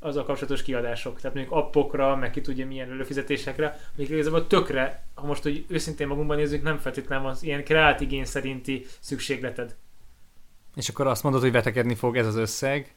azzal 0.00 0.24
kapcsolatos 0.24 0.62
kiadások. 0.62 1.20
Tehát 1.20 1.36
mondjuk 1.36 1.56
appokra, 1.56 2.16
meg 2.16 2.30
ki 2.30 2.40
tudja 2.40 2.66
milyen 2.66 2.90
előfizetésekre, 2.90 3.80
még 3.96 4.10
igazából 4.10 4.46
tökre, 4.46 5.06
ha 5.14 5.26
most 5.26 5.42
hogy 5.42 5.64
őszintén 5.68 6.06
magunkban 6.06 6.36
nézzük, 6.36 6.62
nem 6.62 6.78
feltétlenül 6.78 7.24
van 7.24 7.36
ilyen 7.40 7.64
kreált 7.64 8.00
igény 8.00 8.24
szerinti 8.24 8.86
szükségleted. 9.00 9.76
És 10.76 10.88
akkor 10.88 11.06
azt 11.06 11.22
mondod, 11.22 11.40
hogy 11.40 11.52
vetekedni 11.52 11.94
fog 11.94 12.16
ez 12.16 12.26
az 12.26 12.36
összeg, 12.36 12.94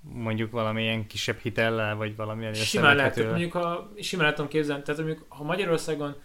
mondjuk 0.00 0.50
valamilyen 0.50 1.06
kisebb 1.06 1.38
hitellel, 1.38 1.96
vagy 1.96 2.16
valamilyen 2.16 2.54
Simán 2.54 2.96
lehet, 2.96 3.24
mondjuk 3.24 3.52
ha, 3.52 3.92
simán 4.00 4.34
tudom 4.34 4.50
képzelni, 4.50 4.82
tehát 4.82 5.00
mondjuk 5.00 5.24
ha 5.28 5.44
Magyarországon 5.44 6.16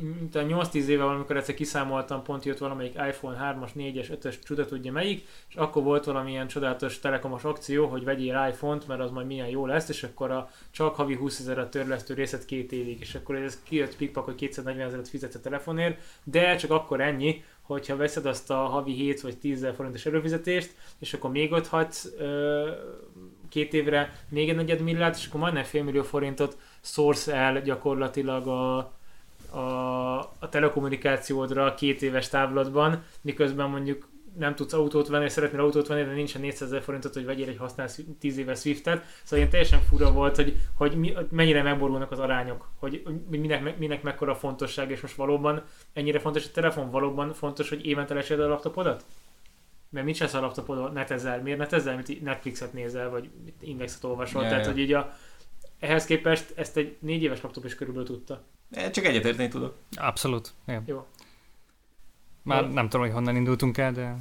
mint 0.00 0.34
a 0.34 0.42
8-10 0.42 0.74
éve 0.74 1.02
valamikor 1.02 1.36
egyszer 1.36 1.54
kiszámoltam, 1.54 2.22
pont 2.22 2.44
jött 2.44 2.58
valamelyik 2.58 2.94
iPhone 2.94 3.56
3-as, 3.60 3.70
4-es, 3.76 4.18
5-ös, 4.20 4.34
csuda 4.44 4.64
tudja 4.64 4.92
melyik, 4.92 5.26
és 5.48 5.54
akkor 5.54 5.82
volt 5.82 6.04
valamilyen 6.04 6.46
csodálatos 6.46 6.98
telekomos 6.98 7.44
akció, 7.44 7.86
hogy 7.86 8.04
vegyél 8.04 8.46
iPhone-t, 8.52 8.86
mert 8.86 9.00
az 9.00 9.10
majd 9.10 9.26
milyen 9.26 9.48
jó 9.48 9.66
lesz, 9.66 9.88
és 9.88 10.02
akkor 10.02 10.30
a 10.30 10.50
csak 10.70 10.94
havi 10.94 11.14
20 11.14 11.38
ezer 11.38 11.58
a 11.58 11.68
törlesztő 11.68 12.14
részlet 12.14 12.44
két 12.44 12.72
évig, 12.72 13.00
és 13.00 13.14
akkor 13.14 13.36
ez 13.36 13.62
kijött 13.62 13.96
pikpak, 13.96 14.24
hogy 14.24 14.34
240 14.34 14.86
ezeret 14.86 15.08
fizetsz 15.08 15.34
a 15.34 15.40
telefonért, 15.40 16.00
de 16.24 16.56
csak 16.56 16.70
akkor 16.70 17.00
ennyi, 17.00 17.44
hogyha 17.66 17.96
veszed 17.96 18.26
azt 18.26 18.50
a 18.50 18.56
havi 18.56 18.92
7 18.92 19.20
vagy 19.20 19.38
10 19.38 19.56
ezer 19.56 19.74
forintos 19.74 20.06
előfizetést, 20.06 20.74
és 20.98 21.14
akkor 21.14 21.30
még 21.30 21.52
ott 21.52 21.66
hagysz 21.66 22.08
ö, 22.18 22.70
két 23.48 23.72
évre 23.72 24.24
még 24.28 24.48
egy 24.48 24.56
negyed 24.56 24.80
milliárd, 24.80 25.14
és 25.18 25.26
akkor 25.26 25.40
majdnem 25.40 25.64
fél 25.64 25.82
millió 25.82 26.02
forintot 26.02 26.56
szórsz 26.80 27.28
el 27.28 27.62
gyakorlatilag 27.62 28.46
a, 28.46 28.76
a, 29.56 30.18
a 30.38 30.48
telekommunikációdra 30.50 31.74
két 31.74 32.02
éves 32.02 32.28
távlatban, 32.28 33.02
miközben 33.20 33.70
mondjuk 33.70 34.08
nem 34.38 34.54
tudsz 34.54 34.72
autót 34.72 35.08
venni, 35.08 35.28
szeretnél 35.28 35.60
autót 35.60 35.86
venni, 35.86 36.04
de 36.04 36.12
nincsen 36.12 36.40
400 36.40 36.68
ezer 36.68 36.82
forintot, 36.82 37.14
hogy 37.14 37.24
vegyél 37.24 37.48
egy 37.48 37.56
használsz 37.56 38.00
10 38.20 38.38
éves 38.38 38.58
Swiftet. 38.58 39.04
Szóval 39.22 39.38
ilyen 39.38 39.50
teljesen 39.50 39.80
fura 39.80 40.12
volt, 40.12 40.36
hogy, 40.36 40.56
hogy 40.74 40.96
mi, 40.96 41.12
mennyire 41.30 41.62
megborulnak 41.62 42.10
az 42.10 42.18
arányok, 42.18 42.68
hogy, 42.78 43.02
hogy 43.04 43.40
minek, 43.40 43.78
minek 43.78 44.02
mekkora 44.02 44.34
fontosság, 44.34 44.90
és 44.90 45.00
most 45.00 45.14
valóban 45.14 45.62
ennyire 45.92 46.18
fontos 46.18 46.46
a 46.46 46.50
telefon, 46.52 46.90
valóban 46.90 47.32
fontos, 47.32 47.68
hogy 47.68 47.86
évente 47.86 48.14
lesed 48.14 48.40
a 48.40 48.48
laptopodat? 48.48 49.04
Mert 49.90 50.06
mit 50.06 50.14
csinálsz 50.14 50.34
a 50.34 50.40
laptopodon, 50.40 50.92
netezel, 50.92 51.42
miért 51.42 51.58
netezel, 51.58 51.94
mint 51.94 52.22
Netflixet 52.22 52.72
nézel, 52.72 53.10
vagy 53.10 53.30
indexet 53.60 54.04
olvasol, 54.04 54.42
yeah, 54.42 54.52
tehát 54.52 54.64
yeah. 54.66 54.76
hogy 54.76 54.84
így 54.84 54.92
a, 54.92 55.16
ehhez 55.78 56.04
képest 56.04 56.52
ezt 56.54 56.76
egy 56.76 56.96
négy 57.00 57.22
éves 57.22 57.40
laptop 57.40 57.64
is 57.64 57.74
körülbelül 57.74 58.08
tudta. 58.08 58.42
Csak 58.90 59.04
egyetérteni 59.04 59.48
tudok. 59.48 59.74
Abszolút. 59.96 60.52
Igen. 60.66 60.82
Jó. 60.86 61.06
Már 62.44 62.72
nem 62.72 62.88
tudom, 62.88 63.06
hogy 63.06 63.14
honnan 63.14 63.36
indultunk 63.36 63.78
el, 63.78 63.92
de... 63.92 64.16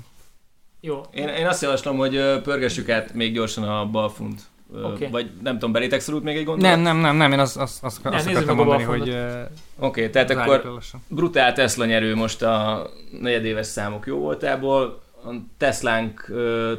Jó. 0.81 1.01
Én, 1.11 1.27
én 1.27 1.47
azt 1.47 1.61
javaslom, 1.61 1.97
hogy 1.97 2.41
pörgessük 2.41 2.89
át 2.89 3.13
még 3.13 3.33
gyorsan 3.33 3.63
a 3.63 3.85
balfunt. 3.85 4.41
Okay. 4.81 5.09
Vagy 5.09 5.31
nem 5.41 5.53
tudom, 5.53 5.71
belétek 5.71 5.99
szorult 5.99 6.23
még 6.23 6.37
egy 6.37 6.45
gondolat? 6.45 6.75
Nem, 6.75 6.83
nem, 6.83 6.97
nem, 6.97 7.15
nem, 7.15 7.31
én 7.31 7.39
azt, 7.39 7.57
azt, 7.57 7.83
azt, 7.83 8.03
nem, 8.03 8.13
azt 8.13 8.27
akartam 8.27 8.55
mondani, 8.55 8.83
hogy... 8.83 9.09
Oké, 9.09 9.47
okay, 9.77 10.09
tehát 10.09 10.29
akkor 10.29 10.79
brutál 11.07 11.53
Tesla 11.53 11.85
nyerő 11.85 12.15
most 12.15 12.41
a 12.41 12.89
negyedéves 13.21 13.67
számok 13.67 14.07
jó 14.07 14.17
voltából. 14.17 15.01
A 15.25 15.29
Teslánk, 15.57 16.31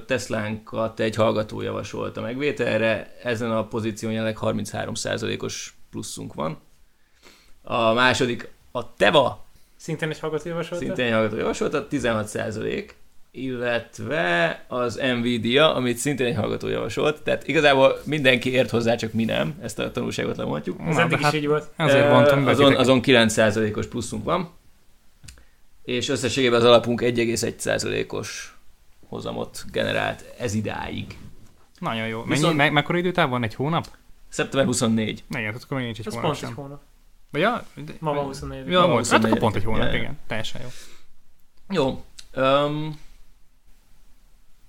Teslánkat 0.07 1.01
egy 1.01 1.15
hallgató 1.15 1.61
javasolta 1.61 2.21
megvételre, 2.21 3.17
ezen 3.23 3.51
a 3.51 3.65
pozíción 3.65 4.13
jelenleg 4.13 4.39
33%-os 4.41 5.75
pluszunk 5.91 6.35
van. 6.35 6.59
A 7.63 7.93
második 7.93 8.51
a 8.73 8.95
Teva. 8.95 9.45
Szintén 9.85 10.11
egy 10.11 10.19
hallgató 10.19 10.49
javasolta? 10.49 10.85
Szintén 10.85 11.05
egy 11.07 11.13
hallgató 11.13 11.37
javasolta, 11.37 11.89
16 11.89 12.27
százalék 12.27 12.97
illetve 13.31 14.65
az 14.69 15.01
Nvidia, 15.19 15.75
amit 15.75 15.97
szintén 15.97 16.27
egy 16.27 16.35
hallgató 16.35 16.69
javasolt. 16.69 17.23
Tehát 17.23 17.49
igazából 17.49 18.01
mindenki 18.05 18.51
ért 18.51 18.71
hozzá, 18.71 18.95
csak 18.95 19.13
mi 19.13 19.25
nem. 19.25 19.55
Ezt 19.63 19.79
a 19.79 19.91
tanulságot 19.91 20.37
lemondjuk. 20.37 20.81
Ez 20.87 20.97
eddig 20.97 21.19
is 21.19 21.25
hát 21.25 21.35
így 21.35 21.47
volt. 21.47 21.71
Ezért 21.77 22.11
mondtam 22.11 22.47
azon, 22.47 22.75
azon 22.75 23.01
9%-os 23.03 23.87
pluszunk 23.87 24.25
van. 24.25 24.51
És 25.83 26.09
összességében 26.09 26.61
az 26.61 26.67
alapunk 26.67 27.01
1,1%-os 27.01 28.55
hozamot 29.09 29.65
generált 29.73 30.25
ez 30.39 30.55
idáig. 30.55 31.19
Nagyon 31.79 32.07
jó. 32.07 32.19
Mennyi, 32.19 32.31
Viszont... 32.31 32.57
me- 32.57 32.73
mekkora 32.73 32.99
időtáv 32.99 33.29
van? 33.29 33.43
Egy 33.43 33.55
hónap? 33.55 33.87
Szeptember 34.29 34.67
24. 34.67 35.25
Igen, 35.31 35.53
hát 35.53 35.63
akkor 35.63 35.77
még 35.77 35.87
nincs 35.87 35.99
egy 35.99 36.07
Ez 36.07 36.13
hónap 36.13 36.27
pont 36.27 36.39
sem. 36.41 36.49
egy 36.49 36.55
hónap. 36.55 36.81
Vagy 37.35 37.85
de, 37.85 37.93
Ma 37.99 38.13
van 38.13 38.25
24. 38.25 38.67
Ja, 38.67 38.87
volt. 38.87 39.09
Hát 39.09 39.25
akkor 39.25 39.39
pont 39.39 39.55
egy 39.55 39.65
hónap, 39.65 39.93
ja, 39.93 39.99
igen. 39.99 40.19
Teljesen 40.27 40.61
jó. 40.63 40.69
Jó. 41.69 42.05
Um, 42.43 42.99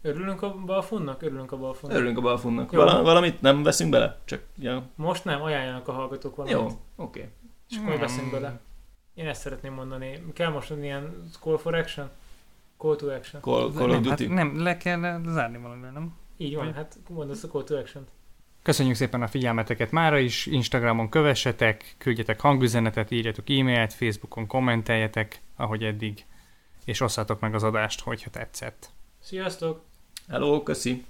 Örülünk 0.02 0.42
a 0.42 0.56
balfunnak? 0.56 1.22
Örülünk 1.22 1.52
a 1.52 1.58
balfunnak. 1.58 1.98
Örülünk 1.98 2.18
a 2.18 2.22
balfunnak. 2.22 2.72
Val- 2.72 3.04
valamit 3.04 3.42
nem 3.42 3.64
veszünk 3.64 3.90
bele? 3.90 4.20
Csak, 4.26 4.42
ja. 4.58 4.84
Most 4.96 5.24
nem, 5.24 5.42
ajánljanak 5.42 5.88
a 5.88 5.92
hallgatók 5.92 6.36
valamit. 6.36 6.60
Jó, 6.60 6.66
oké. 6.66 6.80
Okay. 6.96 7.32
És 7.70 7.78
akkor 7.78 7.92
hmm. 7.92 8.00
veszünk 8.00 8.32
bele. 8.32 8.60
Én 9.14 9.28
ezt 9.28 9.42
szeretném 9.42 9.74
mondani. 9.74 10.24
Kell 10.34 10.50
most 10.50 10.70
ilyen 10.82 11.30
call 11.40 11.58
for 11.58 11.76
action? 11.76 12.10
Call 12.78 12.96
to 12.96 13.10
action. 13.10 13.42
Call, 13.42 13.72
call 13.72 13.88
nem, 13.88 13.98
of 13.98 14.04
Duty. 14.04 14.26
Hát 14.28 14.36
nem, 14.36 14.62
le 14.62 14.78
kell 14.78 15.22
zárni 15.28 15.58
valamivel, 15.58 15.92
nem? 15.92 16.16
Így 16.38 16.56
van, 16.56 16.74
hát 16.74 16.98
mondasz 17.10 17.44
a 17.44 17.48
call 17.48 17.64
to 17.64 17.76
action 17.76 18.08
Köszönjük 18.66 18.96
szépen 18.96 19.22
a 19.22 19.28
figyelmeteket 19.28 19.92
mára 19.92 20.18
is, 20.18 20.46
Instagramon 20.46 21.10
kövessetek, 21.10 21.96
küldjetek 21.98 22.40
hangüzenetet, 22.40 23.12
írjatok 23.12 23.50
e-mailt, 23.50 23.94
Facebookon 23.94 24.48
kommenteljetek, 24.48 25.42
ahogy 25.56 25.84
eddig, 25.84 26.26
és 26.86 27.02
osszátok 27.02 27.40
meg 27.40 27.56
az 27.56 27.64
adást, 27.64 28.02
hogyha 28.02 28.30
tetszett. 28.30 28.90
Sziasztok! 29.20 29.84
Hello, 30.28 30.64
köszi! 30.64 31.06